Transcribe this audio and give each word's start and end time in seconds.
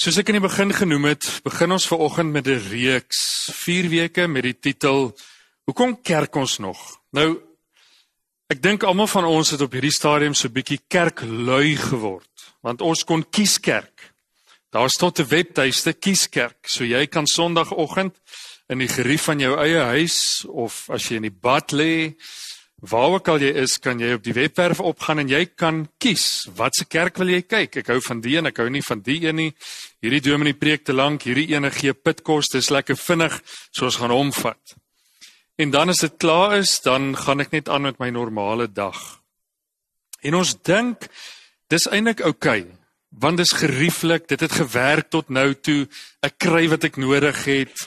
Soos 0.00 0.16
ek 0.16 0.30
in 0.32 0.38
die 0.38 0.40
begin 0.40 0.70
genoem 0.72 1.10
het, 1.10 1.26
begin 1.44 1.74
ons 1.74 1.84
ver 1.84 2.00
oggend 2.00 2.32
met 2.32 2.46
'n 2.48 2.62
reeks, 2.72 3.50
4 3.52 3.88
weke 3.92 4.26
met 4.26 4.44
die 4.48 4.56
titel 4.56 5.12
Hoekom 5.68 6.00
kerk 6.00 6.34
ons 6.36 6.56
nog? 6.58 6.78
Nou 7.12 7.36
ek 8.48 8.62
dink 8.62 8.82
almal 8.82 9.06
van 9.06 9.24
ons 9.24 9.50
het 9.50 9.60
op 9.60 9.72
hierdie 9.72 9.92
stadium 9.92 10.32
so 10.34 10.48
'n 10.48 10.56
bietjie 10.56 10.80
kerklui 10.88 11.76
geword, 11.76 12.32
want 12.62 12.80
ons 12.80 13.04
kon 13.04 13.22
kies 13.30 13.60
kerk. 13.60 14.14
Daar 14.72 14.88
staan 14.88 15.12
'n 15.18 15.28
webtuiste 15.28 15.92
kies 15.92 16.28
kerk, 16.30 16.66
so 16.66 16.84
jy 16.84 17.06
kan 17.06 17.26
Sondagoggend 17.26 18.16
in 18.70 18.78
die 18.78 18.88
gerief 18.88 19.24
van 19.24 19.38
jou 19.38 19.54
eie 19.58 19.84
huis 19.84 20.46
of 20.48 20.88
as 20.88 21.08
jy 21.10 21.16
in 21.16 21.28
die 21.28 21.40
bad 21.40 21.72
lê 21.72 22.16
Waar 22.80 23.10
ook 23.18 23.28
al 23.28 23.42
jy 23.44 23.50
is, 23.60 23.76
kan 23.78 24.00
jy 24.00 24.14
op 24.16 24.22
die 24.24 24.32
webwerf 24.32 24.80
opgaan 24.80 25.20
en 25.20 25.28
jy 25.28 25.42
kan 25.52 25.82
kies 26.00 26.48
watse 26.56 26.86
kerk 26.88 27.18
wil 27.20 27.28
jy 27.28 27.42
kyk. 27.44 27.82
Ek 27.82 27.90
hou 27.92 27.98
van 28.00 28.22
die 28.24 28.38
een, 28.38 28.48
ek 28.48 28.62
hou 28.62 28.68
nie 28.72 28.82
van 28.86 29.02
die 29.04 29.18
een 29.26 29.36
nie. 29.36 29.50
Hierdie 30.00 30.22
dominee 30.24 30.56
preek 30.56 30.86
te 30.88 30.96
lank, 30.96 31.26
hierdie 31.28 31.50
ene 31.52 31.68
gee 31.74 31.92
pitkos, 31.92 32.48
dis 32.54 32.70
lekker 32.72 32.96
vinnig, 32.96 33.36
so 33.68 33.84
ons 33.90 34.00
gaan 34.00 34.14
hom 34.14 34.32
vat. 34.32 34.76
En 35.60 35.74
dan 35.74 35.92
as 35.92 36.00
dit 36.00 36.16
klaar 36.16 36.56
is, 36.62 36.78
dan 36.80 37.12
gaan 37.20 37.44
ek 37.44 37.52
net 37.52 37.68
aan 37.68 37.84
met 37.84 38.00
my 38.00 38.08
normale 38.16 38.64
dag. 38.72 38.96
En 40.24 40.40
ons 40.40 40.54
dink 40.64 41.04
dis 41.68 41.84
eintlik 41.92 42.24
oukei, 42.24 42.62
okay, 42.64 42.80
want 43.20 43.36
dis 43.36 43.52
gerieflik, 43.52 44.24
dit 44.28 44.40
het 44.40 44.56
gewerk 44.56 45.10
tot 45.12 45.28
nou 45.28 45.52
toe. 45.54 45.84
Ek 46.24 46.38
kry 46.40 46.64
wat 46.72 46.88
ek 46.88 46.96
nodig 46.96 47.44
het. 47.44 47.86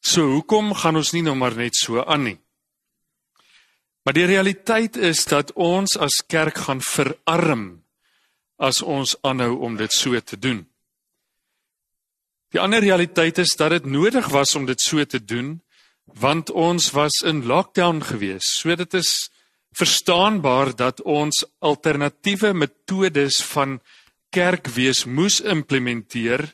So 0.00 0.24
hoekom 0.38 0.72
gaan 0.78 0.96
ons 0.96 1.12
nie 1.12 1.24
nou 1.26 1.34
maar 1.36 1.56
net 1.58 1.76
so 1.76 2.00
aan 2.00 2.30
nie? 2.30 2.38
Maar 4.06 4.14
die 4.14 4.28
realiteit 4.30 4.96
is 4.96 5.24
dat 5.26 5.48
ons 5.58 5.96
as 5.98 6.20
kerk 6.30 6.60
gaan 6.68 6.78
verarm 6.78 7.64
as 8.56 8.78
ons 8.78 9.16
aanhou 9.26 9.56
om 9.66 9.74
dit 9.76 9.92
so 9.92 10.14
te 10.22 10.38
doen. 10.38 10.60
Die 12.54 12.62
ander 12.62 12.84
realiteit 12.86 13.40
is 13.42 13.56
dat 13.58 13.74
dit 13.74 13.88
nodig 13.90 14.28
was 14.30 14.54
om 14.54 14.68
dit 14.70 14.80
so 14.80 15.02
te 15.04 15.18
doen 15.18 15.58
want 16.22 16.54
ons 16.54 16.92
was 16.94 17.18
in 17.26 17.42
lockdown 17.50 17.98
gewees. 18.06 18.46
So 18.46 18.78
dit 18.78 18.94
is 18.94 19.26
verstaanbaar 19.74 20.70
dat 20.78 21.02
ons 21.02 21.42
alternatiewe 21.58 22.54
metodes 22.54 23.42
van 23.50 23.80
kerkwees 24.30 25.02
moes 25.04 25.40
implementeer 25.42 26.46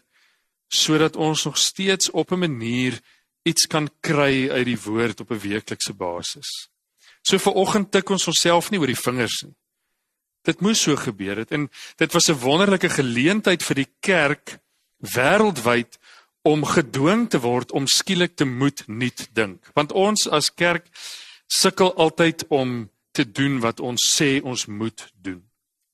sodat 0.72 1.20
ons 1.20 1.44
nog 1.44 1.60
steeds 1.60 2.10
op 2.10 2.32
'n 2.32 2.48
manier 2.48 3.00
iets 3.44 3.66
kan 3.66 3.90
kry 4.00 4.48
uit 4.48 4.64
die 4.64 4.80
woord 4.80 5.20
op 5.20 5.30
'n 5.30 5.44
weeklikse 5.48 5.92
basis. 5.92 6.71
So 7.22 7.38
vir 7.38 7.58
oggend 7.58 7.92
tik 7.94 8.10
ons 8.10 8.26
onsself 8.30 8.70
nie 8.70 8.80
oor 8.82 8.90
die 8.90 8.98
vingers 8.98 9.42
nie. 9.46 9.54
Dit 10.42 10.60
moes 10.60 10.80
so 10.82 10.96
gebeur 10.98 11.38
het 11.38 11.52
en 11.54 11.68
dit 11.96 12.12
was 12.12 12.28
'n 12.28 12.40
wonderlike 12.42 12.88
geleentheid 12.88 13.62
vir 13.62 13.74
die 13.74 13.90
kerk 14.00 14.58
wêreldwyd 15.00 15.98
om 16.42 16.64
gedwing 16.64 17.28
te 17.30 17.38
word 17.38 17.72
om 17.72 17.86
skielik 17.86 18.36
te 18.36 18.44
moet 18.44 18.82
nuut 18.86 19.28
dink. 19.34 19.62
Want 19.74 19.92
ons 19.92 20.28
as 20.28 20.50
kerk 20.50 20.86
sukkel 21.46 21.94
altyd 21.94 22.44
om 22.48 22.90
te 23.12 23.24
doen 23.24 23.60
wat 23.60 23.80
ons 23.80 24.02
sê 24.20 24.40
ons 24.42 24.66
moet 24.66 25.12
doen. 25.22 25.42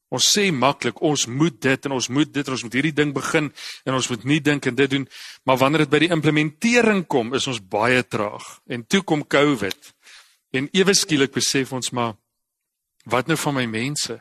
Ons 0.08 0.24
sê 0.32 0.46
maklik 0.54 1.02
ons 1.04 1.26
moet 1.26 1.56
dit 1.60 1.86
en 1.86 1.92
ons 1.92 2.08
moet 2.08 2.30
dit 2.32 2.46
en 2.46 2.54
ons 2.56 2.62
moet 2.64 2.76
hierdie 2.78 2.94
ding 2.96 3.10
begin 3.12 3.50
en 3.84 3.96
ons 3.98 4.08
moet 4.08 4.24
nie 4.24 4.40
dink 4.40 4.66
en 4.66 4.78
dit 4.78 4.90
doen, 4.90 5.04
maar 5.44 5.58
wanneer 5.60 5.84
dit 5.84 5.92
by 5.92 6.00
die 6.06 6.12
implementering 6.14 7.04
kom, 7.06 7.34
is 7.36 7.46
ons 7.50 7.60
baie 7.60 8.00
traag. 8.08 8.46
En 8.72 8.86
toe 8.88 9.02
kom 9.04 9.26
COVID 9.26 9.92
En 10.50 10.68
ewe 10.72 10.94
skielik 10.94 11.32
besef 11.32 11.72
ons 11.72 11.90
maar 11.90 12.16
wat 13.04 13.28
nou 13.28 13.36
van 13.36 13.54
my 13.54 13.66
mense? 13.66 14.18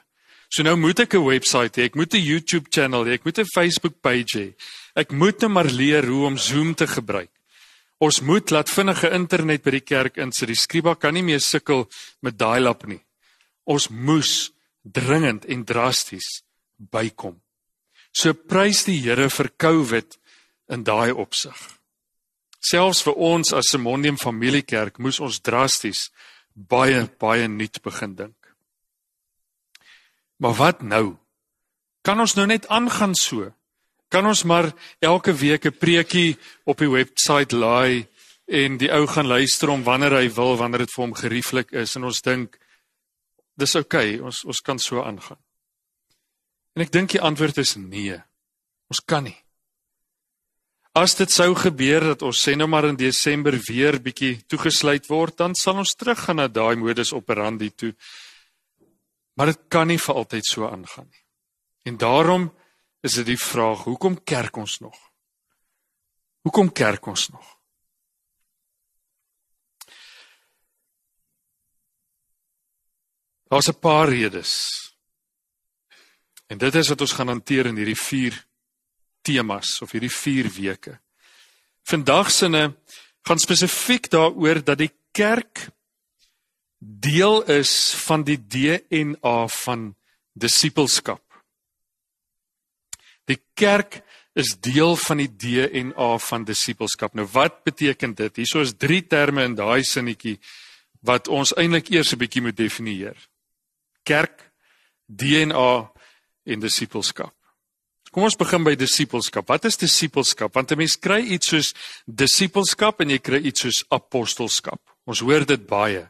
So 0.50 0.64
nou 0.64 0.78
moet 0.80 1.00
ek 1.00 1.16
'n 1.16 1.25
webwerf 1.25 1.75
hê, 1.75 1.83
ek 1.83 1.95
moet 1.95 2.14
'n 2.14 2.23
YouTube 2.23 2.67
channel 2.70 3.06
hê, 3.06 3.14
ek 3.14 3.25
moet 3.25 3.39
'n 3.39 3.45
Facebook 3.53 4.02
page 4.02 4.38
hê. 4.38 4.55
Ek 4.95 5.11
moet 5.11 5.42
net 5.42 5.52
maar 5.52 5.66
leer 5.66 6.05
hoe 6.05 6.25
om 6.25 6.38
Zoom 6.38 6.75
te 6.75 6.88
gebruik. 6.88 7.31
Ons 8.00 8.22
moet 8.22 8.50
laat 8.50 8.70
vinnige 8.70 9.09
internet 9.09 9.64
by 9.64 9.72
die 9.72 9.81
kerk 9.81 10.17
insit. 10.17 10.48
Die 10.48 10.55
skriba 10.55 10.95
kan 10.95 11.14
nie 11.14 11.23
meer 11.23 11.39
sukkel 11.39 11.88
met 12.22 12.38
dial-up 12.38 12.86
nie. 12.86 13.02
Ons 13.65 13.89
moes 13.89 14.52
dringend 14.83 15.45
en 15.45 15.65
drasties 15.65 16.44
bykom. 16.77 17.42
So 18.11 18.33
prys 18.33 18.83
die 18.86 19.02
Here 19.02 19.30
vir 19.30 19.49
COVID 19.58 20.17
in 20.70 20.83
daai 20.83 21.11
opsig. 21.11 21.77
Selfs 22.60 23.04
vir 23.06 23.14
ons 23.14 23.54
as 23.54 23.73
'n 23.73 23.82
Mondium 23.82 24.18
familiekerk 24.18 25.00
moes 25.00 25.20
ons 25.20 25.40
drasties 25.40 26.10
baie 26.54 27.08
baie 27.20 27.48
nuut 27.48 27.82
begin 27.82 28.16
dink. 28.16 28.56
Maar 30.38 30.54
wat 30.54 30.82
nou? 30.82 31.18
Kan 32.02 32.20
ons 32.20 32.36
nou 32.36 32.45
net 32.48 32.68
aangaan 32.68 33.16
so? 33.16 33.54
Kan 34.10 34.26
ons 34.26 34.44
maar 34.44 34.73
elke 35.00 35.34
week 35.34 35.66
'n 35.66 35.78
preekie 35.78 36.38
op 36.66 36.78
die 36.78 36.90
webwerf 36.90 37.52
laai 37.52 38.08
en 38.48 38.78
die 38.78 38.92
ou 38.92 39.08
gaan 39.08 39.28
luister 39.28 39.70
om 39.70 39.84
wanneer 39.84 40.12
hy 40.12 40.30
wil, 40.30 40.58
wanneer 40.58 40.80
dit 40.80 40.92
vir 40.92 41.04
hom 41.04 41.14
gerieflik 41.14 41.72
is 41.72 41.95
en 41.95 42.04
ons 42.04 42.22
dink 42.22 42.58
dis 43.56 43.76
oukei, 43.76 44.16
okay, 44.16 44.24
ons 44.24 44.44
ons 44.45 44.62
kan 44.62 44.80
so 44.80 45.04
aangaan. 45.04 45.39
En 46.76 46.82
ek 46.82 46.92
dink 46.92 47.10
die 47.10 47.22
antwoord 47.22 47.58
is 47.58 47.76
nee. 47.76 48.24
Ons 48.88 49.02
kan 49.06 49.24
nie. 49.24 49.46
As 50.97 51.13
dit 51.13 51.30
sou 51.30 51.52
gebeur 51.53 52.02
dat 52.02 52.23
ons 52.25 52.39
sê 52.41 52.55
nou 52.58 52.65
maar 52.65 52.87
in 52.87 52.95
Desember 52.97 53.53
weer 53.67 53.99
bietjie 54.02 54.39
toegesluit 54.49 55.05
word, 55.11 55.35
dan 55.37 55.53
sal 55.53 55.77
ons 55.77 55.93
teruggaan 55.93 56.39
na 56.41 56.47
daai 56.49 56.73
modus 56.73 57.11
operandi 57.13 57.69
toe. 57.69 57.91
Maar 59.37 59.52
dit 59.52 59.67
kan 59.69 59.85
nie 59.91 59.99
vir 60.02 60.17
altyd 60.17 60.49
so 60.49 60.65
aangaan 60.65 61.05
nie. 61.05 61.21
En 61.85 61.99
daarom 62.02 62.47
is 63.05 63.19
dit 63.19 63.30
die 63.30 63.37
vraag, 63.37 63.83
hoekom 63.85 64.17
kerk 64.25 64.58
ons 64.58 64.80
nog? 64.81 64.97
Hoekom 66.49 66.73
kerk 66.73 67.05
ons 67.05 67.27
nog? 67.29 67.45
Daar's 73.53 73.69
'n 73.69 73.79
paar 73.79 74.09
redes. 74.09 74.52
En 76.47 76.58
dit 76.58 76.75
is 76.75 76.89
wat 76.89 77.02
ons 77.02 77.14
gaan 77.14 77.27
hanteer 77.27 77.65
in 77.65 77.75
hierdie 77.75 78.02
4 78.02 78.46
temas 79.27 79.77
of 79.83 79.92
hierdie 79.92 80.14
4 80.14 80.49
weke. 80.55 80.98
Vandag 81.88 82.32
sinne 82.32 82.64
gaan 83.27 83.39
spesifiek 83.39 84.10
daaroor 84.11 84.64
dat 84.64 84.80
die 84.80 84.92
kerk 85.15 85.67
deel 86.80 87.42
is 87.52 87.93
van 88.05 88.23
die 88.23 88.38
DNA 88.38 89.38
van 89.64 89.88
disippelskap. 90.38 91.23
Die 93.27 93.39
kerk 93.58 94.02
is 94.38 94.54
deel 94.61 94.95
van 95.02 95.23
die 95.23 95.30
DNA 95.30 96.09
van 96.27 96.45
disippelskap. 96.45 97.15
Nou 97.17 97.26
wat 97.33 97.64
beteken 97.65 98.14
dit? 98.15 98.44
Hierso 98.44 98.61
is 98.61 98.76
drie 98.77 99.02
terme 99.09 99.48
in 99.48 99.58
daai 99.58 99.83
sinnetjie 99.83 100.38
wat 101.08 101.27
ons 101.27 101.55
eintlik 101.58 101.89
eers 101.89 102.14
'n 102.14 102.21
bietjie 102.21 102.42
moet 102.42 102.58
definieer. 102.58 103.17
Kerk, 104.04 104.52
DNA 105.05 105.92
en 106.45 106.59
disippelskap. 106.59 107.36
Kom 108.12 108.23
ons 108.23 108.38
begin 108.40 108.64
by 108.64 108.76
disippelskap. 108.80 109.48
Wat 109.48 109.66
is 109.66 109.78
disippelskap? 109.78 110.54
Want 110.54 110.72
'n 110.72 110.78
mens 110.78 110.95
kry 110.95 111.20
iets 111.20 111.48
soos 111.48 111.73
disippelskap 112.06 113.02
en 113.02 113.10
jy 113.10 113.20
kry 113.20 113.42
iets 113.44 113.62
soos 113.62 113.84
apostolskap. 113.90 114.80
Ons 115.06 115.20
hoor 115.20 115.45
dit 115.45 115.68
baie. 115.68 116.08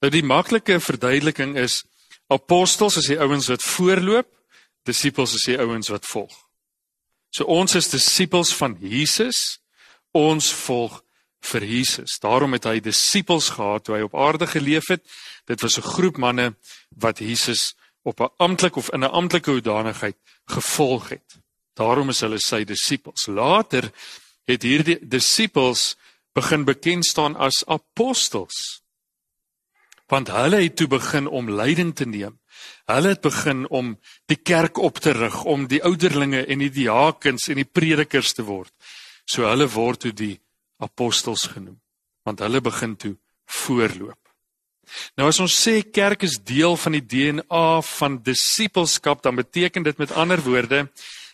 Nou 0.00 0.10
die 0.10 0.22
maklike 0.22 0.80
verduideliking 0.80 1.56
is 1.56 1.84
apostels 2.28 2.96
is 2.96 3.06
die 3.06 3.18
ouens 3.18 3.48
wat 3.48 3.62
voorloop, 3.62 4.28
disippels 4.84 5.34
is 5.34 5.44
die 5.44 5.58
ouens 5.58 5.88
wat 5.88 6.06
volg. 6.06 6.34
So 7.30 7.44
ons 7.44 7.74
is 7.74 7.88
disippels 7.90 8.54
van 8.54 8.76
Jesus. 8.80 9.58
Ons 10.12 10.52
volg 10.52 11.00
vir 11.44 11.64
Jesus. 11.66 12.18
Daarom 12.22 12.52
het 12.52 12.64
hy 12.64 12.78
disippels 12.80 13.50
gehad 13.56 13.84
toe 13.84 13.96
hy 13.96 14.04
op 14.06 14.14
aarde 14.14 14.46
geleef 14.46 14.88
het. 14.88 15.02
Dit 15.46 15.60
was 15.60 15.78
'n 15.78 15.82
groep 15.82 16.16
manne 16.16 16.54
wat 16.96 17.18
Jesus 17.18 17.74
op 18.04 18.20
'n 18.20 18.32
amptelike 18.36 18.78
of 18.78 18.90
in 18.92 19.04
'n 19.04 19.10
amptelike 19.20 19.50
hoedanigheid 19.50 20.16
gevolg 20.44 21.08
het. 21.08 21.38
Daarom 21.74 22.08
is 22.08 22.20
hulle 22.20 22.38
sy 22.38 22.64
disippels. 22.64 23.26
Later 23.26 23.90
het 24.44 24.62
hierdie 24.62 24.98
disippels 25.08 25.96
begin 26.32 26.64
bekend 26.64 27.04
staan 27.04 27.36
as 27.36 27.64
apostels. 27.66 28.82
Want 30.06 30.28
hulle 30.28 30.62
het 30.62 30.76
toe 30.76 30.86
begin 30.86 31.26
om 31.26 31.50
leiding 31.50 31.94
te 31.94 32.06
neem. 32.06 32.38
Hulle 32.84 33.08
het 33.08 33.20
begin 33.20 33.68
om 33.68 34.00
die 34.26 34.36
kerk 34.36 34.78
op 34.78 34.98
te 34.98 35.10
rig, 35.10 35.44
om 35.44 35.66
die 35.66 35.82
ouderlinge 35.82 36.44
en 36.46 36.58
die 36.58 36.70
diakens 36.70 37.48
en 37.48 37.54
die 37.54 37.70
predikers 37.72 38.32
te 38.32 38.44
word. 38.44 38.72
So 39.24 39.48
hulle 39.48 39.68
word 39.68 40.00
toe 40.00 40.12
die 40.12 40.40
apostels 40.76 41.46
genoem, 41.46 41.80
want 42.22 42.38
hulle 42.44 42.60
begin 42.60 42.96
toe 42.96 43.16
voorloop. 43.46 44.23
Nou 45.16 45.28
as 45.28 45.40
ons 45.40 45.54
sê 45.54 45.82
kerk 45.82 46.22
is 46.22 46.38
deel 46.42 46.76
van 46.76 46.92
die 46.92 47.04
DNA 47.04 47.80
van 47.98 48.22
disippelskap, 48.22 49.22
dan 49.22 49.36
beteken 49.36 49.82
dit 49.82 49.98
met 49.98 50.12
ander 50.12 50.40
woorde 50.42 50.88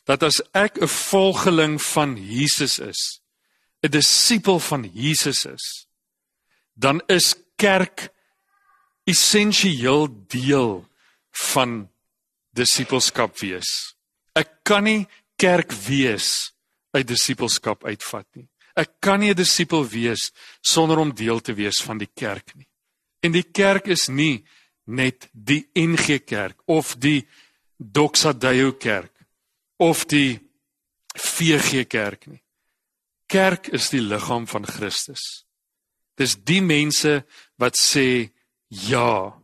dat 0.04 0.22
as 0.22 0.40
ek 0.52 0.80
'n 0.80 0.88
volgeling 0.88 1.82
van 1.82 2.16
Jesus 2.16 2.78
is, 2.78 3.20
'n 3.82 3.90
disipel 3.90 4.58
van 4.58 4.90
Jesus 4.94 5.44
is, 5.44 5.86
dan 6.74 7.02
is 7.06 7.34
kerk 7.56 8.08
essensieel 9.04 10.08
deel 10.28 10.88
van 11.30 11.88
disippelskap 12.56 13.38
wees. 13.38 13.94
Ek 14.34 14.62
kan 14.62 14.84
nie 14.84 15.06
kerk 15.36 15.72
wees 15.72 16.52
uit 16.92 17.06
disippelskap 17.06 17.84
uitvat 17.84 18.26
nie. 18.34 18.48
Ek 18.76 19.00
kan 19.00 19.20
nie 19.20 19.30
'n 19.30 19.36
disipel 19.36 19.84
wees 19.84 20.32
sonder 20.60 20.98
om 20.98 21.14
deel 21.14 21.40
te 21.40 21.54
wees 21.54 21.80
van 21.82 21.98
die 21.98 22.10
kerk 22.14 22.54
nie. 22.54 22.69
En 23.20 23.32
die 23.32 23.44
kerk 23.44 23.86
is 23.92 24.08
nie 24.08 24.44
net 24.90 25.28
die 25.32 25.68
NG 25.76 26.22
Kerk 26.26 26.62
of 26.66 26.96
die 26.98 27.26
Doxa 27.76 28.32
Deo 28.32 28.72
Kerk 28.72 29.12
of 29.76 30.04
die 30.08 30.38
VG 31.14 31.86
Kerk 31.88 32.26
nie. 32.26 32.42
Kerk 33.30 33.70
is 33.76 33.90
die 33.92 34.02
liggaam 34.02 34.46
van 34.50 34.66
Christus. 34.66 35.44
Dis 36.18 36.34
die 36.44 36.60
mense 36.60 37.22
wat 37.60 37.78
sê 37.78 38.30
ja 38.68 39.40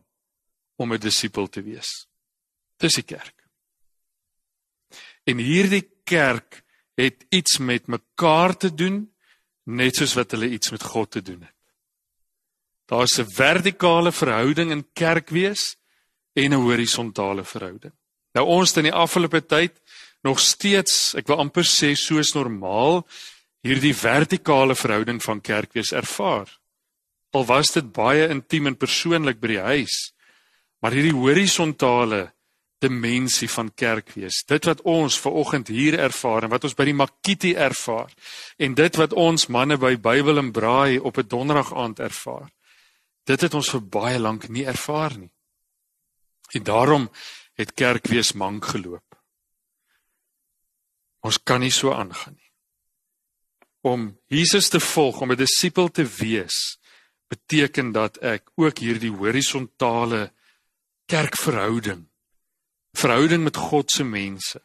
om 0.77 0.93
'n 0.93 0.99
disipel 0.99 1.47
te 1.47 1.61
wees. 1.61 2.07
Dis 2.77 2.95
die 2.95 3.03
kerk. 3.03 3.33
En 5.25 5.37
hierdie 5.37 5.89
kerk 6.03 6.63
het 6.95 7.25
iets 7.29 7.57
met 7.57 7.87
mekaar 7.87 8.57
te 8.57 8.73
doen 8.73 9.13
net 9.63 9.95
soos 9.95 10.13
wat 10.13 10.31
hulle 10.31 10.49
iets 10.49 10.71
met 10.71 10.83
God 10.83 11.11
te 11.11 11.21
doen 11.21 11.41
het. 11.41 11.56
Daar's 12.87 13.19
'n 13.19 13.27
vertikale 13.27 14.11
verhouding 14.11 14.71
in 14.71 14.87
kerk 14.93 15.29
wees 15.29 15.75
en 16.33 16.53
'n 16.53 16.63
horisontale 16.63 17.43
verhouding. 17.43 17.93
Nou 18.33 18.45
ons 18.45 18.69
het 18.69 18.77
in 18.77 18.91
die 18.91 18.99
afgelope 18.99 19.45
tyd 19.45 19.73
nog 20.23 20.39
steeds, 20.39 21.15
ek 21.15 21.27
wil 21.27 21.37
amper 21.37 21.63
sê 21.63 21.95
soos 21.95 22.33
normaal, 22.33 23.07
hierdie 23.63 23.95
vertikale 23.95 24.75
verhouding 24.75 25.23
van 25.23 25.41
kerk 25.41 25.73
wees 25.73 25.91
ervaar. 25.91 26.47
Al 27.31 27.45
was 27.45 27.71
dit 27.71 27.91
baie 27.91 28.27
intiem 28.29 28.67
en 28.67 28.77
persoonlik 28.77 29.39
by 29.39 29.47
die 29.47 29.59
huis, 29.59 30.13
maar 30.81 30.91
hierdie 30.91 31.15
horisontale 31.15 32.31
dimensie 32.79 33.49
van 33.49 33.71
kerk 33.73 34.13
wees. 34.13 34.43
Dit 34.45 34.65
wat 34.69 34.81
ons 34.81 35.17
ver 35.19 35.31
oggend 35.31 35.67
hier 35.67 35.97
ervaar 35.99 36.45
en 36.45 36.53
wat 36.53 36.63
ons 36.63 36.77
by 36.77 36.85
die 36.85 36.97
Makiti 36.97 37.55
ervaar 37.57 38.13
en 38.57 38.75
dit 38.77 38.99
wat 39.01 39.13
ons 39.13 39.47
manne 39.49 39.79
by 39.81 39.95
Bybel 39.97 40.37
en 40.37 40.51
Braai 40.53 40.99
op 40.99 41.17
'n 41.17 41.27
donderdag 41.27 41.73
aand 41.73 41.99
ervaar. 41.99 42.51
Dit 43.27 43.43
het 43.43 43.55
ons 43.57 43.69
vir 43.75 43.83
baie 43.83 44.19
lank 44.19 44.47
nie 44.47 44.63
ervaar 44.67 45.17
nie. 45.19 45.31
En 46.55 46.63
daarom 46.63 47.09
het 47.59 47.73
kerk 47.75 48.07
wees 48.07 48.31
mank 48.39 48.69
geloop. 48.71 49.03
Ons 51.27 51.41
kan 51.43 51.59
nie 51.59 51.73
so 51.73 51.91
aangaan 51.91 52.37
nie. 52.37 52.51
Om 53.83 54.07
Jesus 54.31 54.69
te 54.71 54.79
volg, 54.79 55.21
om 55.21 55.31
'n 55.31 55.37
disipel 55.37 55.89
te 55.89 56.05
wees, 56.05 56.79
beteken 57.27 57.91
dat 57.91 58.17
ek 58.17 58.49
ook 58.55 58.77
hierdie 58.77 59.11
horisontale 59.11 60.31
kerkverhouding, 61.05 62.07
verhouding 62.93 63.43
met 63.43 63.57
God 63.57 63.91
se 63.91 64.03
mense 64.03 64.61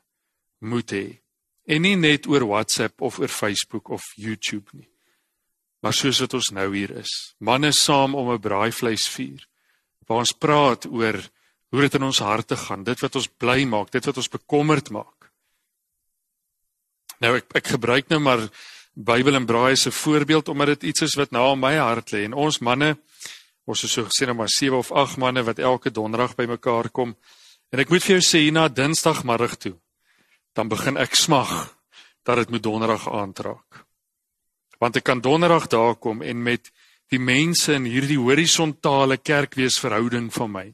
moet 0.58 0.90
hê. 0.90 1.22
En 1.66 1.82
nie 1.82 1.96
net 1.96 2.26
oor 2.26 2.46
WhatsApp 2.46 3.00
of 3.00 3.18
oor 3.18 3.28
Facebook 3.28 3.88
of 3.88 4.02
YouTube 4.14 4.70
nie 4.72 4.91
maar 5.82 5.94
soos 5.94 6.20
wat 6.22 6.34
ons 6.34 6.50
nou 6.54 6.68
hier 6.74 6.90
is. 6.96 7.34
Manne 7.38 7.72
saam 7.72 8.14
om 8.14 8.30
'n 8.32 8.40
braaivleisvuur 8.40 9.46
waar 10.06 10.18
ons 10.18 10.32
praat 10.32 10.86
oor 10.86 11.18
hoe 11.70 11.80
dit 11.80 11.94
in 11.94 12.02
ons 12.02 12.18
harte 12.18 12.56
gaan, 12.56 12.84
dit 12.84 13.00
wat 13.00 13.16
ons 13.16 13.28
bly 13.28 13.64
maak, 13.64 13.90
dit 13.90 14.04
wat 14.04 14.16
ons 14.16 14.28
bekommerd 14.28 14.90
maak. 14.90 15.30
Nou 17.20 17.36
ek 17.36 17.46
ek 17.54 17.66
gebruik 17.66 18.08
nou 18.08 18.20
maar 18.20 18.48
Bybel 18.92 19.34
en 19.34 19.46
braai 19.46 19.72
as 19.72 19.86
'n 19.86 19.90
voorbeeld 19.90 20.48
omdat 20.48 20.66
dit 20.66 20.82
iets 20.82 21.00
is 21.00 21.14
wat 21.14 21.30
nou 21.30 21.50
aan 21.50 21.60
my 21.60 21.76
hart 21.76 22.12
lê 22.12 22.24
en 22.24 22.34
ons 22.34 22.58
manne 22.60 22.98
ons 23.64 23.84
is 23.84 23.92
so 23.92 24.04
gesê 24.04 24.26
nou 24.26 24.34
maar 24.34 24.48
7 24.48 24.76
of 24.76 24.92
8 24.92 25.16
manne 25.16 25.42
wat 25.42 25.58
elke 25.58 25.90
donderdag 25.90 26.34
bymekaar 26.36 26.90
kom 26.90 27.16
en 27.70 27.78
ek 27.78 27.88
moet 27.88 28.02
vir 28.02 28.18
jou 28.18 28.20
sê 28.20 28.38
hier 28.44 28.52
na 28.52 28.68
Dinsdagmiddag 28.68 29.56
toe 29.56 29.78
dan 30.52 30.68
begin 30.68 30.96
ek 30.96 31.14
smag 31.14 31.74
dat 32.22 32.36
dit 32.36 32.50
moet 32.50 32.62
donderdag 32.62 33.08
aantraak 33.08 33.86
want 34.82 34.98
ek 34.98 35.06
kan 35.06 35.22
donderdag 35.22 35.68
daar 35.70 35.94
kom 35.94 36.24
en 36.26 36.42
met 36.42 36.72
die 37.12 37.20
mense 37.22 37.70
in 37.76 37.86
hierdie 37.86 38.18
horisontale 38.18 39.20
kerkweesverhouding 39.20 40.32
van 40.34 40.50
my 40.50 40.66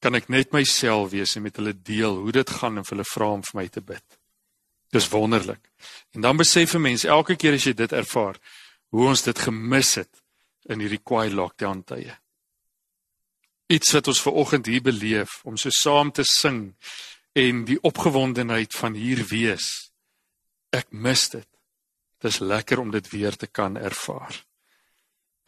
kan 0.00 0.16
ek 0.16 0.30
net 0.32 0.54
myself 0.54 1.10
wees 1.12 1.34
en 1.36 1.44
met 1.48 1.58
hulle 1.58 1.74
deel 1.74 2.20
hoe 2.22 2.32
dit 2.32 2.52
gaan 2.60 2.78
en 2.78 2.86
hulle 2.86 3.06
vra 3.08 3.32
om 3.34 3.42
vir 3.44 3.58
my 3.58 3.66
te 3.68 3.82
bid. 3.84 4.04
Dis 4.94 5.10
wonderlik. 5.12 5.60
En 6.14 6.24
dan 6.24 6.36
besef 6.36 6.74
'n 6.74 6.82
mens 6.82 7.04
elke 7.04 7.36
keer 7.36 7.54
as 7.54 7.66
jy 7.66 7.74
dit 7.74 7.92
ervaar, 7.92 8.38
hoe 8.90 9.08
ons 9.08 9.22
dit 9.22 9.38
gemis 9.38 9.94
het 9.94 10.22
in 10.68 10.80
hierdie 10.80 11.02
kwaai 11.02 11.30
lockdown 11.30 11.82
tye. 11.82 12.16
Iets 13.66 13.92
wat 13.92 14.08
ons 14.08 14.22
ver 14.22 14.32
oggend 14.32 14.66
hier 14.66 14.82
beleef 14.82 15.40
om 15.44 15.56
so 15.56 15.70
saam 15.70 16.12
te 16.12 16.24
sing 16.24 16.74
en 17.32 17.64
die 17.64 17.78
opgewondenheid 17.82 18.74
van 18.74 18.94
hier 18.94 19.26
wees. 19.26 19.90
Ek 20.70 20.86
mis 20.90 21.28
dit. 21.28 21.49
Dis 22.20 22.38
lekker 22.38 22.78
om 22.78 22.90
dit 22.90 23.10
weer 23.10 23.36
te 23.36 23.46
kan 23.46 23.76
ervaar. 23.76 24.44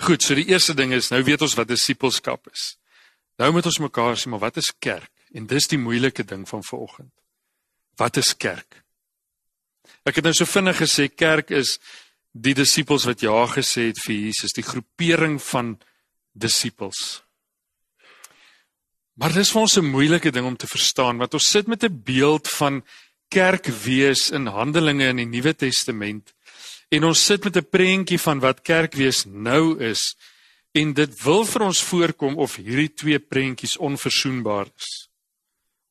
Goed, 0.03 0.23
so 0.23 0.35
die 0.35 0.49
eerste 0.51 0.75
ding 0.75 0.93
is 0.97 1.11
nou 1.13 1.23
weet 1.23 1.43
ons 1.45 1.55
wat 1.59 1.69
disippelskap 1.69 2.49
is. 2.53 2.77
Nou 3.39 3.53
moet 3.53 3.67
ons 3.69 3.83
mekaar 3.83 4.17
sê 4.19 4.31
maar 4.33 4.43
wat 4.43 4.59
is 4.61 4.73
kerk? 4.79 5.11
En 5.33 5.47
dis 5.49 5.69
die 5.69 5.81
moeilike 5.81 6.25
ding 6.29 6.45
van 6.49 6.65
vanoggend. 6.65 7.13
Wat 7.97 8.17
is 8.21 8.35
kerk? 8.37 8.83
Ek 10.09 10.19
het 10.19 10.27
nou 10.27 10.35
so 10.35 10.49
vinnig 10.49 10.81
gesê 10.83 11.07
kerk 11.09 11.53
is 11.55 11.79
die 12.33 12.55
disippels 12.57 13.05
wat 13.09 13.23
ja 13.25 13.45
gesê 13.53 13.91
het 13.91 14.01
vir 14.01 14.17
Jesus, 14.17 14.57
die 14.57 14.65
groepering 14.65 15.39
van 15.53 15.77
disippels. 16.33 17.23
Maar 19.21 19.35
dis 19.37 19.53
vir 19.53 19.61
ons 19.61 19.77
'n 19.79 19.85
moeilike 19.85 20.31
ding 20.33 20.47
om 20.47 20.57
te 20.57 20.67
verstaan 20.67 21.19
want 21.19 21.35
ons 21.35 21.51
sit 21.51 21.67
met 21.67 21.85
'n 21.85 22.03
beeld 22.05 22.49
van 22.49 22.83
kerk 23.29 23.67
wees 23.67 24.31
in 24.31 24.47
Handelinge 24.47 25.09
in 25.09 25.17
die 25.17 25.27
Nuwe 25.27 25.55
Testament 25.55 26.33
En 26.93 27.05
ons 27.09 27.25
sit 27.25 27.45
met 27.45 27.57
'n 27.57 27.69
prentjie 27.71 28.21
van 28.21 28.41
wat 28.41 28.63
kerkwees 28.63 29.25
nou 29.25 29.79
is 29.81 30.17
en 30.73 30.93
dit 30.93 31.23
wil 31.23 31.45
vir 31.45 31.63
ons 31.63 31.83
voorkom 31.83 32.37
of 32.37 32.57
hierdie 32.57 32.95
twee 32.95 33.19
prentjies 33.19 33.77
onverzoenbaar 33.77 34.67
is. 34.77 35.09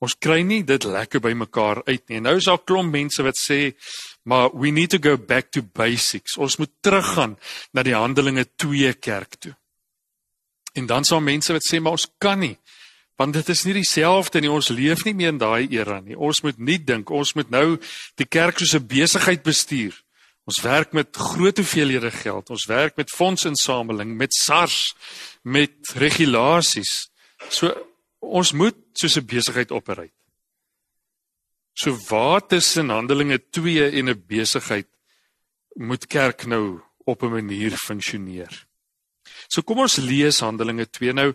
Ons 0.02 0.16
kry 0.18 0.42
nie 0.42 0.64
dit 0.64 0.84
lekker 0.84 1.22
by 1.22 1.34
mekaar 1.38 1.84
uit 1.86 2.10
nie. 2.10 2.20
Nou 2.20 2.36
is 2.38 2.46
daar 2.50 2.64
klomp 2.64 2.92
mense 2.92 3.22
wat 3.24 3.38
sê, 3.38 3.76
maar 4.24 4.50
we 4.54 4.70
need 4.70 4.90
to 4.90 4.98
go 4.98 5.18
back 5.18 5.52
to 5.52 5.62
basics. 5.62 6.38
Ons 6.38 6.58
moet 6.58 6.72
teruggaan 6.82 7.38
na 7.72 7.84
die 7.84 7.94
Handelinge 7.94 8.46
2 8.56 8.94
kerk 8.94 9.36
toe. 9.40 9.56
En 10.74 10.86
dan 10.86 11.04
sal 11.04 11.22
mense 11.22 11.54
wat 11.54 11.66
sê, 11.66 11.80
maar 11.80 11.92
ons 11.92 12.10
kan 12.18 12.40
nie 12.40 12.58
want 13.22 13.34
dit 13.34 13.50
is 13.54 13.66
nie 13.68 13.74
dieselfde 13.74 14.42
nie. 14.42 14.50
Ons 14.50 14.72
leef 14.74 15.04
nie 15.06 15.14
meer 15.14 15.30
in 15.30 15.38
daai 15.38 15.68
era 15.70 16.00
nie. 16.02 16.16
Ons 16.18 16.42
moet 16.42 16.58
nie 16.58 16.80
dink 16.82 17.12
ons 17.14 17.36
moet 17.38 17.52
nou 17.54 17.78
die 18.18 18.26
kerk 18.26 18.58
soos 18.58 18.74
'n 18.74 18.88
besigheid 18.88 19.44
bestuur. 19.44 19.94
Ons 20.50 20.62
werk 20.62 20.92
met 20.92 21.16
groot 21.16 21.58
hoeveelhede 21.58 22.12
geld. 22.12 22.50
Ons 22.50 22.66
werk 22.66 22.96
met 22.96 23.10
fondsinsameling, 23.10 24.16
met 24.18 24.34
SARS, 24.34 24.96
met 25.42 25.94
regulasies. 26.02 27.12
So 27.50 27.72
ons 28.20 28.52
moet 28.52 28.76
soos 28.94 29.18
'n 29.18 29.26
besigheid 29.26 29.72
opereer. 29.72 30.12
So 31.74 31.98
waar 32.10 32.48
tussen 32.48 32.90
Handelinge 32.90 33.40
2 33.50 33.90
en 33.90 34.10
'n 34.10 34.24
besigheid 34.28 34.88
moet 35.74 36.08
kerk 36.08 36.46
nou 36.46 36.82
op 37.06 37.24
'n 37.24 37.32
manier 37.32 37.78
funksioneer. 37.78 38.68
So 39.48 39.62
kom 39.62 39.80
ons 39.80 39.96
lees 39.96 40.40
Handelinge 40.40 40.90
2 40.90 41.14
nou. 41.14 41.34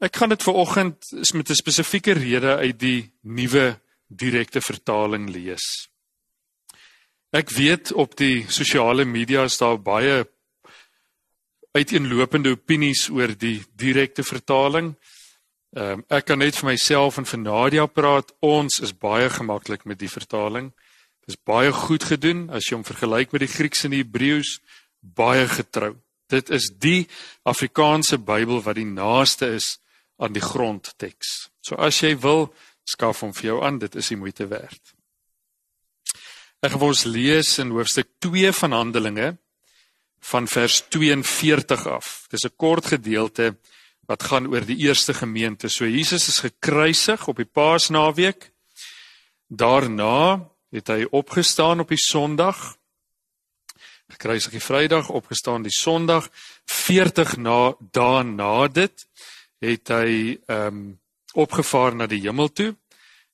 Ek 0.00 0.16
gaan 0.16 0.28
dit 0.28 0.42
vanoggend 0.42 1.12
is 1.12 1.32
met 1.32 1.50
'n 1.50 1.54
spesifieke 1.54 2.12
rede 2.12 2.56
uit 2.56 2.78
die 2.78 3.12
nuwe 3.22 3.80
direkte 4.06 4.60
vertaling 4.60 5.28
lees. 5.30 5.88
Ek 7.28 7.50
weet 7.52 7.92
op 7.92 8.14
die 8.16 8.46
sosiale 8.48 9.04
media 9.04 9.42
is 9.44 9.58
daar 9.60 9.76
baie 9.76 10.22
uiteenlopende 11.76 12.54
opinies 12.56 13.10
oor 13.12 13.34
die 13.36 13.60
direkte 13.76 14.24
vertaling. 14.24 14.94
Ehm 15.76 16.00
um, 16.00 16.04
ek 16.08 16.30
kan 16.30 16.40
net 16.40 16.56
vir 16.56 16.70
myself 16.70 17.18
en 17.20 17.28
vir 17.28 17.42
Nadia 17.42 17.86
praat. 17.86 18.32
Ons 18.40 18.80
is 18.80 18.96
baie 18.96 19.28
gemaklik 19.28 19.84
met 19.84 20.00
die 20.00 20.08
vertaling. 20.08 20.72
Dit 21.26 21.36
is 21.36 21.42
baie 21.44 21.72
goed 21.72 22.08
gedoen 22.08 22.46
as 22.48 22.70
jy 22.70 22.78
hom 22.78 22.88
vergelyk 22.88 23.36
met 23.36 23.44
die 23.44 23.52
Grieks 23.52 23.84
en 23.84 23.92
die 23.92 24.00
Hebreëus, 24.00 24.58
baie 25.00 25.44
getrou. 25.52 25.98
Dit 26.32 26.48
is 26.48 26.72
die 26.72 27.06
Afrikaanse 27.44 28.16
Bybel 28.16 28.62
wat 28.64 28.80
die 28.80 28.88
naaste 28.88 29.52
is 29.60 29.76
aan 30.16 30.32
die 30.32 30.44
grondteks. 30.44 31.50
So 31.60 31.76
as 31.76 32.00
jy 32.00 32.16
wil, 32.16 32.48
skaf 32.88 33.20
hom 33.20 33.36
vir 33.36 33.52
jou 33.52 33.64
aan, 33.64 33.84
dit 33.84 34.00
is 34.00 34.08
die 34.08 34.16
moeite 34.16 34.48
werd. 34.48 34.97
Ek 36.58 36.72
gaan 36.74 36.88
ons 36.88 37.04
lees 37.06 37.52
in 37.62 37.70
hoofstuk 37.70 38.08
2 38.18 38.50
van 38.50 38.72
Handelinge 38.74 39.28
van 40.26 40.48
vers 40.50 40.80
42 40.90 41.84
af. 41.86 42.26
Dis 42.30 42.44
'n 42.44 42.56
kort 42.56 42.86
gedeelte 42.86 43.56
wat 44.08 44.22
gaan 44.22 44.46
oor 44.46 44.66
die 44.66 44.76
eerste 44.76 45.14
gemeente. 45.14 45.68
So 45.68 45.86
Jesus 45.86 46.28
is 46.28 46.40
gekruisig 46.40 47.28
op 47.28 47.36
die 47.36 47.46
Paasnaweek. 47.46 48.50
Daarna 49.46 50.50
het 50.70 50.88
hy 50.88 51.06
opgestaan 51.10 51.80
op 51.80 51.88
die 51.88 52.02
Sondag. 52.02 52.76
Gekruisig 54.08 54.50
die 54.50 54.60
Vrydag, 54.60 55.08
opgestaan 55.08 55.62
die 55.62 55.70
Sondag. 55.70 56.28
40 56.64 57.36
na 57.36 57.74
daarna 57.92 58.68
dit 58.68 59.06
het 59.60 59.88
hy 59.88 60.40
ehm 60.46 60.66
um, 60.66 61.00
opgevaar 61.34 61.94
na 61.94 62.06
die 62.06 62.20
hemel 62.20 62.48
toe 62.52 62.74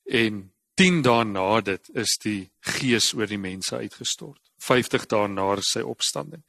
en 0.05 0.54
10 0.75 1.03
dae 1.03 1.25
na 1.25 1.61
dit 1.61 1.91
is 1.95 2.17
die 2.23 2.51
gees 2.61 3.13
oor 3.15 3.31
die 3.31 3.39
mense 3.39 3.77
uitgestort. 3.77 4.41
50 4.59 5.07
dae 5.07 5.29
na 5.29 5.55
sy 5.63 5.85
opstanding. 5.85 6.43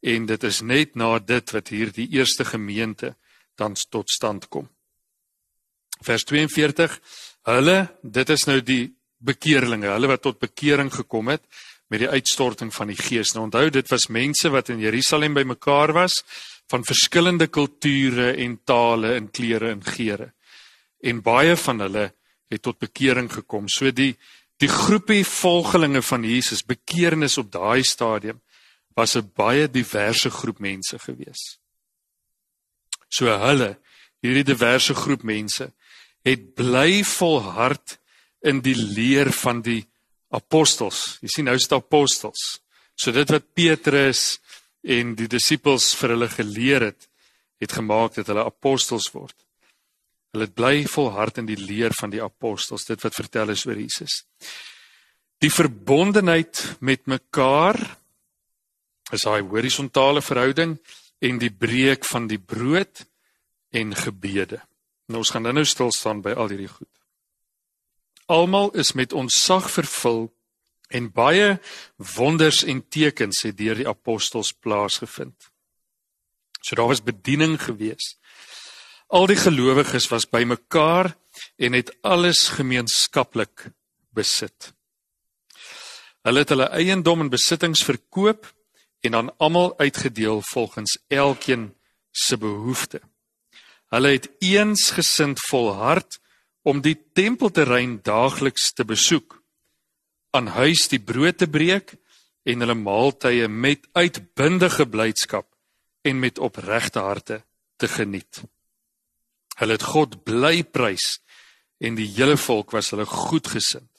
En 0.00 0.26
dit 0.26 0.44
is 0.44 0.60
net 0.62 0.94
na 0.96 1.18
dit 1.18 1.52
wat 1.52 1.68
hier 1.68 1.92
die 1.92 2.08
eerste 2.14 2.44
gemeente 2.44 3.16
dan 3.58 3.74
tot 3.90 4.10
stand 4.10 4.48
kom. 4.48 4.68
Vers 6.06 6.24
42 6.24 7.00
Hulle, 7.48 7.88
dit 8.02 8.28
is 8.28 8.44
nou 8.44 8.58
die 8.60 8.90
bekeerlinge, 9.24 9.88
hulle 9.88 10.10
wat 10.10 10.22
tot 10.26 10.40
bekering 10.42 10.90
gekom 10.92 11.30
het 11.32 11.46
met 11.88 12.02
die 12.02 12.10
uitstorting 12.10 12.68
van 12.74 12.90
die 12.92 12.98
Gees. 12.98 13.32
Nou 13.32 13.46
onthou, 13.46 13.70
dit 13.72 13.88
was 13.88 14.10
mense 14.12 14.50
wat 14.52 14.68
in 14.74 14.82
Jerusalem 14.82 15.38
bymekaar 15.38 15.94
was 15.96 16.20
van 16.68 16.84
verskillende 16.84 17.48
kulture 17.48 18.34
en 18.36 18.58
tale 18.68 19.14
en 19.16 19.30
klere 19.32 19.70
en 19.72 19.80
geure. 19.84 20.34
En 21.00 21.22
baie 21.24 21.56
van 21.56 21.80
hulle 21.86 22.04
het 22.48 22.62
tot 22.62 22.78
bekering 22.78 23.30
gekom. 23.32 23.68
So 23.68 23.90
die 23.90 24.16
die 24.58 24.68
groepie 24.68 25.22
volgelinge 25.22 26.02
van 26.02 26.24
Jesus, 26.26 26.64
bekeernis 26.66 27.38
op 27.38 27.52
daai 27.52 27.84
stadium 27.86 28.40
was 28.96 29.14
'n 29.16 29.30
baie 29.34 29.70
diverse 29.70 30.30
groep 30.30 30.58
mense 30.58 30.98
gewees. 30.98 31.58
So 33.08 33.26
hulle, 33.26 33.78
hierdie 34.20 34.44
diverse 34.44 34.94
groep 34.94 35.22
mense 35.22 35.72
het 36.24 36.54
bly 36.54 37.04
volhard 37.04 37.98
in 38.42 38.60
die 38.60 38.76
leer 38.76 39.32
van 39.32 39.62
die 39.62 39.86
apostels. 40.30 41.18
Jy 41.22 41.28
sien 41.28 41.44
nou 41.44 41.56
is 41.56 41.68
dit 41.68 41.76
apostels. 41.78 42.60
So 42.94 43.12
dit 43.12 43.30
wat 43.30 43.54
Petrus 43.54 44.40
en 44.82 45.14
die 45.14 45.28
disippels 45.30 45.94
vir 45.94 46.14
hulle 46.16 46.28
geleer 46.28 46.88
het, 46.90 47.08
het 47.58 47.72
gemaak 47.72 48.14
dat 48.14 48.26
hulle 48.26 48.44
apostels 48.44 49.10
word. 49.14 49.34
Hulle 50.32 50.48
het 50.48 50.54
bly 50.54 50.82
volhard 50.84 51.38
in 51.40 51.46
die 51.48 51.58
leer 51.58 51.94
van 51.96 52.12
die 52.12 52.22
apostels, 52.22 52.84
dit 52.84 53.00
wat 53.02 53.16
vertel 53.16 53.54
is 53.54 53.64
oor 53.66 53.78
Jesus. 53.78 54.22
Die 55.40 55.52
verbondenheid 55.52 56.60
met 56.84 57.06
mekaar 57.06 57.78
is 59.14 59.24
daai 59.24 59.40
horisontale 59.46 60.22
verhouding 60.22 60.76
en 61.24 61.38
die 61.40 61.52
breek 61.52 62.04
van 62.04 62.26
die 62.28 62.40
brood 62.40 63.06
en 63.72 63.94
gebede. 63.96 64.60
Nou 65.08 65.22
ons 65.22 65.32
gaan 65.32 65.48
nou 65.48 65.64
stil 65.64 65.92
staan 65.94 66.20
by 66.22 66.34
al 66.36 66.52
hierdie 66.52 66.70
goed. 66.70 66.90
Almal 68.28 68.74
is 68.76 68.92
met 68.92 69.14
ontzag 69.16 69.70
vervul 69.72 70.26
en 70.92 71.08
baie 71.12 71.56
wonders 72.16 72.62
en 72.64 72.82
tekens 72.88 73.42
het 73.46 73.56
deur 73.56 73.78
die 73.78 73.88
apostels 73.88 74.52
plaasgevind. 74.52 75.48
So 76.60 76.76
daar 76.76 76.90
was 76.90 77.04
bediening 77.04 77.56
gewees. 77.62 78.16
Al 79.08 79.24
die 79.26 79.38
gelowiges 79.40 80.04
was 80.12 80.26
bymekaar 80.28 81.14
en 81.56 81.72
het 81.72 81.94
alles 82.04 82.48
gemeenskaplik 82.58 83.70
besit. 84.12 84.74
Hulle 86.26 86.42
het 86.44 86.50
hulle 86.52 86.68
eiendom 86.76 87.24
en 87.24 87.30
besittings 87.32 87.84
verkoop 87.88 88.44
en 89.00 89.14
aan 89.14 89.30
almal 89.38 89.72
uitgedeel 89.78 90.42
volgens 90.50 90.98
elkeen 91.08 91.70
se 92.10 92.36
behoefte. 92.36 93.00
Hulle 93.88 94.12
het 94.12 94.28
eensgesind 94.44 95.40
volhard 95.48 96.20
om 96.62 96.82
die 96.84 96.98
tempelterrein 97.16 98.02
daagliks 98.04 98.72
te 98.76 98.84
besoek, 98.84 99.38
aan 100.36 100.52
huis 100.52 100.84
die 100.92 101.00
brood 101.00 101.38
te 101.40 101.48
breek 101.48 101.94
en 102.44 102.60
hulle 102.60 102.76
maaltye 102.76 103.48
met 103.48 103.88
uitbundige 103.96 104.84
blydskap 104.84 105.48
en 106.04 106.20
met 106.20 106.38
opregte 106.38 107.00
harte 107.00 107.42
te 107.80 107.88
geniet. 107.88 108.44
Hulle 109.58 109.78
het 109.78 109.86
God 109.90 110.20
bly 110.24 110.62
prys 110.62 111.18
en 111.78 111.98
die 111.98 112.08
hele 112.16 112.36
volk 112.38 112.74
was 112.74 112.90
hulle 112.94 113.06
goedgesind. 113.06 113.90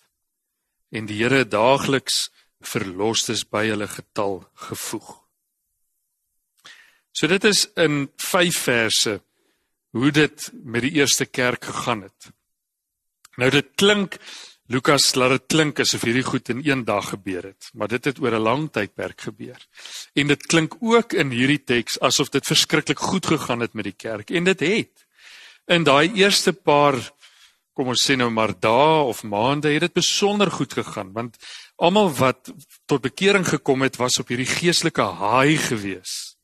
En 0.91 1.05
die 1.05 1.19
Here 1.21 1.45
daagliks 1.45 2.29
verlosters 2.65 3.45
by 3.47 3.67
hulle 3.69 3.87
getal 3.87 4.41
gevoeg. 4.67 5.09
So 7.13 7.27
dit 7.27 7.43
is 7.43 7.65
in 7.75 8.07
5 8.17 8.57
verse 8.57 9.19
hoe 9.95 10.11
dit 10.11 10.51
met 10.63 10.85
die 10.85 10.95
eerste 10.99 11.25
kerk 11.25 11.65
gegaan 11.65 12.05
het. 12.07 12.29
Nou 13.39 13.49
dit 13.53 13.73
klink 13.79 14.19
Lukas 14.69 15.15
laat 15.17 15.33
dit 15.33 15.45
klink 15.49 15.79
asof 15.81 16.03
hierdie 16.05 16.25
goed 16.27 16.49
in 16.53 16.59
een 16.61 16.83
dag 16.85 17.07
gebeur 17.09 17.47
het, 17.47 17.71
maar 17.73 17.89
dit 17.89 18.05
het 18.05 18.19
oor 18.21 18.35
'n 18.37 18.45
lang 18.45 18.69
tydperk 18.71 19.21
gebeur. 19.21 19.57
En 20.13 20.27
dit 20.27 20.45
klink 20.45 20.75
ook 20.79 21.13
in 21.13 21.31
hierdie 21.31 21.63
teks 21.63 21.99
asof 21.99 22.29
dit 22.29 22.45
verskriklik 22.45 22.99
goed 22.99 23.25
gegaan 23.25 23.59
het 23.59 23.73
met 23.73 23.83
die 23.83 23.97
kerk 23.97 24.29
en 24.29 24.43
dit 24.43 24.59
het. 24.59 25.05
In 25.69 25.83
daai 25.85 26.09
eerste 26.17 26.49
paar 26.53 26.97
kom 27.77 27.91
ons 27.93 28.01
sê 28.01 28.15
nou 28.17 28.31
maar 28.33 28.55
dae 28.57 29.03
of 29.05 29.21
maande 29.21 29.69
het 29.69 29.85
dit 29.85 29.99
besonder 29.99 30.49
goed 30.51 30.73
gegaan 30.73 31.11
want 31.13 31.37
almal 31.77 32.09
wat 32.17 32.49
tot 32.89 33.03
bekering 33.05 33.45
gekom 33.47 33.85
het 33.85 33.99
was 34.01 34.17
op 34.19 34.33
hierdie 34.33 34.49
geestelike 34.49 35.05
haai 35.21 35.61
gewees. 35.69 36.35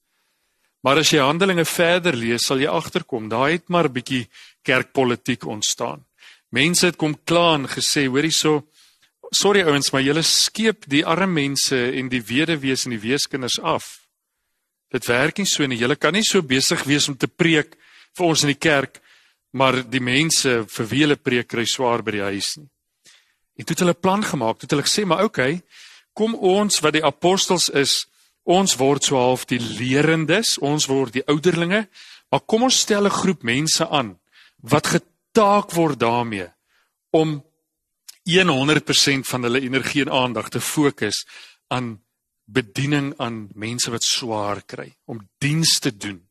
Maar 0.86 1.02
as 1.02 1.10
jy 1.10 1.24
Handelinge 1.26 1.66
verder 1.66 2.14
lees, 2.14 2.46
sal 2.46 2.62
jy 2.62 2.70
agterkom, 2.70 3.26
daar 3.28 3.50
het 3.50 3.66
maar 3.74 3.90
'n 3.90 3.98
bietjie 3.98 4.30
kerkpolitiek 4.62 5.46
ontstaan. 5.46 6.06
Mense 6.52 6.86
het 6.86 6.96
kom 6.96 7.18
kla 7.26 7.56
en 7.56 7.66
gesê, 7.68 8.06
hoorie 8.06 8.32
so, 8.32 8.68
sorry 9.32 9.64
ouens, 9.64 9.92
maar 9.92 10.02
julle 10.02 10.22
skeep 10.22 10.86
die 10.88 11.06
arme 11.06 11.42
mense 11.42 11.92
en 11.98 12.10
die 12.10 12.22
weduwees 12.22 12.86
en 12.86 12.92
die 12.92 13.02
weeskinders 13.10 13.60
af. 13.60 14.06
Dit 14.92 15.06
werk 15.06 15.38
nie 15.38 15.46
so 15.46 15.66
nie. 15.66 15.78
Julle 15.78 15.96
kan 15.96 16.14
nie 16.14 16.24
so 16.24 16.42
besig 16.42 16.84
wees 16.84 17.10
om 17.10 17.18
te 17.18 17.28
preek 17.28 17.76
vir 18.16 18.26
ons 18.26 18.44
in 18.44 18.54
die 18.54 18.62
kerk, 18.70 19.02
maar 19.56 19.80
die 19.88 20.04
mense 20.04 20.66
vir 20.68 20.90
wie 20.92 21.04
hulle 21.06 21.16
preek 21.16 21.48
kry 21.48 21.64
swaar 21.66 22.04
by 22.04 22.18
die 22.18 22.26
huis 22.28 22.56
nie. 22.60 22.68
En 23.56 23.64
toe 23.64 23.74
het 23.74 23.84
hulle 23.86 23.96
plan 23.96 24.24
gemaak. 24.24 24.60
Toe 24.60 24.68
het 24.68 24.74
hulle 24.76 24.88
gesê, 24.88 25.06
maar 25.08 25.24
okay, 25.24 25.62
kom 26.14 26.36
ons 26.36 26.82
wat 26.84 26.98
die 26.98 27.06
apostels 27.08 27.70
is, 27.72 28.04
Ons 28.46 28.76
word 28.78 29.08
so 29.08 29.18
half 29.18 29.48
die 29.50 29.60
leerendes, 29.60 30.60
ons 30.62 30.86
word 30.86 31.16
die 31.18 31.26
ouderlinge, 31.32 31.88
maar 32.30 32.44
kom 32.46 32.68
ons 32.68 32.84
stel 32.86 33.08
'n 33.08 33.20
groep 33.22 33.44
mense 33.44 33.88
aan 33.90 34.20
wat 34.62 34.88
getaak 34.88 35.74
word 35.74 36.00
daarmee 36.00 36.50
om 37.12 37.44
100% 38.26 39.26
van 39.28 39.44
hulle 39.44 39.62
energie 39.62 40.02
en 40.02 40.12
aandag 40.12 40.50
te 40.50 40.60
fokus 40.60 41.26
aan 41.70 42.02
bediening 42.46 43.14
aan 43.18 43.50
mense 43.56 43.92
wat 43.92 44.04
swaar 44.04 44.62
kry, 44.62 44.94
om 45.06 45.28
diens 45.40 45.80
te 45.80 45.98
doen 45.98 46.22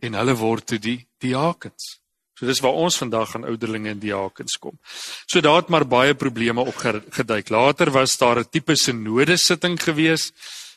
en 0.00 0.14
hulle 0.14 0.34
word 0.34 0.66
toe 0.66 0.78
die 0.78 1.06
diakens. 1.18 2.00
So 2.34 2.46
dis 2.46 2.60
waar 2.64 2.72
ons 2.72 2.96
vandag 2.96 3.34
aan 3.36 3.44
ouderlinge 3.44 3.90
en 3.92 3.98
diakens 3.98 4.56
kom. 4.58 4.78
So 5.26 5.40
daar 5.40 5.62
het 5.62 5.68
maar 5.68 5.86
baie 5.86 6.14
probleme 6.14 6.60
opgeduik. 6.60 7.48
Later 7.48 7.90
was 7.90 8.16
daar 8.18 8.38
'n 8.38 8.48
tipe 8.50 8.76
sinode 8.76 9.36
sitting 9.36 9.82
geweest 9.82 10.32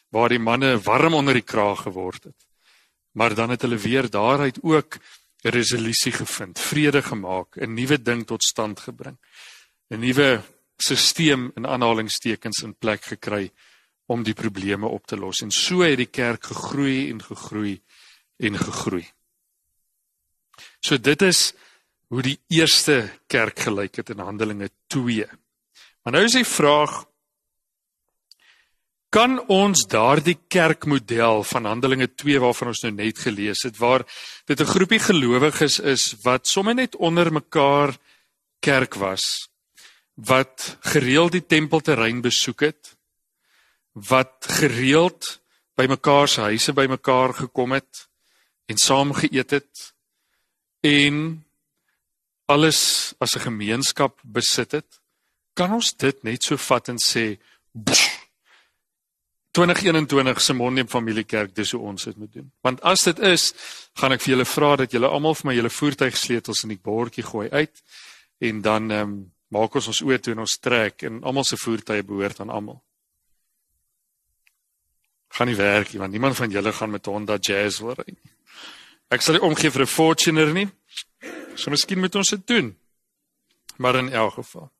waar 0.09 0.29
die 0.29 0.39
manne 0.39 0.79
warm 0.79 1.13
onder 1.13 1.33
die 1.33 1.43
kraag 1.43 1.81
geword 1.81 2.23
het. 2.23 2.39
Maar 3.11 3.35
dan 3.35 3.49
het 3.49 3.61
hulle 3.61 3.77
weer 3.77 4.09
daaruit 4.09 4.57
ook 4.61 4.97
'n 5.43 5.49
resolusie 5.49 6.11
gevind, 6.11 6.59
vrede 6.59 7.01
gemaak, 7.01 7.55
'n 7.55 7.73
nuwe 7.73 8.01
ding 8.01 8.25
tot 8.25 8.43
stand 8.43 8.79
gebring. 8.79 9.17
'n 9.89 9.99
Nuwe 9.99 10.41
stelsel 10.77 11.51
in 11.55 11.67
aanhalingstekens 11.67 12.63
in 12.63 12.75
plek 12.75 13.03
gekry 13.03 13.51
om 14.05 14.23
die 14.23 14.33
probleme 14.33 14.87
op 14.87 15.07
te 15.07 15.17
los. 15.17 15.41
En 15.41 15.51
so 15.51 15.81
het 15.81 15.97
die 15.97 16.09
kerk 16.09 16.45
gegroei 16.45 17.09
en 17.09 17.23
gegroei 17.23 17.81
en 18.37 18.57
gegroei. 18.57 19.05
So 20.79 20.97
dit 20.97 21.21
is 21.21 21.53
hoe 22.07 22.21
die 22.21 22.39
eerste 22.47 23.09
kerk 23.27 23.59
gelyk 23.59 23.95
het 23.95 24.09
in 24.09 24.19
Handelinge 24.19 24.69
2. 24.87 25.25
Maar 26.03 26.13
nou 26.13 26.23
is 26.23 26.37
die 26.37 26.45
vraag 26.45 27.05
kan 29.15 29.37
ons 29.47 29.85
daardie 29.87 30.35
kerkmodel 30.51 31.43
van 31.47 31.67
Handelinge 31.69 32.09
2 32.19 32.39
waarvan 32.43 32.73
ons 32.73 32.81
nou 32.83 32.91
net 32.97 33.21
gelees 33.23 33.63
het 33.63 33.77
waar 33.79 34.03
dit 34.45 34.59
'n 34.59 34.73
groepie 34.73 34.99
gelowiges 34.99 35.79
is 35.79 36.15
wat 36.23 36.47
sommer 36.47 36.75
net 36.75 36.95
onder 36.95 37.31
mekaar 37.31 37.95
kerk 38.59 38.95
was 38.95 39.47
wat 40.15 40.77
gereeld 40.81 41.31
die 41.31 41.45
tempelterrein 41.45 42.21
besoek 42.21 42.61
het 42.61 42.95
wat 43.93 44.45
gereeld 44.59 45.39
by 45.75 45.87
mekaar 45.87 46.27
se 46.27 46.41
huise 46.41 46.73
by 46.73 46.87
mekaar 46.87 47.33
gekom 47.33 47.71
het 47.71 48.07
en 48.67 48.77
saam 48.77 49.13
geëet 49.13 49.51
het 49.51 49.94
en 50.85 51.23
alles 52.45 53.13
as 53.17 53.35
'n 53.35 53.47
gemeenskap 53.49 54.19
besit 54.23 54.71
het 54.71 55.01
kan 55.53 55.73
ons 55.73 55.93
dit 55.97 56.23
net 56.23 56.43
so 56.43 56.57
vat 56.57 56.89
en 56.89 56.97
sê 56.99 57.37
pff, 57.73 58.25
2021 59.55 60.41
se 60.41 60.53
Mondeem 60.53 60.87
Familiekerk 60.87 61.55
dis 61.55 61.71
hoe 61.71 61.81
ons 61.81 62.03
dit 62.03 62.17
moet 62.17 62.33
doen. 62.33 62.51
Want 62.61 62.81
as 62.81 63.05
dit 63.07 63.19
is, 63.19 63.53
gaan 63.95 64.11
ek 64.11 64.23
vir 64.25 64.33
julle 64.33 64.45
vra 64.45 64.73
dat 64.81 64.91
julle 64.91 65.07
almal 65.07 65.37
vir 65.39 65.47
my 65.47 65.55
julle 65.55 65.71
voertuigsleutels 65.71 66.65
in 66.67 66.73
die 66.73 66.81
bordjie 66.83 67.23
gooi 67.23 67.47
uit 67.49 67.83
en 68.43 68.61
dan 68.61 68.91
ehm 68.91 69.01
um, 69.01 69.15
maak 69.55 69.77
ons 69.79 69.87
ons 69.87 70.01
oë 70.03 70.17
toe 70.19 70.33
en 70.33 70.41
ons 70.43 70.57
trek 70.59 71.05
en 71.07 71.21
almal 71.23 71.45
se 71.47 71.55
voertuie 71.55 72.03
behoort 72.03 72.41
aan 72.43 72.51
almal. 72.51 72.81
Gaan 75.37 75.47
nie 75.47 75.55
werk 75.55 75.93
nie 75.93 76.01
want 76.03 76.11
niemand 76.11 76.35
van 76.35 76.51
julle 76.51 76.73
gaan 76.73 76.91
met 76.91 77.05
Honda 77.05 77.37
Jazz 77.39 77.79
wil 77.79 77.95
ry 77.95 78.09
nie. 78.11 78.33
Ek 79.09 79.21
sal 79.21 79.35
nie 79.35 79.41
omgee 79.41 79.71
vir 79.71 79.81
'n 79.81 79.87
Fortuner 79.87 80.53
nie. 80.53 80.69
So 81.55 81.69
miskien 81.69 81.99
moet 81.99 82.15
ons 82.15 82.29
dit 82.29 82.47
doen. 82.47 82.77
Maar 83.77 83.95
in 83.95 84.13
elk 84.13 84.33
geval 84.33 84.71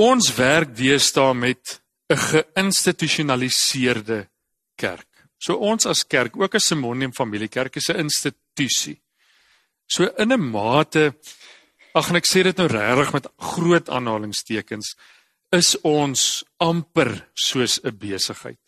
Ons 0.00 0.30
werk 0.34 0.76
deesdae 0.76 1.34
met 1.34 1.82
'n 2.08 2.16
geïnstitusionaliseerde 2.16 4.28
kerk. 4.76 5.08
So 5.38 5.54
ons 5.54 5.86
as 5.86 6.06
kerk, 6.06 6.36
ook 6.36 6.54
as 6.54 6.66
Simonium 6.66 7.12
Familiekerk 7.12 7.76
is 7.76 7.88
'n 7.88 7.96
institusie. 7.96 9.02
So 9.86 10.04
in 10.16 10.32
'n 10.32 10.50
mate 10.50 11.14
ag 11.94 12.08
en 12.08 12.16
ek 12.16 12.26
sê 12.26 12.42
dit 12.42 12.56
nou 12.56 12.66
regtig 12.66 13.12
met 13.12 13.26
groot 13.36 13.88
aanhalingstekens 13.88 14.96
is 15.52 15.80
ons 15.80 16.44
amper 16.56 17.28
soos 17.34 17.80
'n 17.84 17.98
besigheid. 17.98 18.58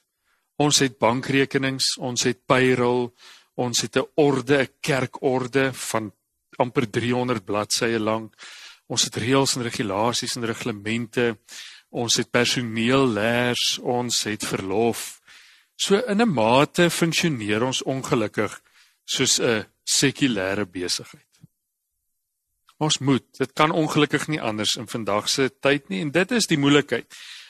Ons 0.56 0.78
het 0.78 0.98
bankrekenings, 0.98 1.96
ons 1.98 2.22
het 2.22 2.46
payroll, 2.46 3.12
ons 3.54 3.80
het 3.80 3.96
'n 3.96 4.08
orde, 4.14 4.62
'n 4.62 4.72
kerkorde 4.80 5.72
van 5.72 6.12
amper 6.56 6.90
300 6.90 7.44
bladsye 7.44 7.98
lank. 7.98 8.34
Ons 8.86 9.04
het 9.04 9.16
reëls 9.16 9.56
en 9.56 9.62
regulasies 9.62 10.36
en 10.36 10.44
reglemente. 10.44 11.38
Ons 11.90 12.16
het 12.16 12.30
personeellers, 12.30 13.78
ons 13.78 14.22
het 14.24 14.44
verlof. 14.44 15.20
So 15.76 15.96
in 16.06 16.20
'n 16.20 16.32
mate 16.32 16.90
funksioneer 16.90 17.62
ons 17.62 17.82
ongelukkig 17.82 18.62
soos 19.04 19.40
'n 19.40 19.66
sekulêre 19.84 20.66
besigheid. 20.66 21.24
Ons 22.78 22.98
moet, 22.98 23.24
dit 23.38 23.52
kan 23.52 23.70
ongelukkig 23.70 24.26
nie 24.28 24.40
anders 24.40 24.74
in 24.76 24.88
vandag 24.88 25.28
se 25.28 25.50
tyd 25.60 25.88
nie 25.88 26.00
en 26.00 26.10
dit 26.10 26.30
is 26.30 26.46
die 26.46 26.58
moeilikheid. 26.58 27.06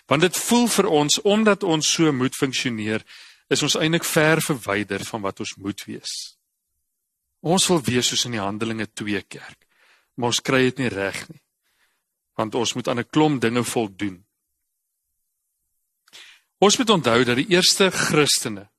Want 0.06 0.20
dit 0.20 0.36
voel 0.36 0.66
vir 0.68 0.86
ons 0.86 1.20
omdat 1.22 1.62
ons 1.62 1.92
so 1.92 2.12
moet 2.12 2.36
funksioneer, 2.36 3.04
is 3.52 3.62
ons 3.62 3.76
eintlik 3.76 4.06
ver 4.08 4.42
verwyder 4.42 5.04
van 5.04 5.22
wat 5.24 5.40
ons 5.40 5.54
moet 5.60 5.84
wees. 5.88 6.36
Ons 7.44 7.66
wil 7.68 7.82
wees 7.84 8.08
soos 8.08 8.24
in 8.24 8.38
die 8.38 8.42
Handelinge 8.42 8.86
2 8.86 9.22
kerk, 9.28 9.66
maar 10.16 10.32
ons 10.32 10.40
kry 10.40 10.64
dit 10.70 10.84
nie 10.84 10.92
reg 10.92 11.18
nie. 11.28 11.42
Want 12.38 12.54
ons 12.54 12.74
moet 12.74 12.88
aan 12.88 13.00
'n 13.00 13.10
klomp 13.10 13.40
dinge 13.40 13.64
voldoen. 13.64 14.24
Ons 16.58 16.78
moet 16.78 16.90
onthou 16.90 17.24
dat 17.24 17.36
die 17.36 17.50
eerste 17.52 17.90
Christene 17.90 18.70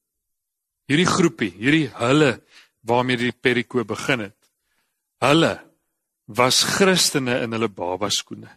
hierdie 0.89 1.09
groepie, 1.09 1.53
hierdie 1.57 1.89
hulle 1.97 2.41
waarmee 2.85 3.17
die 3.17 3.31
perikoop 3.31 3.87
begin 3.87 4.19
het. 4.19 4.37
Hulle 5.23 5.59
was 6.25 6.63
Christene 6.63 7.41
in 7.45 7.53
hulle 7.55 7.69
babaskoene. 7.69 8.49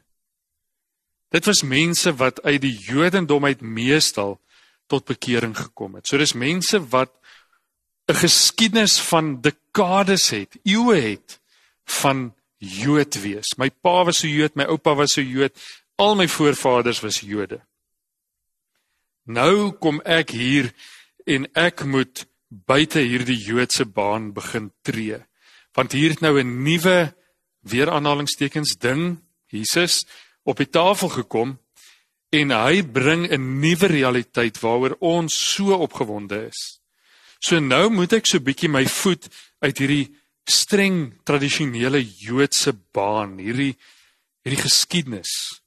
Dit 1.32 1.44
was 1.48 1.62
mense 1.62 2.12
wat 2.16 2.40
uit 2.42 2.60
die 2.60 2.72
Jodendom 2.72 3.44
uit 3.44 3.60
meestal 3.60 4.38
tot 4.88 5.04
bekering 5.08 5.54
gekom 5.56 5.98
het. 5.98 6.06
So 6.08 6.18
dis 6.18 6.32
mense 6.32 6.80
wat 6.90 7.12
'n 8.08 8.14
geskiedenis 8.14 9.00
van 9.00 9.40
dekades 9.40 10.30
het, 10.30 10.56
eeue 10.64 10.96
het 10.96 11.40
van 11.84 12.34
Jood 12.58 13.20
wees. 13.22 13.54
My 13.56 13.70
pa 13.70 14.04
was 14.04 14.22
'n 14.24 14.28
Jood, 14.28 14.54
my 14.54 14.64
oupa 14.64 14.94
was 14.94 15.16
'n 15.16 15.28
Jood, 15.28 15.52
al 15.96 16.14
my 16.14 16.28
voorvaders 16.28 17.00
was 17.00 17.20
Jode. 17.20 17.60
Nou 19.26 19.72
kom 19.72 20.00
ek 20.00 20.30
hier 20.30 20.72
en 21.26 21.44
ek 21.52 21.84
moet 21.84 22.26
buite 22.48 23.02
hierdie 23.04 23.36
Joodse 23.36 23.84
baan 23.84 24.32
begin 24.32 24.72
tree. 24.82 25.18
Want 25.76 25.92
hier 25.92 26.10
het 26.10 26.20
nou 26.20 26.40
'n 26.40 26.62
nuwe 26.62 27.14
weer 27.60 27.90
aanhalingstekens 27.90 28.78
ding, 28.78 29.20
Jesus 29.46 30.06
op 30.42 30.56
die 30.56 30.70
tafel 30.70 31.08
gekom 31.08 31.58
en 32.30 32.50
hy 32.52 32.82
bring 32.82 33.26
'n 33.30 33.60
nuwe 33.60 33.86
realiteit 33.88 34.60
waaroor 34.60 34.96
ons 35.00 35.32
so 35.54 35.72
opgewonde 35.72 36.48
is. 36.48 36.80
So 37.40 37.60
nou 37.60 37.88
moet 37.90 38.12
ek 38.12 38.26
so 38.26 38.38
bietjie 38.38 38.68
my 38.68 38.84
voet 38.84 39.28
uit 39.62 39.78
hierdie 39.78 40.14
streng 40.48 41.20
tradisionele 41.24 42.00
Joodse 42.02 42.72
baan, 42.92 43.38
hierdie 43.38 43.76
hierdie 44.44 44.62
geskiedenis, 44.62 45.60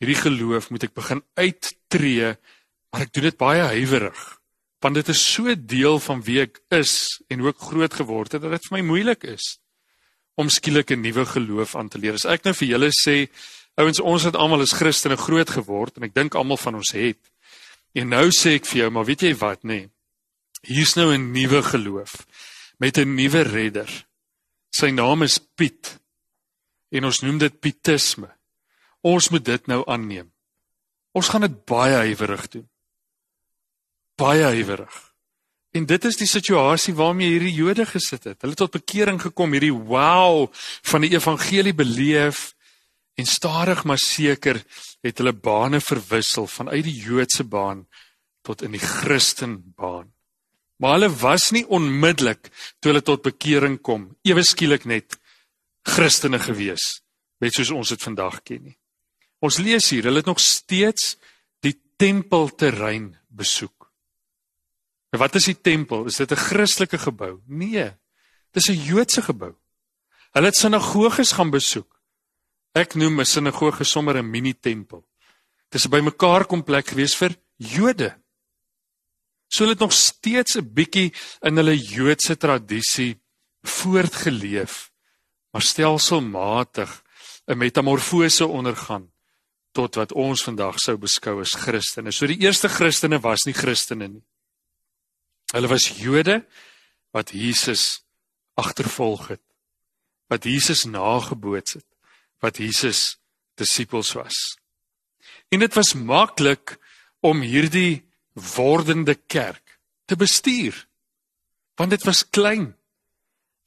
hierdie 0.00 0.18
geloof 0.18 0.70
moet 0.70 0.84
ek 0.84 0.94
begin 0.94 1.22
uittreë, 1.36 2.36
maar 2.92 3.02
ek 3.06 3.12
doen 3.12 3.28
dit 3.30 3.38
baie 3.40 3.62
huiwerig, 3.62 4.20
want 4.82 4.94
dit 4.94 5.08
is 5.08 5.22
so 5.34 5.54
deel 5.54 5.98
van 6.00 6.20
wie 6.26 6.40
ek 6.42 6.60
is 6.70 7.20
en 7.30 7.40
hoe 7.40 7.52
ek 7.52 7.64
groot 7.70 7.94
geword 7.94 8.32
het 8.32 8.42
dat 8.42 8.56
dit 8.56 8.68
vir 8.68 8.76
my 8.78 8.82
moeilik 8.92 9.24
is 9.24 9.58
om 10.40 10.48
skielik 10.48 10.90
'n 10.90 11.02
nuwe 11.02 11.24
geloof 11.26 11.76
aan 11.76 11.88
te 11.88 11.98
leer. 11.98 12.14
As 12.14 12.24
ek 12.24 12.44
nou 12.44 12.54
vir 12.54 12.68
julle 12.68 12.90
sê, 12.92 13.28
ouens, 13.74 14.00
ons 14.00 14.22
het 14.22 14.36
almal 14.36 14.60
as 14.60 14.72
Christene 14.72 15.16
groot 15.16 15.50
geword 15.50 15.96
en 15.96 16.02
ek 16.02 16.14
dink 16.14 16.34
almal 16.34 16.56
van 16.56 16.74
ons 16.74 16.92
het. 16.92 17.20
En 17.94 18.08
nou 18.08 18.30
sê 18.30 18.54
ek 18.58 18.66
vir 18.66 18.84
jou, 18.84 18.90
maar 18.90 19.04
weet 19.04 19.22
jy 19.22 19.34
wat, 19.34 19.62
nê? 19.62 19.84
Nee, 19.84 19.90
Hier's 20.60 20.94
nou 20.94 21.16
'n 21.16 21.32
nuwe 21.32 21.62
geloof 21.62 22.26
met 22.78 22.98
'n 22.98 23.14
nuwe 23.14 23.42
redder. 23.42 24.06
Sy 24.70 24.90
naam 24.90 25.22
is 25.22 25.38
Piet. 25.54 26.00
En 26.90 27.04
ons 27.04 27.20
noem 27.20 27.38
dit 27.38 27.60
pietisme. 27.60 28.36
Ons 29.00 29.28
moet 29.28 29.44
dit 29.44 29.66
nou 29.66 29.86
aanneem. 29.86 30.32
Ons 31.12 31.28
gaan 31.28 31.40
dit 31.40 31.64
baie 31.64 31.94
huiwerig 31.94 32.48
doen. 32.48 32.68
Baie 34.14 34.42
huiwerig. 34.42 35.12
En 35.70 35.86
dit 35.86 36.04
is 36.04 36.16
die 36.16 36.26
situasie 36.26 36.94
waarmee 36.94 37.28
hierdie 37.28 37.54
Jode 37.54 37.86
gesit 37.86 38.24
het. 38.24 38.40
Hulle 38.40 38.52
het 38.52 38.58
tot 38.58 38.70
bekering 38.70 39.20
gekom, 39.22 39.52
hierdie 39.52 39.72
wow 39.72 40.52
van 40.82 41.00
die 41.00 41.10
evangelie 41.10 41.74
beleef 41.74 42.54
en 43.20 43.28
stadig 43.28 43.84
maar 43.84 44.00
seker 44.00 44.62
het 45.04 45.20
hulle 45.20 45.34
bane 45.36 45.80
verwissel 45.84 46.48
vanuit 46.48 46.86
die 46.86 46.96
Joodse 46.96 47.44
baan 47.44 47.84
tot 48.46 48.62
in 48.64 48.72
die 48.72 48.82
Christen 48.82 49.60
baan. 49.76 50.08
Maar 50.80 50.96
hulle 50.96 51.10
was 51.20 51.50
nie 51.52 51.66
onmiddellik 51.68 52.48
toe 52.80 52.92
hulle 52.92 53.04
tot 53.04 53.26
bekering 53.26 53.76
kom, 53.84 54.08
ewe 54.24 54.44
skielik 54.46 54.86
net 54.88 55.18
Christene 55.84 56.40
gewees, 56.40 57.02
net 57.40 57.56
soos 57.56 57.72
ons 57.76 57.92
dit 57.92 58.08
vandag 58.08 58.40
ken 58.48 58.64
nie. 58.70 58.76
Ons 59.44 59.60
lees 59.60 59.88
hier, 59.92 60.08
hulle 60.08 60.20
het 60.20 60.28
nog 60.28 60.40
steeds 60.40 61.14
die 61.64 61.76
tempelterrein 62.00 63.12
besoek. 63.28 63.88
En 65.12 65.20
wat 65.20 65.36
is 65.36 65.48
die 65.50 65.58
tempel? 65.58 66.06
Is 66.06 66.16
dit 66.16 66.32
'n 66.32 66.36
Christelike 66.48 66.98
gebou? 66.98 67.40
Nee. 67.46 67.90
Dis 68.52 68.68
'n 68.68 68.84
Joodse 68.84 69.22
gebou. 69.22 69.54
Hulle 70.32 70.46
het 70.46 70.56
sinagoges 70.56 71.32
gaan 71.32 71.50
besoek. 71.50 71.99
Ek 72.74 72.94
noem 72.94 73.20
'n 73.20 73.26
sinagoge 73.26 73.84
sommer 73.84 74.16
'n 74.16 74.30
mini-tempel. 74.30 75.04
Dis 75.70 75.86
'n 75.86 75.90
bymekaar 75.90 76.46
kom 76.46 76.62
plek 76.62 76.86
gewees 76.88 77.14
vir 77.16 77.36
Jode. 77.56 78.16
So 79.48 79.64
hulle 79.64 79.74
het 79.74 79.80
nog 79.80 79.92
steeds 79.92 80.56
'n 80.56 80.72
bietjie 80.74 81.12
in 81.42 81.56
hulle 81.56 81.76
Joodse 81.76 82.36
tradisie 82.36 83.20
voortgeleef, 83.62 84.90
maar 85.52 85.62
stelselmatig 85.62 87.02
'n 87.46 87.58
metamorfose 87.58 88.46
ondergaan 88.46 89.10
tot 89.72 89.94
wat 89.94 90.12
ons 90.12 90.42
vandag 90.42 90.78
sou 90.78 90.96
beskou 90.96 91.40
as 91.40 91.54
Christene. 91.54 92.12
So 92.12 92.26
die 92.26 92.40
eerste 92.40 92.68
Christene 92.68 93.20
was 93.20 93.44
nie 93.46 93.54
Christene 93.54 94.08
nie. 94.08 94.24
Hulle 95.52 95.68
was 95.68 95.88
Jode 95.98 96.46
wat 97.10 97.30
Jesus 97.30 98.02
agtervolg 98.54 99.28
het, 99.28 99.42
wat 100.28 100.44
Jesus 100.44 100.84
nageboots 100.84 101.72
het, 101.72 101.89
wat 102.40 102.60
Jesus 102.60 103.18
disippels 103.60 104.12
was. 104.16 104.56
En 105.50 105.60
dit 105.60 105.74
was 105.74 105.94
maklik 105.94 106.76
om 107.20 107.42
hierdie 107.44 108.02
wordende 108.32 109.14
kerk 109.14 109.78
te 110.08 110.16
bestuur. 110.16 110.76
Want 111.76 111.90
dit 111.90 112.04
was 112.04 112.24
klein. 112.28 112.72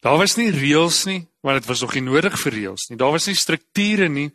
Daar 0.04 0.18
was 0.20 0.36
nie 0.36 0.52
reëls 0.52 1.04
nie, 1.08 1.22
want 1.42 1.62
dit 1.62 1.70
was 1.70 1.82
nog 1.82 1.94
nie 1.96 2.06
nodig 2.06 2.36
vir 2.40 2.58
reëls 2.58 2.90
nie. 2.90 2.98
Daar 3.00 3.14
was 3.16 3.28
nie 3.30 3.38
strukture 3.40 4.10
nie, 4.12 4.30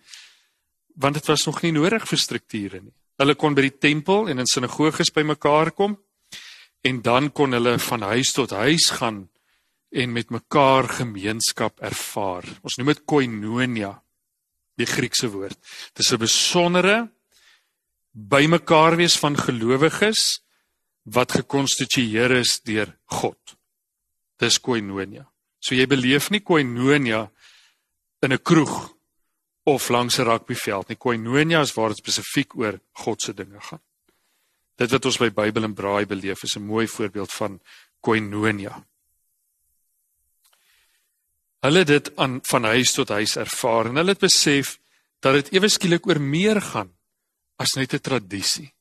want 0.96 1.18
dit 1.18 1.26
was 1.28 1.44
nog 1.46 1.60
nie 1.62 1.74
nodig 1.76 2.06
vir 2.08 2.20
strukture 2.20 2.80
nie. 2.80 2.94
Hulle 3.18 3.34
kon 3.34 3.56
by 3.56 3.66
die 3.66 3.76
tempel 3.76 4.30
en 4.30 4.38
in 4.38 4.48
sinagoges 4.48 5.10
bymekaar 5.14 5.72
kom 5.74 5.96
en 6.86 7.00
dan 7.02 7.32
kon 7.34 7.56
hulle 7.56 7.74
van 7.82 8.04
huis 8.14 8.30
tot 8.36 8.54
huis 8.54 8.90
gaan 8.94 9.24
en 9.90 10.12
met 10.12 10.30
mekaar 10.30 10.88
gemeenskap 11.00 11.80
ervaar. 11.82 12.46
Ons 12.62 12.76
noem 12.78 12.92
dit 12.92 13.02
koinonia, 13.08 13.96
die 14.78 14.86
Griekse 14.86 15.30
woord. 15.32 15.58
Dit 15.94 16.04
is 16.04 16.12
'n 16.12 16.18
besondere 16.18 17.10
bymekaar 18.12 18.96
wees 18.96 19.18
van 19.18 19.36
gelowiges 19.36 20.40
wat 21.02 21.32
gekonstitueer 21.32 22.30
is 22.30 22.60
deur 22.60 22.96
God. 23.04 23.56
Dis 24.38 24.60
koinonia. 24.60 25.26
So 25.60 25.74
jy 25.74 25.86
beleef 25.86 26.30
nie 26.30 26.40
koinonia 26.40 27.30
in 28.22 28.32
'n 28.32 28.42
kroeg 28.42 28.94
of 29.64 29.88
langs 29.88 30.18
'n 30.18 30.24
rugbyveld 30.24 30.88
nie. 30.88 30.96
Koinonia 30.96 31.60
is 31.60 31.74
waar 31.74 31.88
dit 31.88 31.98
spesifiek 31.98 32.56
oor 32.56 32.80
God 32.92 33.22
se 33.22 33.34
dinge 33.34 33.60
gaan. 33.60 33.82
Dit 34.76 34.90
wat 34.90 35.04
ons 35.04 35.18
by 35.18 35.30
Bybel 35.30 35.64
en 35.64 35.74
Braai 35.74 36.06
beleef 36.06 36.42
is 36.42 36.56
'n 36.56 36.66
mooi 36.66 36.86
voorbeeld 36.86 37.32
van 37.32 37.60
koinonia. 38.00 38.86
Hulle 41.66 41.84
dit 41.84 42.10
aan 42.16 42.38
van 42.42 42.64
huis 42.64 42.92
tot 42.94 43.08
huis 43.08 43.36
ervaar 43.36 43.90
en 43.90 43.98
hulle 43.98 44.14
het 44.14 44.22
besef 44.22 44.76
dat 45.24 45.34
dit 45.40 45.52
ewe 45.58 45.68
skielik 45.68 46.06
oor 46.06 46.20
meer 46.22 46.60
gaan 46.62 46.92
as 47.58 47.74
net 47.74 47.94
'n 47.94 48.00
tradisie. 48.00 48.74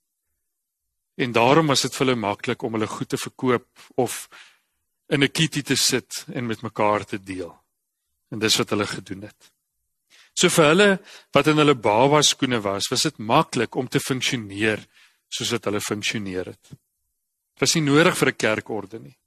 En 1.18 1.32
daarom 1.32 1.68
was 1.68 1.82
dit 1.82 1.96
vir 1.96 2.06
hulle 2.06 2.20
maklik 2.20 2.62
om 2.62 2.74
hulle 2.74 2.88
goed 2.88 3.10
te 3.10 3.18
verkoop 3.18 3.68
of 3.96 4.30
in 5.10 5.24
'n 5.24 5.32
kitty 5.32 5.62
te 5.62 5.76
sit 5.76 6.26
en 6.34 6.46
met 6.46 6.62
mekaar 6.62 7.06
te 7.06 7.24
deel. 7.24 7.54
En 8.30 8.40
dis 8.40 8.58
wat 8.58 8.70
hulle 8.70 8.88
gedoen 8.88 9.22
het. 9.22 9.52
So 10.34 10.50
vir 10.50 10.66
hulle 10.66 11.00
wat 11.34 11.48
in 11.48 11.58
hulle 11.58 11.76
baba 11.76 12.22
skoene 12.22 12.62
was, 12.62 12.90
was 12.92 13.02
dit 13.02 13.18
maklik 13.18 13.76
om 13.76 13.88
te 13.88 14.00
funksioneer 14.00 14.86
soos 15.28 15.52
wat 15.52 15.66
hulle 15.66 15.82
funksioneer 15.82 16.46
het. 16.46 16.70
Dit 16.70 17.60
was 17.60 17.74
nie 17.76 17.84
nodig 17.84 18.18
vir 18.18 18.28
'n 18.30 18.36
kerkorde 18.36 19.00
nie. 19.00 19.18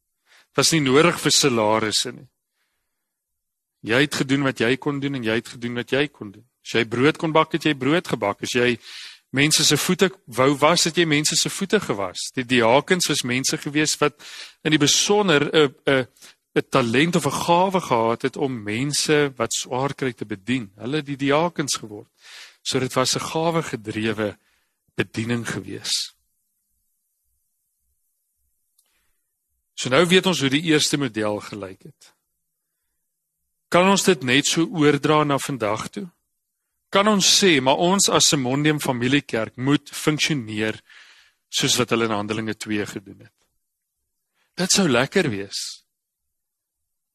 Dit 0.48 0.56
was 0.56 0.72
nie 0.72 0.80
nodig 0.80 1.20
vir 1.20 1.30
salarisse 1.30 2.12
nie. 2.12 2.28
Jy 3.80 4.00
het 4.04 4.14
gedoen 4.14 4.42
wat 4.44 4.60
jy 4.60 4.76
kon 4.76 5.00
doen 5.00 5.14
en 5.14 5.24
jy 5.24 5.38
het 5.40 5.48
gedoen 5.48 5.74
wat 5.80 5.90
jy 5.90 6.08
kon 6.08 6.32
doen. 6.34 6.44
As 6.64 6.74
jy 6.76 6.84
brood 6.84 7.16
kon 7.16 7.32
bak, 7.32 7.52
het 7.56 7.64
jy 7.64 7.74
brood 7.74 8.08
gebak. 8.08 8.42
As 8.44 8.52
jy 8.52 8.74
mense 9.32 9.64
se 9.64 9.76
voete 9.76 10.10
wou 10.26 10.50
was, 10.60 10.84
het 10.84 10.98
jy 10.98 11.06
mense 11.08 11.36
se 11.38 11.50
voete 11.52 11.80
gewas. 11.80 12.28
Die 12.36 12.44
diakens 12.44 13.08
was 13.08 13.24
mense 13.24 13.56
gewees 13.58 13.96
wat 14.00 14.18
in 14.64 14.74
die 14.74 14.82
besonder 14.82 15.48
'n 15.48 15.74
'n 15.86 16.06
'n 16.56 16.68
talent 16.68 17.16
of 17.16 17.26
'n 17.26 17.40
gawe 17.46 17.80
gehad 17.80 18.22
het 18.22 18.36
om 18.36 18.62
mense 18.62 19.32
wat 19.36 19.52
swaar 19.52 19.94
kry 19.94 20.12
te 20.12 20.26
bedien. 20.26 20.72
Hulle 20.76 20.96
het 20.96 21.06
die 21.06 21.16
diakens 21.16 21.76
geword. 21.76 22.10
So 22.62 22.78
dit 22.78 22.92
was 22.92 23.16
'n 23.16 23.20
gawe 23.20 23.62
gedrewe 23.62 24.38
bediening 24.94 25.46
gewees. 25.48 26.14
So 29.74 29.88
nou 29.88 30.06
weet 30.06 30.26
ons 30.26 30.40
hoe 30.40 30.50
die 30.50 30.62
eerste 30.62 30.98
model 30.98 31.40
gelyk 31.40 31.82
het. 31.82 32.19
Kan 33.70 33.86
ons 33.86 34.02
dit 34.02 34.24
net 34.26 34.48
so 34.50 34.66
oordra 34.82 35.22
na 35.24 35.38
vandag 35.38 35.86
toe? 35.94 36.08
Kan 36.90 37.06
ons 37.06 37.26
sê 37.38 37.60
maar 37.62 37.78
ons 37.78 38.08
as 38.10 38.32
Simondium 38.32 38.80
Familiekerk 38.82 39.54
moet 39.56 39.92
funksioneer 39.94 40.80
soos 41.50 41.76
wat 41.78 41.94
hulle 41.94 42.08
in 42.10 42.16
Handelinge 42.16 42.56
2 42.58 42.86
gedoen 42.96 43.20
het? 43.28 43.36
Dit 44.58 44.74
sou 44.74 44.88
lekker 44.90 45.30
wees. 45.30 45.60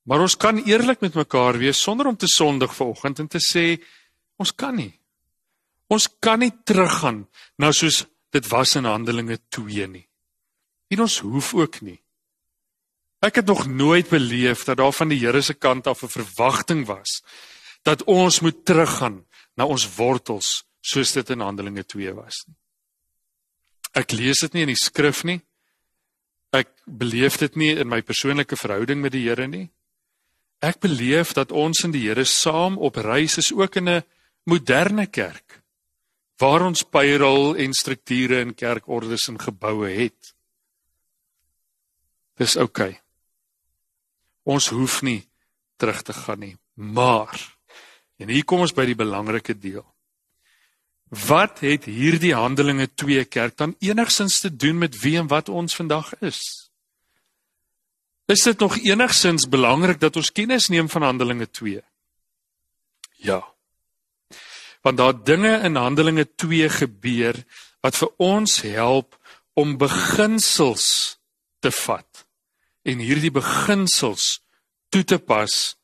Maar 0.08 0.24
ons 0.24 0.38
kan 0.40 0.62
eerlik 0.64 1.04
met 1.04 1.18
mekaar 1.20 1.60
wees 1.60 1.82
sonder 1.82 2.08
om 2.08 2.16
te 2.16 2.30
sondig 2.32 2.72
vanoggend 2.78 3.20
en 3.20 3.28
te 3.28 3.42
sê 3.44 3.66
ons 4.40 4.56
kan 4.56 4.76
nie. 4.80 4.94
Ons 5.92 6.08
kan 6.24 6.40
nie 6.40 6.54
teruggaan 6.64 7.26
na 7.60 7.74
soos 7.76 8.06
dit 8.32 8.48
was 8.48 8.78
in 8.80 8.88
Handelinge 8.88 9.42
2 9.52 9.92
nie. 9.92 10.08
En 10.88 11.04
ons 11.04 11.20
hoef 11.28 11.52
ook 11.58 11.82
nie. 11.84 12.00
Ek 13.26 13.40
het 13.42 13.46
nog 13.46 13.66
nooit 13.68 14.10
beleef 14.10 14.64
dat 14.64 14.78
daar 14.78 14.94
van 14.94 15.10
die 15.10 15.20
Here 15.24 15.42
se 15.42 15.54
kant 15.54 15.88
af 15.88 16.04
'n 16.04 16.14
verwagting 16.14 16.86
was 16.86 17.24
dat 17.82 18.04
ons 18.04 18.40
moet 18.40 18.66
teruggaan 18.66 19.26
na 19.56 19.66
ons 19.66 19.96
wortels 19.96 20.66
soos 20.82 21.12
dit 21.12 21.30
in 21.30 21.40
Handelinge 21.40 21.86
2 21.86 22.14
was 22.14 22.44
nie. 22.48 22.56
Ek 23.92 24.12
lees 24.12 24.40
dit 24.40 24.54
nie 24.54 24.62
in 24.62 24.74
die 24.74 24.84
skrif 24.84 25.24
nie. 25.24 25.42
Ek 26.52 26.68
beleef 26.86 27.38
dit 27.38 27.56
nie 27.56 27.76
in 27.76 27.88
my 27.88 28.02
persoonlike 28.02 28.56
verhouding 28.56 29.02
met 29.02 29.12
die 29.12 29.24
Here 29.28 29.48
nie. 29.48 29.70
Ek 30.62 30.80
beleef 30.80 31.34
dat 31.34 31.52
ons 31.52 31.84
in 31.84 31.92
die 31.92 32.08
Here 32.08 32.26
saam 32.26 32.78
op 32.78 32.96
reis 32.96 33.38
is 33.38 33.52
ook 33.52 33.76
in 33.76 33.90
'n 33.90 34.04
moderne 34.44 35.08
kerk 35.08 35.62
waar 36.38 36.62
ons 36.62 36.84
payroll 36.84 37.56
en 37.56 37.74
strukture 37.74 38.42
en 38.42 38.54
kerkordes 38.54 39.28
en 39.28 39.40
geboue 39.40 39.90
het. 39.90 40.36
Dis 42.38 42.58
oukei. 42.58 42.90
Okay. 42.90 43.05
Ons 44.46 44.70
hoef 44.70 45.02
nie 45.02 45.24
terug 45.82 46.04
te 46.06 46.14
gaan 46.14 46.40
nie, 46.40 46.56
maar 46.74 47.34
en 48.22 48.32
hier 48.32 48.46
kom 48.48 48.62
ons 48.64 48.74
by 48.76 48.86
die 48.88 48.98
belangrike 48.98 49.58
deel. 49.60 49.84
Wat 51.26 51.60
het 51.66 51.88
hierdie 51.90 52.34
Handelinge 52.36 52.88
2 52.94 53.26
kerk 53.30 53.58
dan 53.58 53.76
enigsins 53.84 54.40
te 54.44 54.52
doen 54.54 54.78
met 54.78 54.96
wie 55.02 55.18
en 55.20 55.28
wat 55.28 55.50
ons 55.50 55.76
vandag 55.76 56.14
is? 56.22 56.40
Is 58.26 58.46
dit 58.48 58.60
nog 58.60 58.78
enigsins 58.82 59.50
belangrik 59.50 60.00
dat 60.02 60.16
ons 60.16 60.32
kennis 60.32 60.70
neem 60.74 60.90
van 60.90 61.06
Handelinge 61.06 61.50
2? 61.50 61.84
Ja. 63.22 63.42
Want 64.82 64.98
daar 64.98 65.24
dinge 65.24 65.60
in 65.66 65.76
Handelinge 65.76 66.26
2 66.36 66.70
gebeur 66.70 67.38
wat 67.86 67.98
vir 67.98 68.12
ons 68.18 68.62
help 68.62 69.18
om 69.54 69.78
beginsels 69.78 71.18
te 71.60 71.72
vat 71.72 72.15
en 72.86 73.02
hierdie 73.02 73.34
beginsels 73.34 74.40
toe 74.94 75.04
te 75.04 75.18
pas 75.20 75.76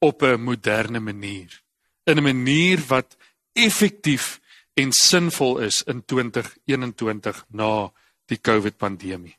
op 0.00 0.22
'n 0.22 0.40
moderne 0.40 1.00
manier 1.00 1.62
in 2.04 2.18
'n 2.18 2.22
manier 2.22 2.78
wat 2.88 3.16
effektief 3.52 4.40
en 4.74 4.92
sinvol 4.92 5.58
is 5.58 5.82
in 5.82 6.04
2021 6.04 7.44
na 7.48 7.92
die 8.26 8.40
COVID 8.40 8.76
pandemie. 8.76 9.36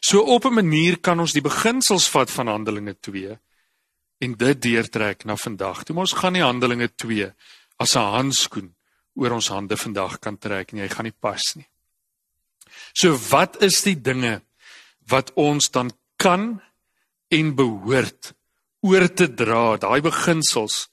So 0.00 0.20
op 0.20 0.44
'n 0.44 0.54
manier 0.54 1.00
kan 1.00 1.20
ons 1.20 1.32
die 1.32 1.42
beginsels 1.42 2.08
vat 2.08 2.30
van 2.30 2.46
Handelinge 2.46 2.96
2 3.00 3.38
en 4.18 4.34
dit 4.36 4.62
deurtrek 4.62 5.24
na 5.24 5.36
vandag. 5.36 5.84
Toe 5.84 5.96
ons 5.96 6.12
gaan 6.12 6.32
die 6.32 6.42
Handelinge 6.42 6.94
2 6.94 7.34
as 7.76 7.96
'n 7.96 8.12
handskoen 8.16 8.74
oor 9.14 9.30
ons 9.30 9.48
hande 9.48 9.76
vandag 9.76 10.18
kan 10.18 10.38
trek 10.38 10.72
en 10.72 10.78
jy 10.78 10.88
gaan 10.88 11.04
nie 11.04 11.18
pas 11.20 11.54
nie. 11.54 11.68
So 12.92 13.16
wat 13.30 13.62
is 13.62 13.82
die 13.82 14.00
dinge 14.00 14.42
wat 15.12 15.32
ons 15.36 15.68
dan 15.70 15.92
kan 16.16 16.56
en 17.32 17.54
behoort 17.56 18.32
oor 18.82 19.06
te 19.14 19.28
dra, 19.28 19.76
daai 19.78 20.00
beginsels 20.02 20.88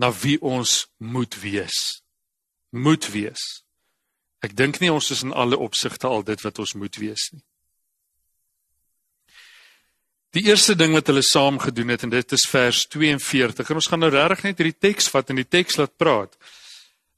na 0.00 0.10
wie 0.22 0.38
ons 0.40 0.86
moet 0.98 1.34
wees. 1.42 2.02
Moet 2.70 3.08
wees. 3.14 3.62
Ek 4.44 4.56
dink 4.56 4.80
nie 4.80 4.92
ons 4.92 5.10
is 5.12 5.22
in 5.26 5.34
alle 5.36 5.58
opsigte 5.60 6.08
al 6.08 6.24
dit 6.24 6.40
wat 6.44 6.60
ons 6.62 6.76
moet 6.80 6.96
wees 7.00 7.30
nie. 7.34 7.42
Die 10.30 10.44
eerste 10.46 10.76
ding 10.78 10.92
wat 10.94 11.08
hulle 11.10 11.24
saam 11.26 11.58
gedoen 11.58 11.90
het 11.90 12.04
en 12.06 12.12
dit 12.12 12.32
is 12.36 12.46
vers 12.46 12.84
42 12.92 13.70
en 13.72 13.80
ons 13.80 13.88
gaan 13.90 14.04
nou 14.04 14.12
regtig 14.14 14.44
net 14.46 14.60
hierdie 14.62 14.78
teks 14.86 15.10
vat 15.10 15.32
en 15.32 15.40
die 15.40 15.48
teks 15.48 15.80
laat 15.80 15.96
praat. 15.98 16.36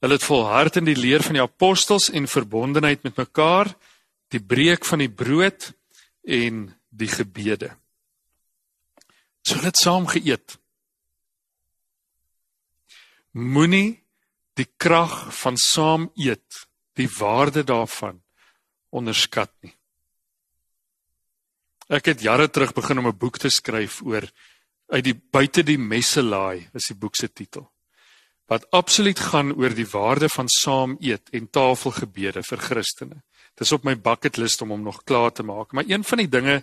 Hulle 0.01 0.17
het 0.17 0.25
volhard 0.25 0.79
in 0.81 0.89
die 0.89 0.97
leer 0.97 1.21
van 1.23 1.37
die 1.37 1.43
apostels 1.43 2.09
en 2.09 2.25
verbondenheid 2.27 3.05
met 3.05 3.21
mekaar, 3.21 3.69
die 4.33 4.41
breek 4.41 4.83
van 4.89 5.05
die 5.05 5.11
brood 5.13 5.69
en 6.23 6.67
die 6.89 7.07
gebede. 7.07 7.73
So 9.43 9.59
het 9.59 9.77
saam 9.77 10.07
geëet. 10.07 10.57
Moenie 13.33 14.03
die 14.55 14.69
krag 14.77 15.33
van 15.35 15.57
saam 15.57 16.11
eet, 16.15 16.67
die 16.93 17.09
waarde 17.09 17.63
daarvan 17.63 18.21
onderskat 18.93 19.51
nie. 19.65 19.73
Ek 21.89 22.05
het 22.13 22.21
jare 22.21 22.47
terug 22.49 22.73
begin 22.73 22.99
om 22.99 23.07
'n 23.07 23.17
boek 23.17 23.37
te 23.37 23.49
skryf 23.49 24.01
oor 24.01 24.23
uit 24.87 25.03
die 25.03 25.15
buite 25.15 25.63
die 25.63 25.77
messelaai 25.77 26.69
is 26.73 26.87
die 26.87 26.95
boek 26.95 27.15
se 27.15 27.27
titel. 27.27 27.72
Wat 28.53 28.67
absoluut 28.69 29.19
gaan 29.19 29.55
oor 29.57 29.73
die 29.73 29.87
waarde 29.89 30.29
van 30.29 30.49
saam 30.51 30.97
eet 31.01 31.31
en 31.33 31.49
tafelgebede 31.49 32.43
vir 32.45 32.59
Christene. 32.61 33.23
Dis 33.57 33.71
op 33.73 33.85
my 33.87 33.95
bucket 33.97 34.37
list 34.37 34.61
om 34.61 34.73
hom 34.73 34.83
nog 34.85 35.01
klaar 35.09 35.31
te 35.33 35.45
maak. 35.45 35.73
Maar 35.73 35.89
een 35.89 36.03
van 36.05 36.21
die 36.21 36.29
dinge 36.29 36.59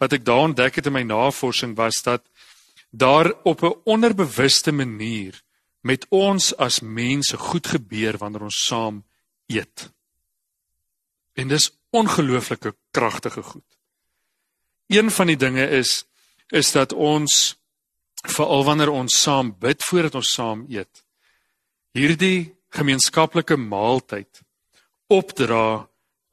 wat 0.00 0.12
ek 0.16 0.24
daar 0.24 0.50
ontdek 0.50 0.80
het 0.80 0.88
in 0.90 0.96
my 0.98 1.02
navorsing 1.08 1.76
was 1.76 2.02
dat 2.04 2.26
daar 2.90 3.32
op 3.44 3.62
'n 3.64 3.80
onderbewuste 3.84 4.72
manier 4.72 5.40
met 5.80 6.06
ons 6.08 6.56
as 6.56 6.80
mense 6.80 7.36
goed 7.36 7.66
gebeur 7.66 8.18
wanneer 8.18 8.42
ons 8.42 8.64
saam 8.66 9.04
eet. 9.46 9.90
En 11.34 11.48
dis 11.48 11.70
ongelooflike 11.90 12.74
kragtige 12.90 13.42
goed. 13.42 13.68
Een 14.86 15.10
van 15.10 15.26
die 15.26 15.36
dinge 15.36 15.68
is 15.68 16.04
is 16.48 16.72
dat 16.72 16.92
ons 16.92 17.56
veral 18.26 18.64
wanneer 18.64 18.90
ons 18.90 19.20
saam 19.22 19.54
bid 19.58 19.82
voordat 19.82 20.14
ons 20.14 20.32
saam 20.34 20.66
eet, 20.68 21.04
hierdie 21.96 22.54
gemeenskaplike 22.70 23.56
maaltyd 23.56 24.42
opdra 25.10 25.88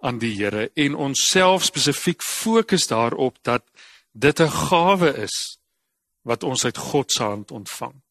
aan 0.06 0.20
die 0.22 0.36
Here 0.38 0.70
en 0.76 0.96
onsself 0.96 1.66
spesifiek 1.66 2.22
fokus 2.22 2.88
daarop 2.88 3.38
dat 3.42 3.64
dit 4.14 4.40
'n 4.40 4.50
gawe 4.50 5.14
is 5.18 5.58
wat 6.22 6.44
ons 6.44 6.66
uit 6.66 6.78
God 6.78 7.12
se 7.12 7.24
hand 7.24 7.52
ontvang. 7.52 8.02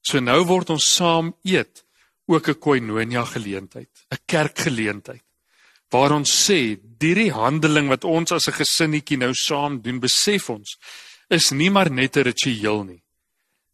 So 0.00 0.20
nou 0.20 0.44
word 0.44 0.70
ons 0.70 0.94
saam 0.94 1.34
eet 1.44 1.84
ook 2.26 2.48
'n 2.48 2.58
koinonia 2.58 3.24
geleentheid, 3.24 3.90
'n 4.10 4.18
kerkgeleentheid 4.26 5.22
waar 5.90 6.12
ons 6.12 6.30
sê 6.30 6.76
hierdie 7.00 7.32
handeling 7.32 7.88
wat 7.88 8.04
ons 8.04 8.32
as 8.32 8.48
'n 8.48 8.60
gesinnetjie 8.60 9.18
nou 9.18 9.32
saam 9.34 9.80
doen, 9.80 10.00
besef 10.00 10.50
ons 10.50 10.76
is 11.30 11.50
nie 11.50 11.70
maar 11.70 11.90
net 11.90 12.16
'n 12.16 12.22
ritueel 12.22 12.84
nie. 12.84 13.02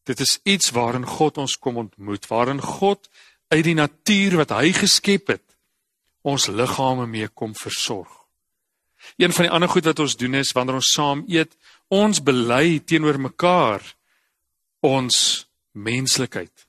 Dit 0.05 0.21
is 0.21 0.39
iets 0.45 0.71
waarin 0.77 1.07
God 1.07 1.39
ons 1.41 1.57
kom 1.59 1.77
ontmoet, 1.81 2.27
waarin 2.29 2.61
God 2.61 3.09
uit 3.49 3.65
die 3.65 3.77
natuur 3.79 4.37
wat 4.43 4.53
hy 4.57 4.73
geskep 4.77 5.33
het 5.33 5.45
ons 6.25 6.49
liggame 6.49 7.07
mee 7.07 7.29
kom 7.29 7.53
versorg. 7.57 8.11
Een 9.21 9.33
van 9.33 9.45
die 9.45 9.53
ander 9.53 9.69
goed 9.69 9.85
wat 9.85 10.01
ons 10.01 10.17
doen 10.17 10.35
is 10.41 10.53
wanneer 10.57 10.81
ons 10.81 10.93
saam 10.97 11.25
eet, 11.29 11.53
ons 11.93 12.23
bely 12.25 12.81
teenoor 12.81 13.21
mekaar 13.21 13.85
ons 14.85 15.17
menslikheid 15.73 16.67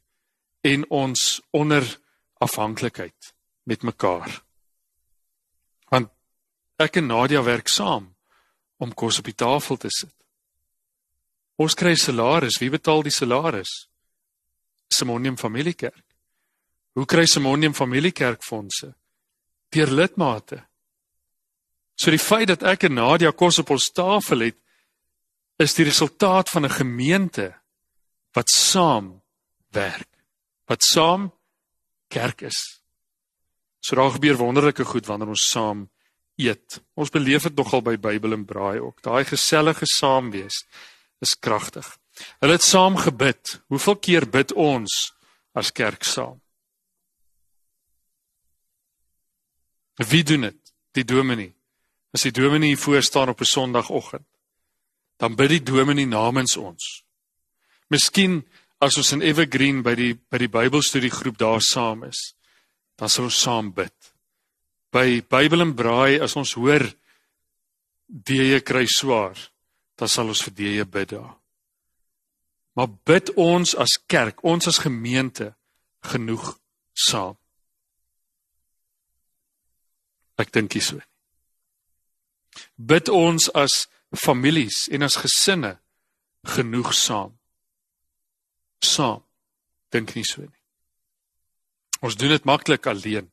en 0.68 0.84
ons 0.90 1.22
onderafhanklikheid 1.56 3.32
met 3.64 3.84
mekaar. 3.84 4.42
Want 5.92 6.12
ek 6.82 7.00
en 7.00 7.08
Nadia 7.12 7.44
werk 7.44 7.72
saam 7.72 8.12
om 8.78 8.94
kos 8.94 9.20
op 9.20 9.30
die 9.32 9.38
tafel 9.38 9.80
te 9.80 9.92
sit. 9.92 10.15
Ons 11.58 11.76
kry 11.76 11.96
salaris, 11.96 12.60
wie 12.60 12.70
betaal 12.70 13.04
die 13.04 13.14
salaris? 13.14 13.88
Simonium 14.92 15.38
Familiekerk. 15.38 16.04
Hoe 16.96 17.06
kry 17.06 17.26
Simonium 17.28 17.74
Familiekerk 17.74 18.44
fondse? 18.44 18.94
Deur 19.72 19.92
lidmate. 19.92 20.62
So 21.96 22.12
die 22.12 22.20
feit 22.20 22.50
dat 22.52 22.64
ek 22.68 22.88
en 22.90 22.98
Nadia 23.00 23.32
kos 23.32 23.60
op 23.64 23.72
ons 23.76 23.90
tafel 23.96 24.50
het, 24.50 24.60
is 25.60 25.76
die 25.78 25.88
resultaat 25.88 26.50
van 26.52 26.66
'n 26.66 26.78
gemeente 26.80 27.56
wat 28.36 28.50
saam 28.50 29.22
werk, 29.72 30.12
wat 30.68 30.84
saam 30.84 31.32
kerk 32.10 32.42
is. 32.42 32.82
So 33.80 33.96
daar 33.96 34.12
gebeur 34.12 34.36
wonderlike 34.36 34.84
goed 34.84 35.06
wanneer 35.06 35.28
ons 35.28 35.50
saam 35.50 35.90
eet. 36.36 36.82
Ons 36.96 37.10
beleef 37.10 37.44
dit 37.44 37.56
nogal 37.56 37.82
by 37.82 37.98
Bybel 37.98 38.34
en 38.34 38.46
Braai 38.46 38.80
ook. 38.80 39.02
Daai 39.02 39.24
gesellige 39.24 39.86
saamwees 39.86 40.66
is 41.26 41.36
kragtig. 41.40 41.88
Hulle 42.40 42.56
het 42.56 42.64
saam 42.64 42.98
gebid. 43.02 43.60
Hoeveel 43.74 43.98
keer 44.00 44.30
bid 44.30 44.54
ons 44.54 45.12
as 45.58 45.72
kerk 45.76 46.06
saam? 46.08 46.40
Wie 49.96 50.24
doen 50.24 50.50
dit? 50.50 50.74
Die 50.96 51.06
dominee. 51.08 51.54
As 52.16 52.24
die 52.28 52.34
dominee 52.36 52.74
hier 52.74 52.80
voor 52.80 53.04
staan 53.04 53.30
op 53.30 53.42
'n 53.42 53.46
Sondagoggend, 53.46 54.28
dan 55.18 55.36
bid 55.36 55.50
die 55.50 55.64
dominee 55.64 56.06
namens 56.06 56.58
ons. 56.58 57.04
Miskien 57.88 58.44
as 58.80 58.98
ons 58.98 59.12
in 59.12 59.22
Evergreen 59.22 59.82
by 59.84 59.96
die 59.96 60.14
by 60.14 60.38
die 60.38 60.52
Bybelstudiegroep 60.52 61.38
daar 61.38 61.62
saam 61.62 62.04
is, 62.04 62.36
dan 62.96 63.10
sal 63.10 63.24
ons 63.24 63.42
saam 63.42 63.74
bid. 63.74 64.14
By 64.92 65.22
Bybel 65.22 65.62
en 65.62 65.76
Braai 65.76 66.20
as 66.20 66.36
ons 66.36 66.54
hoor 66.54 66.84
die 68.08 68.60
kry 68.62 68.86
swaar, 68.86 69.38
dan 69.96 70.12
sal 70.12 70.28
ons 70.28 70.44
vir 70.44 70.54
die 70.54 70.86
bid 70.86 71.10
daar. 71.16 71.36
Maar 72.76 72.92
bid 73.08 73.32
ons 73.40 73.76
as 73.80 73.96
kerk, 74.08 74.44
ons 74.44 74.68
as 74.68 74.82
gemeente 74.84 75.54
genoeg 76.04 76.58
saam. 76.94 77.38
Ek 80.36 80.52
dink 80.52 80.74
dis 80.76 80.92
so. 80.92 81.00
Bid 82.76 83.10
ons 83.12 83.48
as 83.56 83.86
families 84.16 84.86
en 84.92 85.08
as 85.08 85.16
gesinne 85.20 85.78
genoeg 86.56 86.92
saam. 86.94 87.32
Saam. 88.84 89.24
Dink 89.92 90.16
nie 90.16 90.26
so 90.28 90.44
nie. 90.44 90.62
Ons 92.04 92.18
doen 92.20 92.34
dit 92.36 92.46
maklik 92.46 92.88
alleen, 92.92 93.32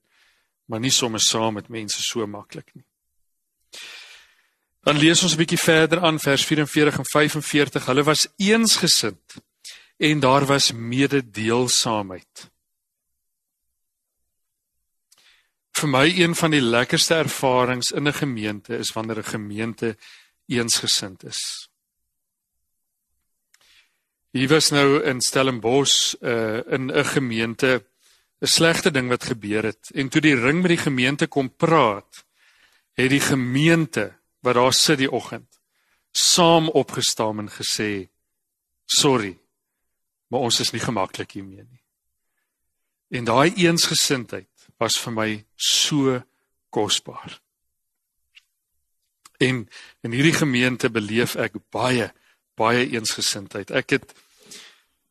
maar 0.71 0.81
nie 0.81 0.95
sommer 0.95 1.21
saam 1.21 1.59
met 1.59 1.69
mense 1.69 1.99
so 2.03 2.27
maklik 2.31 2.71
nie. 2.75 2.87
Dan 4.83 4.99
lees 4.99 5.23
ons 5.23 5.35
'n 5.35 5.39
bietjie 5.39 5.59
verder 5.59 6.01
aan 6.01 6.19
vers 6.19 6.45
44 6.45 6.99
en 6.99 7.07
45. 7.07 7.87
Hulle 7.87 8.03
was 8.03 8.27
eensgesind 8.37 9.35
en 9.97 10.21
daar 10.21 10.47
was 10.47 10.73
mededeelsaamheid. 10.73 12.51
Vir 15.73 15.89
my 15.89 16.07
een 16.19 16.35
van 16.35 16.51
die 16.51 16.61
lekkerste 16.61 17.15
ervarings 17.15 17.91
in 17.91 18.09
'n 18.09 18.13
gemeente 18.13 18.77
is 18.77 18.93
wanneer 18.93 19.19
'n 19.19 19.33
gemeente 19.35 19.97
eensgesind 20.47 21.25
is. 21.25 21.69
Hier 24.31 24.49
was 24.49 24.71
nou 24.71 25.03
in 25.03 25.21
Stellenbosch 25.21 26.15
uh, 26.21 26.61
in 26.67 26.91
'n 26.91 27.05
gemeente 27.05 27.85
'n 28.41 28.47
slegte 28.47 28.91
ding 28.91 29.09
wat 29.09 29.25
gebeur 29.25 29.63
het 29.63 29.91
en 29.95 30.09
toe 30.09 30.21
die 30.21 30.35
ring 30.35 30.61
met 30.61 30.69
die 30.69 30.85
gemeente 30.91 31.27
kom 31.27 31.57
praat, 31.57 32.25
het 32.93 33.11
die 33.11 33.21
gemeente 33.21 34.22
wat 34.43 34.59
daar 34.59 34.75
sit 34.75 35.01
die 35.03 35.11
oggend 35.11 35.49
saam 36.13 36.69
opgestaan 36.69 37.41
en 37.41 37.51
gesê 37.51 38.09
sorry 38.87 39.37
maar 40.33 40.49
ons 40.49 40.61
is 40.65 40.73
nie 40.73 40.81
gemaklik 40.81 41.35
hiermee 41.37 41.65
nie. 41.67 41.83
En 43.13 43.27
daai 43.29 43.53
eensgesindheid 43.67 44.49
was 44.81 44.97
vir 45.05 45.13
my 45.13 45.29
so 45.61 46.17
kosbaar. 46.73 47.37
En 49.37 49.67
in 50.01 50.17
hierdie 50.17 50.39
gemeente 50.39 50.89
beleef 50.89 51.37
ek 51.37 51.61
baie 51.75 52.09
baie 52.57 52.85
eensgesindheid. 52.95 53.73
Ek 53.77 53.97
het 53.97 54.11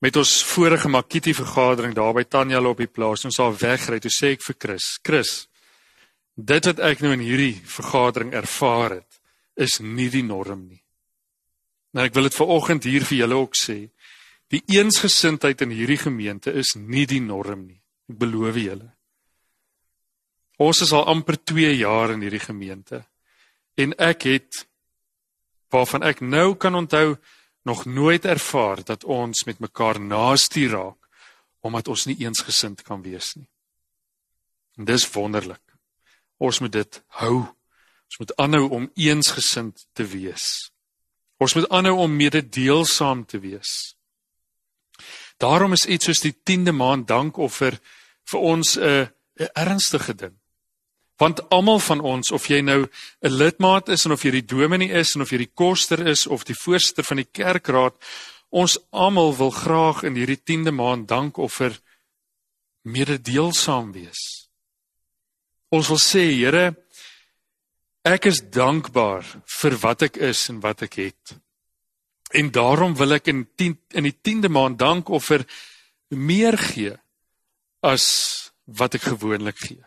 met 0.02 0.17
ons 0.17 0.32
vorige 0.46 0.89
Makiti 0.89 1.34
vergadering 1.38 1.94
daar 1.98 2.13
by 2.17 2.24
Tanya 2.26 2.62
op 2.65 2.82
die 2.82 2.89
plaas, 2.89 3.26
ons 3.26 3.39
al 3.41 3.54
wegry, 3.58 4.00
toe 4.02 4.13
sê 4.13 4.34
ek 4.36 4.46
vir 4.46 4.58
Chris, 4.62 4.88
Chris, 5.06 5.32
dit 6.38 6.70
wat 6.70 6.82
ek 6.86 7.02
nou 7.02 7.12
in 7.13 7.26
hierdie 7.26 7.56
vergadering 7.65 8.34
ervaar 8.38 9.00
het, 9.00 9.11
is 9.62 9.80
nie 9.80 10.10
die 10.10 10.26
norm 10.26 10.65
nie. 10.67 10.82
Nou 11.93 12.06
ek 12.08 12.15
wil 12.15 12.30
dit 12.30 12.38
vanoggend 12.38 12.88
hier 12.88 13.06
vir 13.08 13.24
julle 13.24 13.38
ook 13.43 13.58
sê. 13.60 13.78
Die 14.52 14.63
eensgesindheid 14.76 15.62
in 15.63 15.74
hierdie 15.76 16.00
gemeente 16.02 16.52
is 16.52 16.74
nie 16.76 17.06
die 17.08 17.21
norm 17.24 17.67
nie. 17.67 17.80
Ek 18.12 18.17
beloof 18.19 18.60
julle. 18.60 18.89
Ons 20.62 20.84
is 20.86 20.91
al 20.93 21.08
amper 21.10 21.39
2 21.39 21.71
jaar 21.80 22.13
in 22.13 22.21
hierdie 22.26 22.43
gemeente 22.43 23.06
en 23.80 23.95
ek 23.97 24.28
het 24.28 24.65
waarvan 25.71 26.04
ek 26.06 26.19
nou 26.21 26.56
kan 26.60 26.76
onthou 26.76 27.15
nog 27.65 27.86
nooit 27.86 28.26
ervaar 28.26 28.84
dat 28.84 29.04
ons 29.04 29.45
met 29.47 29.62
mekaar 29.63 30.00
naaste 30.00 30.67
raak 30.69 30.97
omdat 31.62 31.88
ons 31.88 32.06
nie 32.10 32.17
eensgesind 32.26 32.82
kan 32.84 33.02
wees 33.06 33.36
nie. 33.38 33.47
En 34.78 34.86
dis 34.86 35.06
wonderlik. 35.13 35.62
Ons 36.41 36.60
moet 36.60 36.74
dit 36.74 37.02
hou. 37.21 37.45
Ons 38.12 38.19
moet 38.19 38.36
aanhou 38.43 38.65
om 38.76 38.89
eensgesind 39.00 39.86
te 39.95 40.04
wees. 40.04 40.71
Ons 41.39 41.56
moet 41.56 41.69
aanhou 41.71 41.95
om 42.04 42.15
mededeelsaam 42.15 43.24
te 43.26 43.39
wees. 43.39 43.95
Daarom 45.39 45.71
is 45.74 45.88
iets 45.88 46.06
soos 46.06 46.19
die 46.19 46.36
10de 46.36 46.74
maand 46.76 47.08
dankoffer 47.08 47.80
vir 48.28 48.39
ons 48.39 48.76
'n 48.78 49.08
'n 49.39 49.50
ernstige 49.56 50.13
ding. 50.15 50.36
Want 51.17 51.50
almal 51.50 51.80
van 51.80 52.00
ons 52.02 52.32
of 52.32 52.47
jy 52.47 52.62
nou 52.62 52.88
'n 53.21 53.30
lidmaat 53.30 53.89
is 53.89 54.06
en 54.06 54.12
of 54.12 54.24
jy 54.24 54.32
die 54.32 54.45
dominee 54.45 54.91
is 54.91 55.15
en 55.15 55.21
of 55.21 55.32
jy 55.32 55.38
die 55.38 55.54
koster 55.54 56.08
is 56.08 56.28
of 56.28 56.43
die 56.43 56.56
voorsitter 56.56 57.04
van 57.04 57.17
die 57.17 57.32
kerkraad, 57.32 57.95
ons 58.50 58.78
almal 58.89 59.36
wil 59.38 59.52
graag 59.52 60.04
in 60.04 60.15
hierdie 60.15 60.41
10de 60.43 60.71
maand 60.71 61.08
dankoffer 61.08 61.80
mededeelsaam 62.82 63.91
wees. 63.91 64.50
Ons 65.69 65.88
wil 65.88 65.97
sê, 65.97 66.36
Here, 66.36 66.76
ek 68.07 68.25
is 68.31 68.41
dankbaar 68.41 69.25
vir 69.45 69.77
wat 69.81 70.07
ek 70.09 70.17
is 70.17 70.49
en 70.49 70.59
wat 70.63 70.81
ek 70.87 70.97
het. 71.01 71.35
En 72.31 72.51
daarom 72.51 72.95
wil 72.95 73.17
ek 73.17 73.27
in 73.27 73.45
10 73.55 73.77
in 73.99 74.07
die 74.07 74.15
10de 74.15 74.49
maand 74.49 74.79
dankoffer 74.79 75.45
meer 76.09 76.57
gee 76.57 76.95
as 77.81 78.05
wat 78.65 78.95
ek 78.95 79.11
gewoonlik 79.11 79.59
gee. 79.59 79.83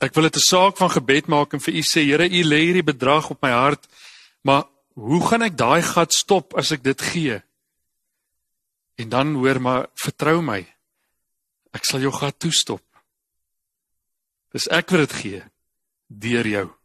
Ek 0.00 0.12
wil 0.14 0.28
dit 0.28 0.36
'n 0.36 0.48
saak 0.50 0.76
van 0.76 0.90
gebed 0.90 1.26
maak 1.26 1.54
en 1.54 1.60
vir 1.60 1.74
u 1.74 1.82
sê 1.82 2.04
Here, 2.04 2.28
u 2.28 2.42
lê 2.44 2.60
hierdie 2.68 2.84
bedrag 2.84 3.30
op 3.30 3.42
my 3.42 3.50
hart, 3.50 3.86
maar 4.42 4.64
hoe 4.94 5.26
gaan 5.26 5.42
ek 5.42 5.56
daai 5.56 5.82
gat 5.82 6.12
stop 6.12 6.54
as 6.54 6.70
ek 6.70 6.82
dit 6.82 7.00
gee? 7.00 7.42
En 8.96 9.08
dan 9.08 9.34
hoor 9.34 9.60
maar 9.60 9.86
vertrou 9.94 10.42
my. 10.42 10.66
Ek 11.72 11.84
sal 11.84 12.00
jou 12.00 12.12
gat 12.12 12.38
toestop. 12.38 12.84
Dis 14.52 14.68
ek 14.68 14.90
wat 14.90 15.08
dit 15.08 15.12
gee 15.12 15.42
deur 16.08 16.46
jou. 16.46 16.75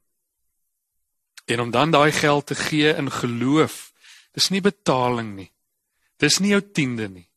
En 1.45 1.59
om 1.59 1.71
dan 1.71 1.91
daai 1.91 2.11
geld 2.11 2.45
te 2.45 2.55
gee 2.55 2.93
in 2.95 3.11
geloof. 3.11 3.91
Dis 4.31 4.49
nie 4.49 4.61
betaling 4.61 5.35
nie. 5.35 5.51
Dis 6.17 6.39
nie 6.39 6.53
jou 6.53 6.61
tiende 6.71 7.09
nie. 7.09 7.27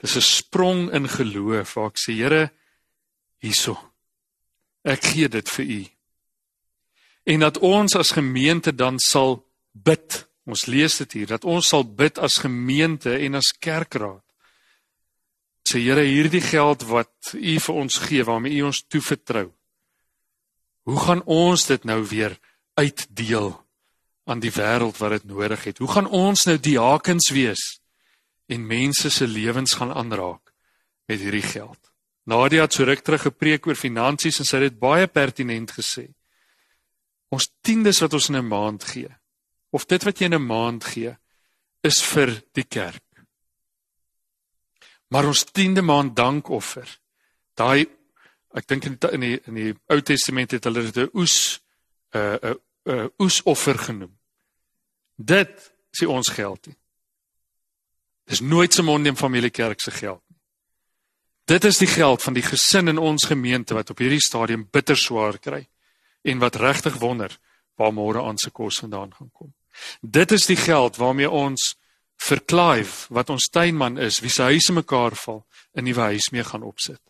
Dis 0.00 0.16
'n 0.16 0.20
sprong 0.20 0.92
in 0.92 1.08
geloof 1.08 1.74
waar 1.74 1.86
ek 1.86 1.98
sê 1.98 2.12
Here, 2.12 2.52
hierso 3.38 3.92
Ek 4.86 5.02
gee 5.02 5.28
dit 5.28 5.48
vir 5.50 5.64
u. 5.64 5.82
En 7.24 7.42
dat 7.42 7.58
ons 7.58 7.96
as 7.98 8.14
gemeente 8.14 8.74
dan 8.74 8.98
sal 8.98 9.42
bid. 9.72 10.28
Ons 10.46 10.66
lees 10.70 10.96
dit 11.02 11.12
hier 11.12 11.26
dat 11.26 11.44
ons 11.44 11.68
sal 11.68 11.82
bid 11.82 12.18
as 12.22 12.38
gemeente 12.38 13.18
en 13.18 13.34
as 13.34 13.50
kerkraad. 13.58 14.22
Sê 15.66 15.82
Here, 15.82 16.04
hierdie 16.06 16.44
geld 16.44 16.86
wat 16.86 17.32
u 17.34 17.58
vir 17.58 17.74
ons 17.74 17.98
gee, 17.98 18.22
waarmee 18.24 18.60
u 18.60 18.68
ons 18.70 18.84
toevertrou. 18.86 19.50
Hoe 20.86 21.00
gaan 21.02 21.24
ons 21.26 21.66
dit 21.66 21.84
nou 21.84 21.98
weer 22.06 22.38
uitdeel 22.76 23.50
aan 24.26 24.42
die 24.42 24.52
wêreld 24.52 24.98
wat 25.00 25.16
dit 25.16 25.24
nodig 25.30 25.64
het? 25.64 25.78
Hoe 25.78 25.90
gaan 25.90 26.08
ons 26.10 26.44
nou 26.48 26.56
die 26.60 26.78
hakens 26.78 27.30
wees 27.34 27.64
en 28.46 28.66
mense 28.66 29.10
se 29.10 29.26
lewens 29.26 29.76
gaan 29.78 29.94
aanraak 29.94 30.52
met 31.08 31.22
hierdie 31.22 31.46
geld? 31.46 31.80
Nadia 32.26 32.66
het 32.66 32.74
so 32.74 32.84
ruk 32.84 33.04
terug 33.06 33.28
gepreek 33.28 33.66
oor 33.66 33.78
finansies 33.78 34.40
en 34.42 34.48
sy 34.48 34.58
het 34.58 34.72
dit 34.72 34.80
baie 34.82 35.06
pertinent 35.06 35.70
gesê. 35.70 36.08
Ons 37.30 37.48
tiendes 37.62 38.02
wat 38.02 38.14
ons 38.18 38.28
in 38.28 38.36
'n 38.36 38.48
maand 38.48 38.84
gee 38.84 39.10
of 39.70 39.86
dit 39.86 40.02
wat 40.02 40.18
jy 40.18 40.26
in 40.26 40.34
'n 40.34 40.46
maand 40.46 40.84
gee 40.84 41.16
is 41.82 42.02
vir 42.02 42.42
die 42.52 42.64
kerk. 42.64 43.02
Maar 45.08 45.26
ons 45.26 45.44
tiende 45.44 45.82
maand 45.82 46.16
dankoffer. 46.16 46.88
Daai 47.54 47.86
ek 48.56 48.66
dink 48.66 48.84
in 48.84 48.96
die 48.98 49.12
in 49.12 49.20
die, 49.20 49.40
in 49.46 49.54
die 49.54 49.74
Ou 49.92 50.00
Testament 50.00 50.50
het 50.50 50.64
hulle 50.64 50.90
dit 50.90 50.96
'n 50.96 51.10
oes 51.14 51.60
'n 52.14 52.18
uh, 52.18 52.38
'n 52.42 52.65
uh, 52.86 53.06
oesoffer 53.18 53.78
genoem. 53.78 54.12
Dit 55.16 55.72
sê 55.96 56.06
ons 56.06 56.28
geld 56.28 56.66
nie. 56.66 56.76
Dis 58.26 58.40
nooit 58.40 58.72
se 58.74 58.82
Mondium 58.82 59.16
Familiekerk 59.16 59.80
se 59.80 59.90
geld 59.90 60.22
nie. 60.28 60.38
Dit 61.46 61.64
is 61.64 61.78
die 61.78 61.90
geld 61.90 62.22
van 62.22 62.34
die 62.34 62.42
gesin 62.42 62.90
in 62.90 62.98
ons 62.98 63.28
gemeente 63.30 63.74
wat 63.74 63.90
op 63.90 64.02
hierdie 64.02 64.22
stadium 64.22 64.66
bitter 64.70 64.98
swaar 64.98 65.38
kry 65.38 65.62
en 66.26 66.42
wat 66.42 66.58
regtig 66.58 66.98
wonder 66.98 67.30
waar 67.78 67.94
môre 67.94 68.24
aan 68.26 68.38
se 68.38 68.50
kos 68.50 68.80
vandaan 68.82 69.12
gaan 69.14 69.30
kom. 69.30 69.54
Dit 70.00 70.32
is 70.32 70.46
die 70.46 70.56
geld 70.56 70.96
waarmee 70.96 71.30
ons 71.30 71.76
vir 72.16 72.40
Clive 72.44 73.14
wat 73.14 73.30
ons 73.30 73.48
tuinman 73.52 73.98
is, 73.98 74.20
wie 74.24 74.32
se 74.32 74.42
huise 74.42 74.72
mekaar 74.72 75.14
val, 75.14 75.46
'n 75.76 75.84
nuwe 75.84 76.00
huis 76.00 76.30
mee 76.32 76.44
gaan 76.44 76.62
opsit. 76.62 77.00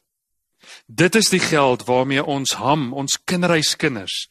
Dit 0.87 1.15
is 1.15 1.31
die 1.31 1.41
geld 1.41 1.85
waarmee 1.87 2.25
ons 2.25 2.53
ham, 2.55 2.93
ons 2.93 3.19
kinderhuiskinders 3.25 4.29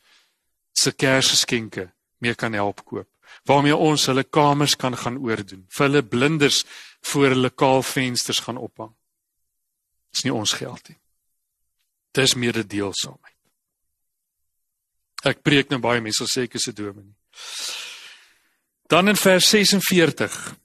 se 0.75 0.91
kersgeskenke 0.91 1.89
mee 2.19 2.35
kan 2.35 2.53
help 2.53 2.83
koop. 2.85 3.09
Waarmee 3.45 3.75
ons 3.75 4.05
hulle 4.05 4.23
kamers 4.23 4.75
kan 4.75 4.95
gaan 4.97 5.17
oordoen, 5.17 5.65
vir 5.69 5.88
hulle 5.88 6.03
blinders 6.03 6.63
voor 7.11 7.33
hulle 7.33 7.49
kaal 7.49 7.83
vensters 7.83 8.39
gaan 8.45 8.57
ophang. 8.57 8.93
Dis 10.13 10.25
nie 10.25 10.33
ons 10.33 10.53
geld 10.55 10.89
nie. 10.89 10.99
Dis 12.15 12.35
mededeelsaamheid. 12.39 13.33
Ek 15.25 15.41
preek 15.43 15.71
nou 15.73 15.81
baie 15.81 16.03
mense 16.05 16.27
sê 16.29 16.45
ek 16.45 16.55
is 16.55 16.67
'n 16.67 16.75
dominee. 16.75 17.17
Dan 18.88 19.07
in 19.09 19.15
vers 19.15 19.49
46 19.49 20.55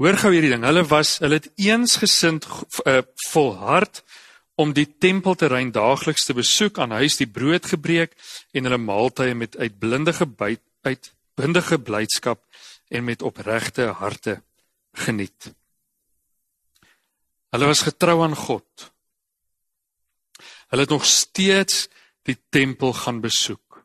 Hoor 0.00 0.16
gou 0.16 0.30
hierdie 0.32 0.48
ding. 0.48 0.62
Hulle 0.64 0.80
was 0.88 1.18
hulle 1.20 1.36
het 1.36 1.50
eensgesind 1.60 2.46
uh, 2.88 3.02
volhard 3.28 4.00
om 4.60 4.74
die 4.76 4.86
tempelterrein 5.00 5.70
daagliks 5.72 6.26
te 6.28 6.36
besoek, 6.36 6.78
aan 6.78 6.92
huis 7.00 7.16
die 7.20 7.28
brood 7.28 7.66
gebreek 7.70 8.12
en 8.52 8.68
hulle 8.68 8.80
maaltye 8.80 9.34
met 9.34 9.56
uitblindige 9.56 10.26
byt 10.26 10.64
uitbindige 10.80 11.76
blydskap 11.80 12.40
en 12.88 13.04
met 13.04 13.22
opregte 13.22 13.90
harte 14.00 14.40
geniet. 15.04 15.50
Hulle 17.52 17.68
was 17.68 17.84
getrou 17.84 18.22
aan 18.24 18.36
God. 18.36 18.90
Hulle 20.72 20.86
het 20.86 20.92
nog 20.92 21.04
steeds 21.04 21.88
die 22.28 22.36
tempel 22.48 22.92
gaan 22.96 23.20
besoek. 23.20 23.80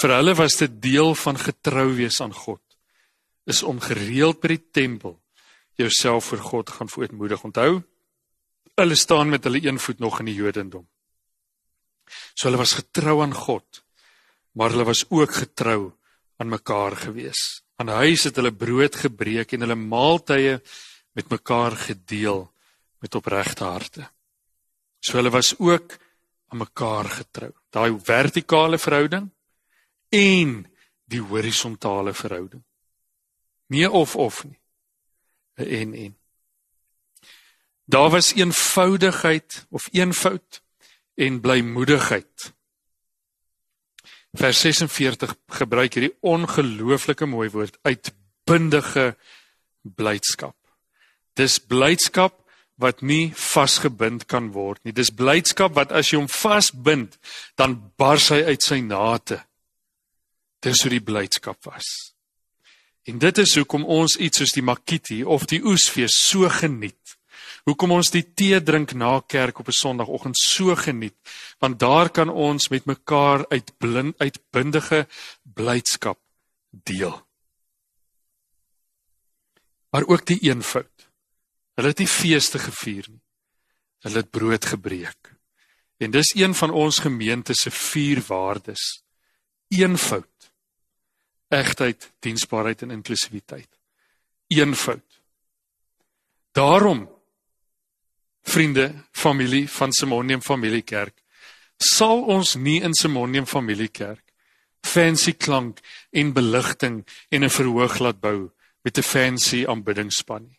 Vir 0.00 0.14
hulle 0.16 0.34
was 0.38 0.58
dit 0.60 0.80
deel 0.82 1.14
van 1.18 1.38
getrou 1.38 1.88
wees 1.98 2.20
aan 2.20 2.34
God 2.34 2.62
is 3.50 3.62
om 3.66 3.80
gereeld 3.82 4.38
by 4.42 4.54
die 4.54 4.64
tempel 4.70 5.16
jouself 5.80 6.30
voor 6.30 6.42
God 6.44 6.70
gaan 6.70 6.88
voetmoedig. 6.92 7.42
Onthou, 7.42 7.80
hulle 8.82 8.98
staan 8.98 9.30
met 9.30 9.44
hulle 9.44 9.60
een 9.64 9.78
voet 9.78 9.98
nog 9.98 10.20
in 10.20 10.30
die 10.30 10.36
Jodendom. 10.38 10.86
So 12.34 12.48
hulle 12.48 12.60
was 12.60 12.76
getrou 12.78 13.20
aan 13.22 13.34
God, 13.34 13.82
maar 14.58 14.72
hulle 14.74 14.88
was 14.88 15.04
ook 15.08 15.34
getrou 15.42 15.92
aan 16.40 16.48
mekaar 16.48 16.96
gewees. 16.96 17.62
Aan 17.80 17.92
huis 18.00 18.26
het 18.28 18.36
hulle 18.36 18.52
brood 18.52 18.96
gebreek 18.96 19.52
en 19.52 19.64
hulle 19.64 19.78
maaltye 19.78 20.60
met 21.16 21.30
mekaar 21.30 21.76
gedeel 21.76 22.46
met 23.00 23.14
opregte 23.14 23.64
harte. 23.64 24.08
So 25.00 25.16
hulle 25.16 25.32
was 25.32 25.54
ook 25.58 25.96
aan 26.50 26.64
mekaar 26.64 27.08
getrou. 27.20 27.52
Daai 27.70 27.94
vertikale 28.04 28.78
verhouding 28.78 29.30
en 30.10 30.56
die 31.10 31.22
horisontale 31.22 32.14
verhouding. 32.14 32.62
Nie 33.70 33.90
of 33.90 34.16
of 34.16 34.44
nie 34.44 34.60
en 35.54 35.94
en. 35.94 36.19
Daar 37.90 38.10
was 38.10 38.34
eenvoudigheid 38.34 39.66
of 39.70 39.88
eenvoud 39.90 40.62
en 41.14 41.40
blymoedigheid. 41.40 42.52
Vers 44.32 44.60
46 44.60 45.34
gebruik 45.46 45.96
hierdie 45.96 46.14
ongelooflike 46.20 47.26
mooi 47.26 47.48
woord 47.50 47.78
uitbundige 47.82 49.16
blydskap. 49.82 50.54
Dis 51.34 51.58
blydskap 51.58 52.38
wat 52.78 53.02
nie 53.02 53.32
vasgebind 53.34 54.28
kan 54.30 54.52
word 54.54 54.84
nie. 54.86 54.94
Dis 54.94 55.10
blydskap 55.10 55.74
wat 55.74 55.90
as 55.90 56.12
jy 56.12 56.22
hom 56.22 56.30
vasbind, 56.30 57.18
dan 57.58 57.74
bars 57.98 58.30
hy 58.30 58.44
uit 58.54 58.62
sy 58.62 58.78
nate. 58.86 59.42
Dis 60.62 60.86
hoe 60.86 60.94
die 60.94 61.02
blydskap 61.02 61.58
was. 61.66 61.90
En 63.10 63.18
dit 63.18 63.38
is 63.42 63.56
hoekom 63.58 63.82
ons 63.84 64.14
iets 64.14 64.38
soos 64.38 64.54
die 64.54 64.64
makiti 64.64 65.24
of 65.24 65.48
die 65.50 65.64
oesfees 65.66 66.14
so 66.30 66.46
geniet. 66.60 67.18
Hoekom 67.68 67.92
ons 67.92 68.10
die 68.10 68.24
tee 68.34 68.60
drink 68.62 68.94
na 68.94 69.20
kerk 69.20 69.58
op 69.58 69.68
'n 69.68 69.72
Sondagoggend 69.72 70.36
so 70.36 70.74
geniet, 70.76 71.16
want 71.58 71.78
daar 71.78 72.10
kan 72.10 72.28
ons 72.28 72.68
met 72.68 72.84
mekaar 72.84 73.48
uit 73.48 73.72
blind 73.78 74.18
uitbundige 74.18 75.06
blydskap 75.42 76.18
deel. 76.70 77.26
Maar 79.90 80.06
ook 80.06 80.26
die 80.26 80.38
eenvoud. 80.40 81.10
Hulle 81.74 81.88
het 81.88 81.98
nie 81.98 82.08
feeste 82.08 82.58
gevier 82.58 83.06
nie. 83.08 83.22
Hulle 83.98 84.16
het 84.16 84.30
brood 84.30 84.64
gebreek. 84.64 85.34
En 85.98 86.10
dis 86.10 86.34
een 86.34 86.54
van 86.54 86.70
ons 86.70 86.98
gemeente 86.98 87.54
se 87.54 87.70
vier 87.70 88.22
waardes. 88.26 89.02
Eenvoud 89.68 90.40
egtheid, 91.50 92.12
diensbaarheid 92.18 92.82
en 92.82 92.90
inklusiwiteit. 92.90 93.78
Eenvoud. 94.46 95.20
Daarom 96.52 97.08
vriende, 98.42 98.94
familie 99.12 99.68
van 99.68 99.92
Simonium 99.92 100.42
Familiekerk, 100.42 101.14
sal 101.76 102.22
ons 102.22 102.54
nie 102.54 102.80
in 102.82 102.94
Simonium 102.94 103.46
Familiekerk 103.46 104.30
fancy 104.86 105.32
klank 105.32 105.80
en 106.10 106.32
beligting 106.32 107.04
en 107.28 107.44
'n 107.44 107.50
verhoog 107.50 107.98
laat 107.98 108.20
bou 108.20 108.50
met 108.82 108.98
'n 108.98 109.02
fancy 109.02 109.66
aanbiddingsspan 109.66 110.42
nie. 110.42 110.58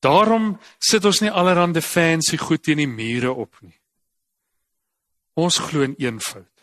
Daarom 0.00 0.60
sit 0.78 1.04
ons 1.04 1.20
nie 1.20 1.30
allerhande 1.30 1.82
fancy 1.82 2.36
goed 2.36 2.62
teen 2.62 2.76
die 2.76 2.88
mure 2.88 3.32
op 3.32 3.56
nie. 3.60 3.80
Ons 5.34 5.58
glo 5.58 5.82
in 5.82 5.94
eenvoud 5.98 6.54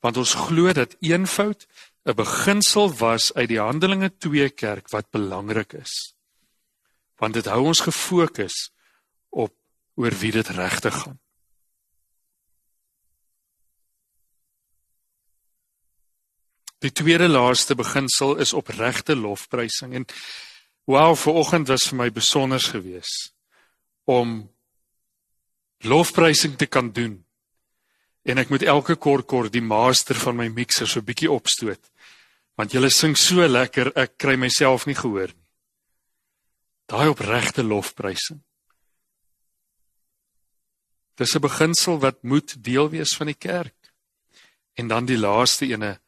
want 0.00 0.16
ons 0.16 0.34
glo 0.34 0.72
dat 0.72 0.96
eenvoud 1.00 1.66
'n 2.04 2.14
beginsel 2.14 2.94
was 2.94 3.34
uit 3.34 3.48
die 3.48 3.60
Handelinge 3.60 4.10
2 4.18 4.50
kerk 4.50 4.90
wat 4.90 5.10
belangrik 5.10 5.72
is. 5.72 6.14
Want 7.16 7.34
dit 7.34 7.44
hou 7.44 7.66
ons 7.66 7.80
gefokus 7.80 8.70
op 9.36 9.52
oor 10.00 10.16
wie 10.20 10.32
dit 10.32 10.48
regtig 10.56 10.96
gaan. 11.02 11.20
Die 16.84 16.92
tweede 16.92 17.28
laaste 17.28 17.74
beginsel 17.74 18.36
is 18.36 18.52
opregte 18.52 19.16
lofprysing 19.16 19.94
en 19.96 20.04
wow, 20.86 21.16
vanoggend 21.16 21.68
was 21.72 21.88
vir 21.90 21.98
my 21.98 22.10
besonder 22.12 22.60
geweest 22.62 23.32
om 24.06 24.44
lofprysing 25.82 26.54
te 26.56 26.68
kan 26.70 26.92
doen 26.92 27.16
en 28.26 28.42
ek 28.42 28.52
moet 28.52 28.66
elke 28.66 28.96
kort 29.00 29.26
kort 29.30 29.54
die 29.54 29.64
master 29.64 30.18
van 30.18 30.36
my 30.38 30.48
mixer 30.52 30.88
so 30.90 31.02
bietjie 31.02 31.30
opstoot. 31.30 31.80
Want 32.56 32.72
julle 32.74 32.90
sing 32.90 33.14
so 33.18 33.44
lekker, 33.46 33.92
ek 33.94 34.16
kry 34.18 34.34
myself 34.40 34.86
nie 34.88 34.96
gehoor 34.96 35.30
nie. 35.30 35.46
Daai 36.86 37.10
opregte 37.10 37.64
lofprysing. 37.66 38.40
Dis 41.16 41.34
'n 41.34 41.40
beginsel 41.40 41.98
wat 41.98 42.22
moet 42.22 42.64
deel 42.64 42.90
wees 42.90 43.16
van 43.16 43.26
die 43.26 43.38
kerk. 43.38 43.92
En 44.74 44.88
dan 44.88 45.04
die 45.04 45.18
laaste 45.18 45.66
ene 45.66 46.00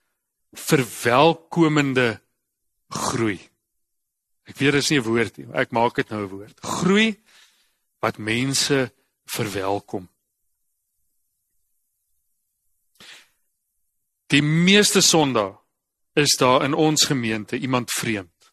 verwelkomende 0.52 2.20
groei. 2.88 3.40
Ek 4.48 4.56
weet 4.56 4.72
dit 4.72 4.82
is 4.82 4.90
nie 4.90 4.98
'n 5.00 5.04
woord 5.04 5.36
nie, 5.36 5.46
ek 5.52 5.72
maak 5.72 5.94
dit 5.94 6.08
nou 6.08 6.22
'n 6.22 6.28
woord. 6.28 6.60
Groei 6.60 7.20
wat 8.00 8.18
mense 8.18 8.92
verwelkom. 9.24 10.08
Die 14.26 14.42
meeste 14.42 15.00
sondae 15.00 15.56
is 16.12 16.36
daar 16.36 16.64
in 16.64 16.74
ons 16.74 17.04
gemeente 17.04 17.56
iemand 17.56 17.90
vreemd. 17.90 18.52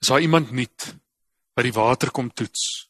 Is 0.00 0.08
daar 0.08 0.20
iemand 0.20 0.50
nuut 0.50 0.96
wat 1.54 1.64
die 1.64 1.72
water 1.72 2.10
kom 2.10 2.32
toets? 2.32 2.89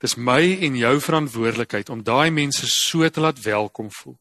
Dis 0.00 0.16
my 0.16 0.40
en 0.64 0.76
jou 0.80 0.94
verantwoordelikheid 1.04 1.90
om 1.92 2.02
daai 2.02 2.30
mense 2.32 2.66
so 2.72 3.08
te 3.08 3.20
laat 3.20 3.40
welkom 3.44 3.90
voel. 3.92 4.16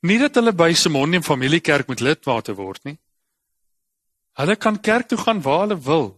Nie 0.00 0.18
dat 0.20 0.36
hulle 0.40 0.52
by 0.56 0.72
Simonium 0.76 1.24
Familiekerk 1.24 1.88
moet 1.88 2.00
lidmate 2.00 2.54
word 2.56 2.80
nie. 2.88 2.96
Hulle 4.40 4.56
kan 4.56 4.80
kerk 4.80 5.08
toe 5.08 5.18
gaan 5.20 5.42
waar 5.44 5.66
hulle 5.66 5.78
wil, 5.80 6.08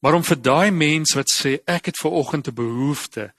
maar 0.00 0.14
om 0.14 0.24
vir 0.24 0.38
daai 0.38 0.70
mens 0.70 1.14
wat 1.18 1.30
sê 1.30 1.58
ek 1.66 1.90
het 1.90 1.98
ver 1.98 2.14
oggend 2.22 2.48
'n 2.48 2.54
behoefte 2.54 3.32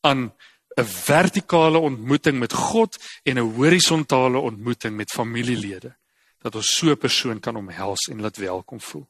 aan 0.00 0.32
'n 0.78 0.84
vertikale 0.84 1.78
ontmoeting 1.78 2.38
met 2.38 2.52
God 2.52 2.98
en 3.24 3.38
'n 3.38 3.52
horisontale 3.54 4.38
ontmoeting 4.38 4.96
met 4.96 5.12
familielede 5.12 5.96
dat 6.42 6.54
ons 6.54 6.76
so 6.76 6.90
'n 6.90 6.96
persoon 6.96 7.40
kan 7.40 7.56
omhels 7.56 8.08
en 8.08 8.20
laat 8.20 8.36
welkom 8.36 8.80
voel. 8.80 9.06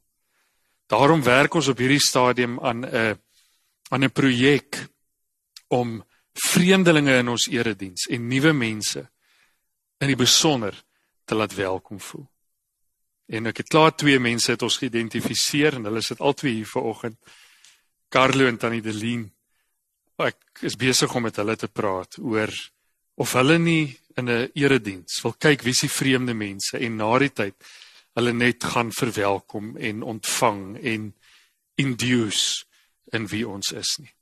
Daarom 0.87 1.23
werk 1.23 1.55
ons 1.55 1.69
op 1.69 1.79
hierdie 1.79 2.01
stadium 2.01 2.61
aan 2.61 2.87
'n 2.87 3.19
aan 3.89 4.05
'n 4.05 4.13
projek 4.13 4.89
om 5.69 5.99
vreemdelinge 6.39 7.19
in 7.19 7.29
ons 7.29 7.49
erediens 7.51 8.07
en 8.07 8.29
nuwe 8.29 8.53
mense 8.53 9.03
in 9.99 10.13
die 10.13 10.19
besonder 10.19 10.77
te 11.25 11.35
laat 11.35 11.55
welkom 11.55 12.01
voel. 12.01 12.27
En 13.29 13.51
ek 13.51 13.61
het 13.63 13.73
klaar 13.73 13.93
twee 13.93 14.21
mense 14.23 14.51
het 14.55 14.63
ons 14.65 14.79
geïdentifiseer 14.81 15.77
en 15.77 15.89
hulle 15.91 16.03
sit 16.05 16.21
albei 16.25 16.55
hier 16.61 16.71
vanoggend. 16.71 17.19
Carlo 18.09 18.47
en 18.49 18.57
Tannie 18.57 18.83
Deline. 18.83 19.29
Ek 20.17 20.65
is 20.65 20.79
besig 20.81 21.13
om 21.15 21.27
met 21.29 21.37
hulle 21.37 21.57
te 21.57 21.69
praat 21.69 22.17
oor 22.19 22.53
of 23.19 23.35
hulle 23.37 23.59
nie 23.59 23.99
in 24.17 24.31
'n 24.31 24.51
erediens 24.55 25.21
wil 25.23 25.35
kyk 25.39 25.63
wie 25.63 25.75
se 25.75 25.89
vreemde 25.89 26.35
mense 26.35 26.79
en 26.79 26.97
na 26.97 27.19
die 27.19 27.31
tyd 27.31 27.55
hulle 28.15 28.33
net 28.33 28.65
gaan 28.65 28.93
verwelkom 28.93 29.77
en 29.77 30.03
ontvang 30.03 30.79
en 30.83 31.15
induce 31.75 32.65
in 33.13 33.27
wie 33.27 33.49
ons 33.49 33.73
is 33.73 33.99
nie. 33.99 34.18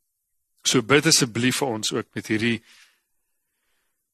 So 0.67 0.83
bid 0.83 1.07
asseblief 1.07 1.61
vir 1.63 1.69
ons 1.77 1.93
ook 1.95 2.09
met 2.19 2.27
hierdie 2.27 2.57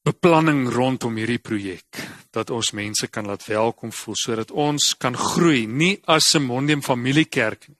beplanning 0.05 0.67
rondom 0.69 1.15
hierdie 1.17 1.41
projek 1.41 2.01
dat 2.35 2.51
ons 2.53 2.73
mense 2.77 3.07
kan 3.07 3.25
laat 3.25 3.45
welkom 3.47 3.93
voel 3.95 4.17
sodat 4.19 4.51
ons 4.51 4.91
kan 5.01 5.15
groei 5.17 5.63
nie 5.65 5.95
as 6.05 6.27
Simondium 6.29 6.83
familiekerk 6.85 7.69
nie 7.69 7.79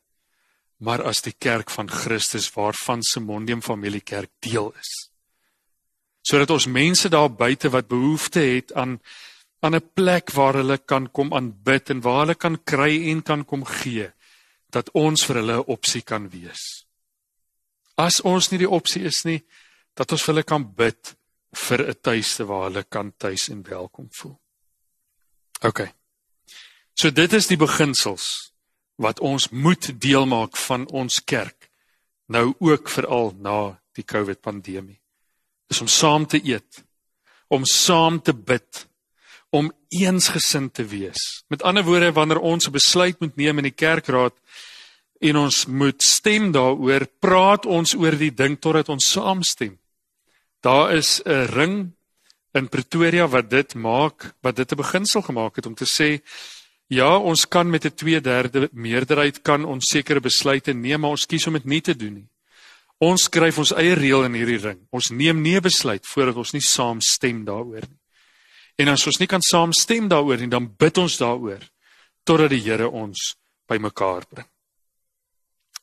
maar 0.83 1.03
as 1.07 1.21
die 1.23 1.35
kerk 1.37 1.69
van 1.71 1.87
Christus 1.87 2.49
waarvan 2.55 3.03
Simondium 3.07 3.61
familiekerk 3.63 4.31
deel 4.43 4.73
is. 4.79 4.91
Sodat 6.23 6.51
ons 6.51 6.67
mense 6.67 7.11
daar 7.11 7.29
buite 7.31 7.69
wat 7.71 7.87
behoefte 7.91 8.41
het 8.43 8.73
aan 8.73 8.99
aan 9.63 9.75
'n 9.75 9.89
plek 9.95 10.31
waar 10.35 10.55
hulle 10.59 10.77
kan 10.77 11.07
kom 11.11 11.33
aanbid 11.33 11.89
en 11.89 12.01
waar 12.01 12.19
hulle 12.25 12.35
kan 12.35 12.57
kry 12.63 13.11
en 13.11 13.21
kan 13.23 13.45
kom 13.45 13.63
gee 13.65 14.11
dat 14.69 14.89
ons 14.91 15.25
vir 15.25 15.35
hulle 15.35 15.57
'n 15.57 15.69
opsie 15.75 16.01
kan 16.01 16.29
wees 16.29 16.83
as 17.95 18.21
ons 18.21 18.51
nie 18.51 18.59
die 18.59 18.69
opsie 18.69 19.03
is 19.05 19.23
nie 19.25 19.41
dat 19.97 20.11
ons 20.11 20.23
vir 20.23 20.33
hulle 20.33 20.43
kan 20.43 20.63
bid 20.63 21.15
vir 21.53 21.89
'n 21.89 21.99
tuiste 22.01 22.45
waar 22.45 22.69
hulle 22.69 22.83
kan 22.83 23.13
tuis 23.17 23.49
en 23.49 23.63
welkom 23.63 24.07
voel. 24.11 24.39
OK. 25.61 25.93
So 26.93 27.09
dit 27.09 27.33
is 27.33 27.47
die 27.47 27.57
beginsels 27.57 28.53
wat 28.95 29.19
ons 29.19 29.49
moet 29.49 30.01
deel 30.01 30.25
maak 30.25 30.57
van 30.57 30.87
ons 30.89 31.23
kerk 31.23 31.69
nou 32.25 32.53
ook 32.59 32.89
veral 32.89 33.33
na 33.39 33.79
die 33.93 34.03
COVID 34.03 34.41
pandemie. 34.41 34.99
Is 35.69 35.81
om 35.81 35.87
saam 35.87 36.25
te 36.25 36.39
eet, 36.43 36.83
om 37.47 37.65
saam 37.65 38.21
te 38.21 38.33
bid, 38.33 38.87
om 39.49 39.71
eensgesind 39.89 40.73
te 40.73 40.85
wees. 40.85 41.43
Met 41.47 41.61
ander 41.61 41.83
woorde 41.83 42.11
wanneer 42.11 42.39
ons 42.39 42.67
'n 42.67 42.71
besluit 42.71 43.19
moet 43.19 43.35
neem 43.35 43.57
in 43.57 43.69
die 43.69 43.77
kerkraad 43.85 44.33
en 45.23 45.39
ons 45.45 45.65
moet 45.71 46.03
stem 46.03 46.51
daaroor, 46.51 47.05
praat 47.23 47.65
ons 47.65 47.95
oor 47.95 48.17
die 48.19 48.33
ding 48.35 48.57
totdat 48.59 48.89
ons 48.91 49.07
saamstem. 49.15 49.77
Daar 50.63 50.93
is 50.95 51.21
'n 51.25 51.47
ring 51.55 51.93
in 52.53 52.69
Pretoria 52.69 53.27
wat 53.27 53.49
dit 53.49 53.75
maak, 53.75 54.35
wat 54.41 54.55
dit 54.55 54.71
'n 54.71 54.75
beginsel 54.75 55.21
gemaak 55.21 55.55
het 55.55 55.65
om 55.65 55.75
te 55.75 55.85
sê 55.85 56.21
ja, 56.87 57.17
ons 57.17 57.47
kan 57.47 57.69
met 57.69 57.85
'n 57.85 57.95
2/3 57.95 58.69
meerderheid 58.71 59.41
kan 59.41 59.65
ons 59.65 59.89
sekere 59.89 60.19
besluite 60.19 60.73
neem, 60.73 60.99
maar 60.99 61.11
ons 61.11 61.25
kies 61.25 61.47
om 61.47 61.53
dit 61.53 61.65
nie 61.65 61.81
te 61.81 61.95
doen 61.95 62.13
nie. 62.13 62.27
Ons 62.99 63.23
skryf 63.23 63.57
ons 63.57 63.73
eie 63.73 63.95
reël 63.95 64.23
in 64.23 64.33
hierdie 64.33 64.61
ring. 64.61 64.79
Ons 64.91 65.09
neem 65.09 65.41
nie 65.41 65.55
'n 65.55 65.61
besluit 65.61 66.05
voordat 66.05 66.35
ons 66.35 66.53
nie 66.53 66.61
saamstem 66.61 67.45
daaroor 67.45 67.87
nie. 67.89 67.99
En 68.77 68.87
as 68.87 69.07
ons 69.07 69.19
nie 69.19 69.27
kan 69.27 69.41
saamstem 69.41 70.07
daaroor 70.07 70.37
nie, 70.37 70.47
dan 70.47 70.75
bid 70.77 70.97
ons 70.97 71.17
daaroor 71.17 71.61
totdat 72.23 72.49
die 72.49 72.61
Here 72.61 72.89
ons 72.89 73.35
bymekaar 73.67 74.23
bring. 74.29 74.52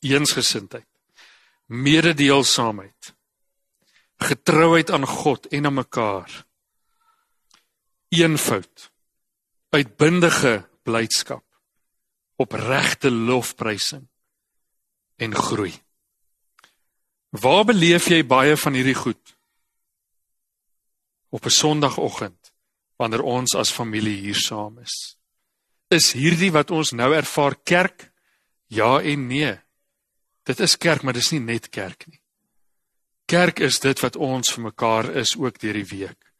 Eensgesindheid, 0.00 0.88
mededeelsaamheid, 1.66 3.14
getrouheid 4.16 4.90
aan 4.90 5.06
God 5.06 5.46
en 5.46 5.66
aan 5.66 5.74
mekaar. 5.74 6.46
Eenvoud. 8.08 8.90
Uitbundige 9.70 10.68
blydskap. 10.82 11.44
Opregte 12.36 13.10
lofprysing 13.10 14.08
en 15.20 15.34
groei. 15.34 15.72
Waar 17.30 17.64
beleef 17.68 18.08
jy 18.10 18.24
baie 18.26 18.56
van 18.56 18.74
hierdie 18.74 18.96
goed? 18.96 19.36
Op 21.30 21.44
'n 21.44 21.54
Sondagoggend 21.54 22.52
wanneer 22.96 23.22
ons 23.22 23.54
as 23.54 23.70
familie 23.70 24.16
hier 24.16 24.36
saam 24.36 24.78
is. 24.78 25.16
Is 25.88 26.12
hierdie 26.12 26.50
wat 26.52 26.70
ons 26.70 26.90
nou 26.90 27.14
ervaar 27.14 27.54
kerk? 27.62 28.10
Ja 28.66 29.00
en 29.00 29.26
nee. 29.26 29.60
Dit 30.50 30.60
is 30.60 30.74
kerk, 30.76 31.04
maar 31.06 31.14
dis 31.14 31.30
nie 31.30 31.42
net 31.44 31.68
kerk 31.70 32.08
nie. 32.10 32.18
Kerk 33.30 33.60
is 33.62 33.78
dit 33.78 34.00
wat 34.02 34.16
ons 34.18 34.50
vir 34.50 34.64
mekaar 34.64 35.12
is 35.20 35.36
ook 35.38 35.60
deur 35.62 35.76
die 35.78 35.86
week. 35.86 36.30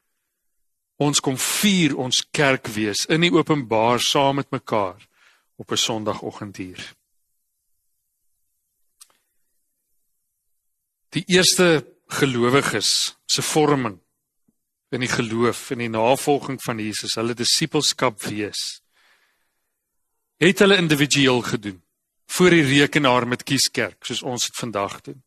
Ons 1.00 1.22
kom 1.22 1.36
vier 1.38 1.94
ons 1.94 2.24
kerk 2.34 2.66
wees 2.74 3.04
in 3.06 3.22
die 3.22 3.30
openbaar 3.30 4.02
saam 4.02 4.40
met 4.40 4.50
mekaar 4.50 4.98
op 5.62 5.70
'n 5.70 5.76
Sondagoggend 5.76 6.56
hier. 6.56 6.82
Die 11.14 11.24
eerste 11.26 11.86
gelowiges 12.08 13.16
se 13.26 13.42
vorming 13.42 14.00
in 14.90 15.00
die 15.00 15.08
geloof 15.08 15.70
en 15.70 15.78
die 15.78 15.88
navolging 15.88 16.58
van 16.62 16.78
Jesus, 16.78 17.14
hulle 17.14 17.34
disippelskap 17.34 18.22
wees, 18.22 18.82
het 20.38 20.58
hulle 20.58 20.76
individueel 20.76 21.42
gedoen 21.42 21.82
voor 22.30 22.54
die 22.54 22.62
rekenaar 22.62 23.26
met 23.28 23.42
kieskerk 23.42 24.04
soos 24.06 24.22
ons 24.22 24.46
dit 24.46 24.56
vandag 24.56 25.00
doen. 25.00 25.18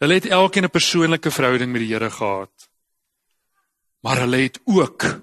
Hulle 0.00 0.14
het 0.14 0.26
elkeen 0.26 0.64
'n 0.64 0.70
persoonlike 0.70 1.30
verhouding 1.30 1.72
met 1.72 1.80
die 1.80 1.92
Here 1.92 2.10
gehad. 2.10 2.70
Maar 4.00 4.18
hulle 4.24 4.36
het 4.36 4.60
ook 4.64 5.20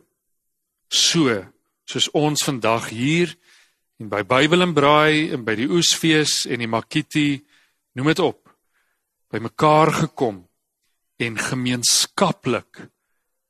so 0.87 1.45
soos 1.85 2.11
ons 2.11 2.43
vandag 2.43 2.89
hier 2.89 3.35
en 3.99 4.09
by 4.09 4.23
Bybel 4.23 4.61
en 4.61 4.73
Braai 4.73 5.31
en 5.31 5.43
by 5.43 5.55
die 5.55 5.69
Oesfees 5.69 6.45
en 6.45 6.59
die 6.59 6.67
Makiti, 6.67 7.45
noem 7.93 8.07
dit 8.07 8.19
op, 8.19 8.49
by 9.29 9.37
mekaar 9.37 9.91
gekom 9.93 10.49
en 11.17 11.37
gemeenskaplik 11.37 12.89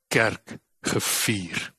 kerk 0.07 0.57
gevier. 0.81 1.73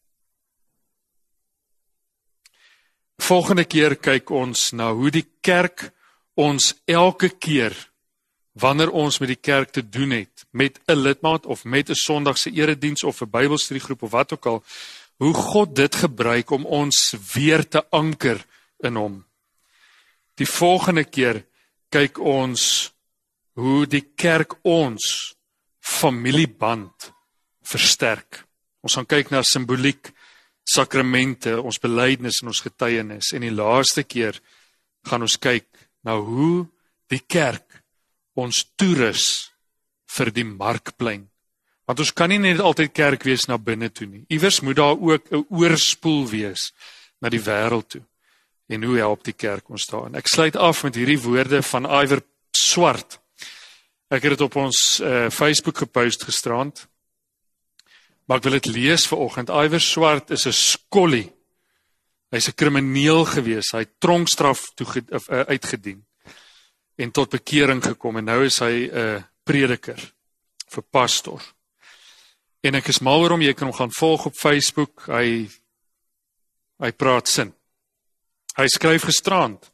Volgende 3.22 3.64
keer 3.64 3.96
kyk 3.96 4.30
ons 4.30 4.72
na 4.72 4.92
hoe 4.92 5.10
die 5.10 5.26
kerk 5.40 5.90
ons 6.34 6.74
elke 6.86 7.28
keer 7.28 7.74
wanneer 8.54 8.90
ons 8.90 9.18
met 9.18 9.30
die 9.32 9.40
kerk 9.40 9.72
te 9.74 9.82
doen 9.82 10.10
het 10.10 10.46
met 10.50 10.78
'n 10.86 10.98
lidmaat 10.98 11.46
of 11.46 11.64
met 11.64 11.90
'n 11.90 11.94
Sondagse 11.94 12.50
erediens 12.50 13.04
of 13.04 13.20
'n 13.20 13.30
Bybelstudiegroep 13.30 14.02
of 14.02 14.10
wat 14.10 14.32
ook 14.32 14.46
al 14.46 14.64
hoe 15.16 15.34
God 15.34 15.76
dit 15.76 15.94
gebruik 15.94 16.50
om 16.50 16.66
ons 16.66 17.14
weer 17.32 17.68
te 17.68 17.84
anker 17.90 18.44
in 18.78 18.94
hom. 18.94 19.24
Die 20.34 20.48
volgende 20.48 21.04
keer 21.04 21.44
kyk 21.88 22.18
ons 22.18 22.92
hoe 23.52 23.86
die 23.86 24.12
kerk 24.14 24.56
ons 24.62 25.34
familieband 25.78 27.12
versterk. 27.62 28.44
Ons 28.80 28.94
gaan 28.94 29.06
kyk 29.06 29.30
na 29.30 29.42
simboliek, 29.42 30.10
sakramente, 30.64 31.54
ons 31.60 31.78
belydenis 31.78 32.40
en 32.42 32.50
ons 32.52 32.64
getuienis 32.64 33.32
en 33.36 33.44
die 33.44 33.52
laaste 33.52 34.02
keer 34.02 34.40
gaan 35.04 35.24
ons 35.26 35.36
kyk 35.36 35.68
na 36.04 36.16
hoe 36.16 36.64
die 37.12 37.20
kerk 37.20 37.82
ons 38.34 38.64
toerus 38.76 39.52
vir 40.16 40.32
die 40.34 40.46
markplein. 40.46 41.28
Want 41.84 42.00
ons 42.00 42.14
kan 42.16 42.32
nie 42.32 42.40
net 42.40 42.62
altyd 42.64 42.94
kerk 42.96 43.26
wees 43.28 43.44
na 43.48 43.58
binne 43.60 43.90
toe 43.92 44.06
nie. 44.08 44.24
Iewers 44.32 44.62
moet 44.64 44.76
daar 44.76 44.96
ook 44.96 45.32
'n 45.32 45.46
oorspoel 45.50 46.28
wees 46.28 46.72
na 47.20 47.28
die 47.28 47.40
wêreld 47.40 47.88
toe. 47.88 48.02
En 48.68 48.82
hoe 48.82 48.96
help 48.96 49.24
die 49.24 49.36
kerk 49.36 49.68
ons 49.68 49.86
daarin? 49.86 50.14
Ek 50.14 50.26
sluit 50.26 50.56
af 50.56 50.82
met 50.84 50.94
hierdie 50.94 51.20
woorde 51.20 51.62
van 51.62 51.84
Iwer 51.84 52.22
Swart. 52.56 53.20
Ek 54.08 54.22
het 54.22 54.30
dit 54.30 54.40
op 54.40 54.56
ons 54.56 55.00
uh, 55.00 55.28
Facebook 55.30 55.76
gepost 55.78 56.24
gisterand. 56.24 56.86
Maar 58.25 58.41
ek 58.41 58.47
wil 58.47 58.57
dit 58.59 58.66
lees 58.72 59.07
vir 59.07 59.18
oggend. 59.18 59.53
Iwer 59.53 59.81
Swart 59.81 60.31
is 60.31 60.47
'n 60.47 60.53
skollie. 60.53 61.33
Hy's 62.31 62.49
'n 62.49 62.55
krimineel 62.55 63.25
gewees. 63.25 63.72
Hy 63.72 63.85
het 63.85 64.01
tronkstraf 64.01 64.75
toe 64.75 64.87
uh, 64.89 65.41
uitgedien 65.49 66.05
en 66.97 67.11
tot 67.11 67.31
bekering 67.31 67.83
gekom 67.83 68.16
en 68.16 68.25
nou 68.25 68.45
is 68.45 68.59
hy 68.59 68.89
'n 68.89 69.25
prediker 69.45 70.01
vir 70.68 70.83
pastor. 70.91 71.43
En 72.62 72.75
ek 72.75 72.89
is 72.89 73.01
mal 73.01 73.20
oor 73.20 73.31
hom, 73.31 73.43
jy 73.43 73.53
kan 73.53 73.68
hom 73.68 73.77
gaan 73.77 73.93
volg 73.93 74.27
op 74.27 74.37
Facebook. 74.37 75.07
Hy 75.07 75.49
hy 76.79 76.93
praat 76.93 77.29
sin. 77.29 77.55
Hy 78.57 78.66
skryf 78.68 79.05
gisterand 79.05 79.70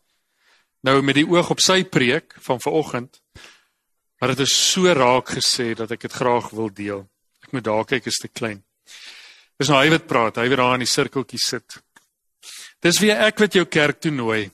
nou 0.83 1.03
met 1.03 1.15
die 1.15 1.27
oog 1.29 1.51
op 1.51 1.61
sy 1.61 1.85
preek 1.85 2.35
van 2.41 2.61
vanoggend. 2.61 3.23
Maar 4.21 4.29
dit 4.29 4.41
is 4.41 4.73
so 4.73 4.93
raak 4.93 5.29
gesê 5.29 5.75
dat 5.75 5.91
ek 5.91 6.01
dit 6.01 6.13
graag 6.13 6.51
wil 6.51 6.73
deel. 6.73 7.10
Ek 7.51 7.57
moet 7.57 7.67
daar 7.67 7.83
kyk 7.85 8.07
is 8.07 8.21
te 8.23 8.31
klein. 8.31 8.63
Dis 9.59 9.69
nou 9.69 9.81
hy 9.81 9.91
wat 9.91 10.07
praat, 10.07 10.39
hy 10.39 10.47
wat 10.49 10.61
daar 10.63 10.77
in 10.79 10.85
die 10.87 10.89
sirkeltjie 10.89 11.41
sit. 11.43 11.81
Dis 12.81 13.01
wie 13.03 13.11
ek 13.11 13.43
wat 13.43 13.59
jou 13.59 13.67
kerk 13.67 13.99
toe 14.01 14.15
nooi. 14.15 14.45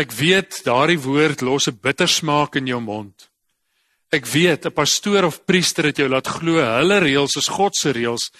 Ek 0.00 0.14
weet 0.16 0.62
daardie 0.64 0.98
woord 0.98 1.44
los 1.44 1.68
'n 1.68 1.76
bitter 1.76 2.08
smaak 2.08 2.56
in 2.56 2.66
jou 2.66 2.80
mond. 2.80 3.28
Ek 4.10 4.24
weet 4.24 4.66
'n 4.66 4.72
pastoor 4.72 5.24
of 5.24 5.44
priester 5.44 5.84
het 5.84 5.98
jou 5.98 6.08
laat 6.08 6.26
glo 6.26 6.56
hulle 6.56 6.98
reëls 6.98 7.36
is 7.36 7.48
God 7.48 7.76
se 7.76 7.92
reëls 7.92 8.30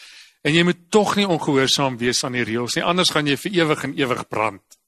En 0.40 0.54
jy 0.56 0.64
moet 0.64 0.86
tog 0.92 1.16
nie 1.18 1.28
ongehoorsaam 1.28 1.98
wees 2.00 2.22
aan 2.24 2.38
die 2.38 2.46
reëls 2.48 2.78
nie, 2.78 2.84
anders 2.86 3.12
gaan 3.12 3.28
jy 3.28 3.36
vir 3.42 3.58
ewig 3.60 3.82
en 3.84 3.96
ewig 3.98 4.22
brand. 4.32 4.78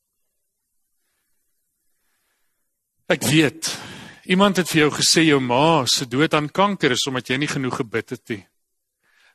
Ek 3.12 3.26
weet, 3.28 3.68
iemand 4.32 4.62
het 4.62 4.70
vir 4.70 4.86
jou 4.86 4.92
gesê 4.96 5.26
jou 5.26 5.40
ma 5.44 5.84
se 5.84 6.08
dood 6.08 6.32
aan 6.34 6.48
kanker 6.48 6.94
is 6.96 7.04
omdat 7.10 7.28
jy 7.28 7.42
nie 7.42 7.50
genoeg 7.50 7.82
gebid 7.82 8.16
het 8.16 8.32
nie. 8.32 8.40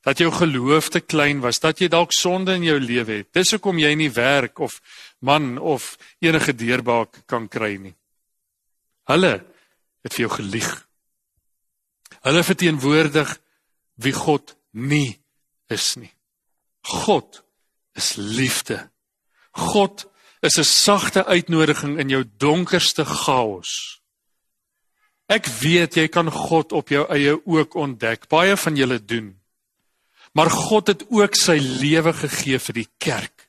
Dat 0.08 0.22
jou 0.24 0.30
geloof 0.32 0.88
te 0.94 1.02
klein 1.04 1.42
was, 1.44 1.60
dat 1.60 1.82
jy 1.84 1.90
dalk 1.92 2.14
sonde 2.16 2.54
in 2.56 2.64
jou 2.64 2.78
lewe 2.80 3.20
het. 3.22 3.32
Dis 3.36 3.52
hoekom 3.52 3.80
jy 3.82 3.92
nie 4.00 4.12
werk 4.16 4.62
of 4.64 4.80
man 5.20 5.58
of 5.60 5.98
enige 6.24 6.54
deurbraak 6.56 7.26
kan 7.28 7.50
kry 7.52 7.76
nie. 7.76 7.96
Hulle 9.12 9.34
het 10.04 10.16
vir 10.16 10.28
jou 10.28 10.32
gelieg. 10.38 10.70
Hulle 12.24 12.44
verteenwoordig 12.44 13.34
wie 14.00 14.14
God 14.16 14.56
nie 14.72 15.18
is 15.68 15.96
nie. 16.00 16.14
God 16.88 17.42
is 17.98 18.16
liefde. 18.16 18.90
God 19.52 20.06
is 20.42 20.58
'n 20.58 20.64
sagte 20.64 21.26
uitnodiging 21.26 22.00
in 22.00 22.10
jou 22.10 22.24
donkerste 22.38 23.06
chaos. 23.06 24.02
Ek 25.28 25.46
weet 25.46 25.96
jy 25.96 26.08
kan 26.08 26.32
God 26.32 26.72
op 26.72 26.90
jou 26.90 27.04
eie 27.10 27.36
ook 27.46 27.76
ontdek. 27.76 28.28
Baie 28.28 28.58
van 28.58 28.76
julle 28.76 29.06
doen. 29.06 29.36
Maar 30.38 30.52
God 30.54 30.92
het 30.94 31.02
ook 31.10 31.36
sy 31.36 31.58
lewe 31.58 32.14
gegee 32.14 32.60
vir 32.62 32.76
die 32.78 32.90
kerk. 33.02 33.48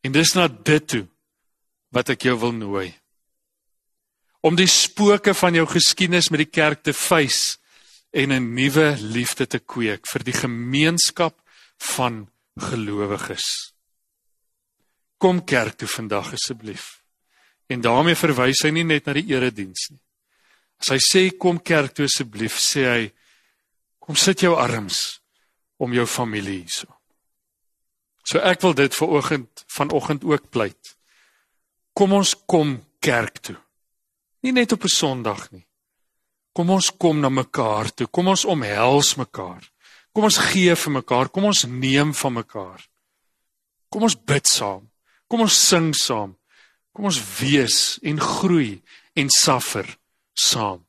En 0.00 0.14
dis 0.16 0.32
na 0.32 0.48
dit 0.48 0.86
toe 0.88 1.04
wat 1.92 2.14
ek 2.14 2.24
jou 2.24 2.38
wil 2.40 2.54
nooi. 2.56 2.86
Om 4.40 4.56
die 4.56 4.70
spooke 4.70 5.36
van 5.36 5.60
jou 5.60 5.66
geskiedenis 5.68 6.30
met 6.32 6.46
die 6.46 6.50
kerk 6.50 6.80
te 6.88 6.96
face 6.96 7.60
en 8.10 8.32
'n 8.32 8.54
nuwe 8.54 8.96
liefde 8.98 9.46
te 9.46 9.60
kweek 9.60 10.08
vir 10.08 10.24
die 10.24 10.32
gemeenskap 10.40 11.36
van 11.78 12.28
gelowiges. 12.56 13.74
Kom 15.18 15.44
kerk 15.44 15.76
toe 15.78 15.88
vandag 15.88 16.32
asseblief. 16.32 17.02
En 17.68 17.80
daarmee 17.80 18.16
verwys 18.16 18.62
hy 18.62 18.70
nie 18.70 18.84
net 18.84 19.06
na 19.06 19.12
die 19.12 19.28
erediens 19.28 19.90
nie. 19.90 20.00
As 20.80 20.88
hy 20.88 20.98
sê 20.98 21.36
kom 21.38 21.60
kerk 21.60 21.94
toe 21.94 22.04
asseblief, 22.04 22.58
sê 22.58 22.84
hy 22.88 23.12
kom 24.02 24.18
sit 24.18 24.42
jou 24.42 24.56
arms 24.58 25.20
om 25.78 25.94
jou 25.94 26.06
familie 26.06 26.62
hierso. 26.62 26.90
So 28.26 28.42
ek 28.42 28.62
wil 28.62 28.74
dit 28.78 28.94
vir 28.94 29.14
oggend 29.18 29.64
vanoggend 29.70 30.24
ook 30.26 30.50
pleit. 30.50 30.94
Kom 31.94 32.14
ons 32.16 32.34
kom 32.46 32.78
kerk 33.02 33.42
toe. 33.42 33.58
Nie 34.42 34.52
net 34.52 34.72
op 34.72 34.84
'n 34.84 34.88
Sondag 34.88 35.50
nie. 35.50 35.66
Kom 36.52 36.70
ons 36.70 36.90
kom 36.96 37.20
na 37.20 37.28
mekaar 37.28 37.90
toe. 37.94 38.06
Kom 38.06 38.28
ons 38.28 38.44
omhels 38.44 39.14
mekaar. 39.16 39.62
Kom 40.12 40.24
ons 40.24 40.38
gee 40.38 40.74
vir 40.76 40.92
mekaar. 40.92 41.28
Kom 41.28 41.44
ons 41.44 41.64
neem 41.64 42.14
van 42.14 42.32
mekaar. 42.32 42.88
Kom 43.88 44.02
ons 44.02 44.16
bid 44.24 44.46
saam. 44.46 44.90
Kom 45.28 45.40
ons 45.40 45.68
sing 45.68 45.94
saam. 45.94 46.36
Kom 46.92 47.04
ons 47.04 47.40
wees 47.40 47.98
en 48.02 48.20
groei 48.20 48.82
en 49.14 49.30
suffer 49.30 49.98
saam. 50.34 50.84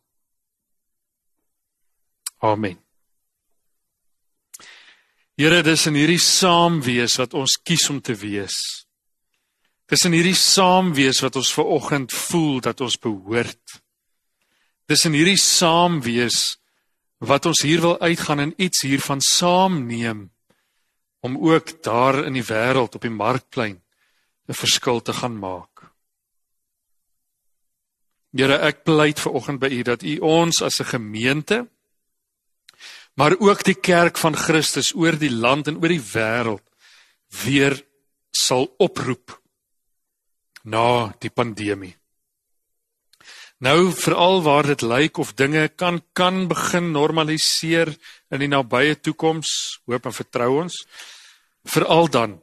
Amen. 2.43 2.82
Here, 5.33 5.63
dis 5.65 5.87
in 5.89 5.95
hierdie 5.97 6.21
saam 6.21 6.77
wees 6.85 7.15
wat 7.17 7.31
ons 7.33 7.55
kies 7.65 7.87
om 7.89 7.97
te 8.05 8.13
wees. 8.13 8.85
Dis 9.89 10.05
in 10.05 10.13
hierdie 10.13 10.37
saam 10.37 10.91
wees 10.93 11.23
wat 11.25 11.39
ons 11.39 11.49
ver 11.55 11.71
oggend 11.73 12.13
voel 12.13 12.61
dat 12.61 12.83
ons 12.85 12.99
behoort. 13.01 13.79
Dis 14.85 15.05
in 15.09 15.17
hierdie 15.17 15.39
saam 15.41 16.03
wees 16.05 16.59
wat 17.23 17.47
ons 17.49 17.63
hier 17.65 17.81
wil 17.81 17.97
uitgaan 17.97 18.43
en 18.45 18.53
iets 18.61 18.83
hiervan 18.85 19.23
saamneem 19.25 20.27
om 21.25 21.37
ook 21.39 21.79
daar 21.81 22.19
in 22.27 22.37
die 22.37 22.45
wêreld 22.45 22.93
op 22.93 23.01
die 23.01 23.13
markplein 23.13 23.79
'n 24.47 24.53
verskil 24.53 25.01
te 25.01 25.13
gaan 25.13 25.39
maak. 25.39 25.89
Here, 28.33 28.57
ek 28.59 28.83
pleit 28.83 29.19
ver 29.19 29.31
oggend 29.31 29.59
by 29.59 29.69
U 29.69 29.81
dat 29.83 30.03
U 30.03 30.17
ons 30.19 30.61
as 30.61 30.79
'n 30.79 30.93
gemeente 30.93 31.67
maar 33.19 33.35
ook 33.39 33.63
die 33.63 33.77
kerk 33.77 34.17
van 34.17 34.35
Christus 34.35 34.93
oor 34.95 35.17
die 35.19 35.31
land 35.31 35.67
en 35.67 35.79
oor 35.81 35.93
die 35.93 36.05
wêreld 36.13 36.63
weer 37.43 37.77
sal 38.33 38.67
oproep 38.81 39.39
na 40.63 41.13
die 41.21 41.29
pandemie. 41.29 41.95
Nou 43.63 43.93
veral 43.95 44.41
waar 44.43 44.67
dit 44.67 44.81
lyk 44.81 45.17
of 45.17 45.35
dinge 45.39 45.67
kan 45.69 46.01
kan 46.13 46.47
begin 46.47 46.91
normaliseer 46.91 47.93
in 48.33 48.43
die 48.43 48.51
nabye 48.51 48.97
toekoms, 48.99 49.79
hoop 49.85 50.09
en 50.09 50.15
vertrou 50.15 50.49
ons. 50.63 50.81
Veral 51.63 52.09
dan 52.11 52.41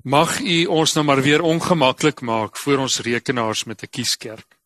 Mag 0.00 0.38
U 0.40 0.64
ons 0.72 0.94
nou 0.96 1.04
maar 1.04 1.20
weer 1.20 1.42
ongemaklik 1.44 2.22
maak 2.24 2.56
voor 2.56 2.78
ons 2.86 3.00
rekenaars 3.04 3.64
met 3.64 3.82
'n 3.82 3.90
kieskerk. 3.90 4.59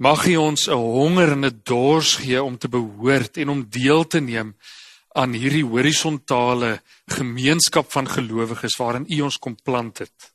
Mag 0.00 0.24
U 0.26 0.36
ons 0.36 0.68
'n 0.68 0.72
honger 0.72 1.32
en 1.32 1.44
'n 1.44 1.60
dors 1.62 2.16
gee 2.16 2.42
om 2.42 2.56
te 2.58 2.68
behoort 2.68 3.36
en 3.36 3.48
om 3.48 3.68
deel 3.68 4.06
te 4.06 4.20
neem 4.20 4.56
aan 5.12 5.32
hierdie 5.32 5.64
horisontale 5.64 6.80
gemeenskap 7.06 7.92
van 7.92 8.08
gelowiges 8.08 8.76
waarin 8.76 9.06
U 9.08 9.20
ons 9.20 9.38
kom 9.38 9.56
plant 9.62 9.98
het. 9.98 10.32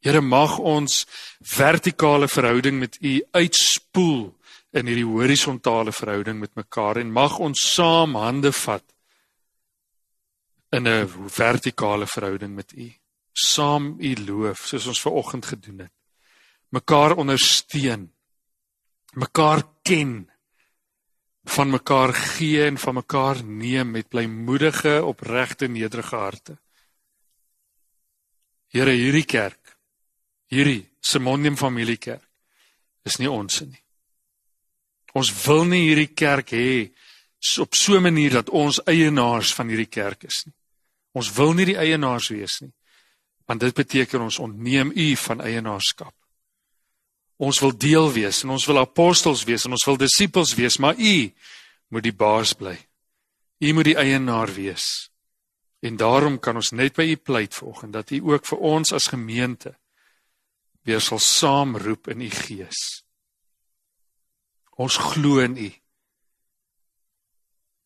Here 0.00 0.20
mag 0.20 0.58
ons 0.58 1.06
vertikale 1.40 2.28
verhouding 2.28 2.78
met 2.78 2.96
U 3.00 3.22
uitspoel 3.30 4.34
in 4.72 4.86
hierdie 4.86 5.04
horisontale 5.04 5.92
verhouding 5.92 6.40
met 6.40 6.54
mekaar 6.54 6.96
en 6.96 7.12
mag 7.12 7.38
ons 7.38 7.74
saam 7.74 8.14
hande 8.14 8.52
vat 8.52 8.84
in 10.72 10.88
'n 10.88 11.08
vertikale 11.28 12.06
verhouding 12.06 12.54
met 12.54 12.72
U. 12.72 12.92
Saam 13.32 13.96
U 13.98 14.14
loof 14.14 14.66
soos 14.66 14.86
ons 14.86 15.00
ver 15.00 15.12
oggend 15.12 15.46
gedoen 15.46 15.78
het. 15.78 15.99
Mekaar 16.70 17.16
ondersteun. 17.16 18.12
Mekaar 19.12 19.62
ken. 19.82 20.30
Van 21.44 21.70
mekaar 21.70 22.14
gee 22.14 22.64
en 22.64 22.78
van 22.78 22.94
mekaar 22.94 23.44
neem 23.44 23.90
met 23.90 24.08
blymoedige, 24.08 25.04
opregte, 25.04 25.66
nederige 25.66 26.16
harte. 26.16 26.58
Here, 28.70 28.90
hierdie 28.90 29.26
kerk, 29.26 29.76
hierdie 30.46 30.84
Simonium 31.00 31.56
familiekerk 31.56 32.28
is 33.02 33.16
nie 33.18 33.30
ons 33.30 33.62
nie. 33.64 33.80
Ons 35.16 35.32
wil 35.42 35.64
nie 35.66 35.88
hierdie 35.88 36.12
kerk 36.14 36.52
hê 36.54 36.92
op 37.58 37.74
so 37.74 37.96
'n 37.96 38.02
manier 38.02 38.30
dat 38.30 38.50
ons 38.50 38.82
eienaars 38.84 39.54
van 39.54 39.68
hierdie 39.68 39.90
kerk 39.90 40.24
is 40.24 40.44
nie. 40.46 40.54
Ons 41.12 41.32
wil 41.32 41.52
nie 41.52 41.64
die 41.64 41.78
eienaars 41.78 42.28
wees 42.28 42.60
nie. 42.60 42.72
Want 43.46 43.60
dit 43.60 43.74
beteken 43.74 44.20
ons 44.20 44.38
ontneem 44.38 44.92
u 44.94 45.16
van 45.16 45.40
eienaarskap. 45.40 46.14
Ons 47.40 47.60
wil 47.64 47.72
deel 47.72 48.10
wees 48.12 48.42
en 48.44 48.52
ons 48.52 48.66
wil 48.68 48.82
apostels 48.82 49.46
wees 49.48 49.64
en 49.64 49.72
ons 49.72 49.86
wil 49.88 49.96
disippels 50.00 50.52
wees, 50.58 50.76
maar 50.78 50.98
u 50.98 51.14
moet 51.88 52.04
die 52.04 52.16
baas 52.16 52.52
bly. 52.52 52.76
U 53.60 53.72
moet 53.76 53.88
die 53.88 53.96
eienaar 53.96 54.52
wees. 54.52 55.08
En 55.80 55.96
daarom 55.96 56.36
kan 56.38 56.60
ons 56.60 56.74
net 56.76 56.96
by 56.96 57.06
u 57.08 57.16
pleit 57.16 57.56
vanoggend 57.56 57.96
dat 57.96 58.12
u 58.12 58.20
ook 58.32 58.44
vir 58.46 58.66
ons 58.74 58.92
as 58.92 59.08
gemeente 59.08 59.72
weer 60.84 61.00
sal 61.00 61.20
saamroep 61.20 62.08
in 62.12 62.20
u 62.24 62.30
gees. 62.30 63.04
Ons 64.80 64.96
glo 64.96 65.40
in 65.44 65.56
u. 65.56 65.70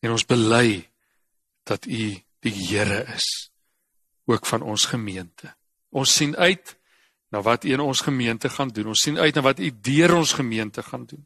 En 0.03 0.15
ons 0.15 0.27
bely 0.27 0.83
dat 1.63 1.87
u 1.87 2.11
die 2.45 2.53
Here 2.53 3.03
is 3.15 3.49
ook 4.25 4.45
van 4.45 4.61
ons 4.61 4.85
gemeente. 4.85 5.55
Ons 5.89 6.15
sien 6.15 6.35
uit 6.35 6.75
na 7.29 7.41
wat 7.41 7.65
U 7.65 7.71
in 7.73 7.79
ons 7.79 8.01
gemeente 8.01 8.49
gaan 8.49 8.69
doen. 8.69 8.87
Ons 8.93 9.01
sien 9.01 9.17
uit 9.19 9.35
na 9.35 9.41
wat 9.41 9.59
U 9.59 9.71
deur 9.81 10.15
ons 10.15 10.33
gemeente 10.33 10.83
gaan 10.83 11.05
doen. 11.05 11.25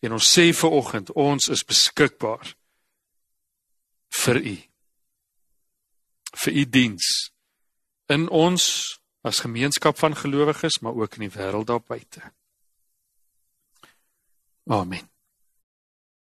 En 0.00 0.16
ons 0.16 0.32
sê 0.32 0.50
vir 0.56 0.70
oggend, 0.70 1.12
ons 1.12 1.48
is 1.48 1.64
beskikbaar 1.64 2.54
vir 4.24 4.42
U. 4.42 4.56
vir 6.30 6.52
U 6.54 6.64
diens 6.64 7.06
in 8.06 8.28
ons 8.28 8.64
as 9.26 9.42
gemeenskap 9.44 9.98
van 9.98 10.16
gelowiges, 10.16 10.78
maar 10.80 10.94
ook 10.94 11.18
in 11.18 11.26
die 11.28 11.34
wêreld 11.34 11.66
daar 11.66 11.82
buite. 11.82 12.22
Amen. 14.70 15.10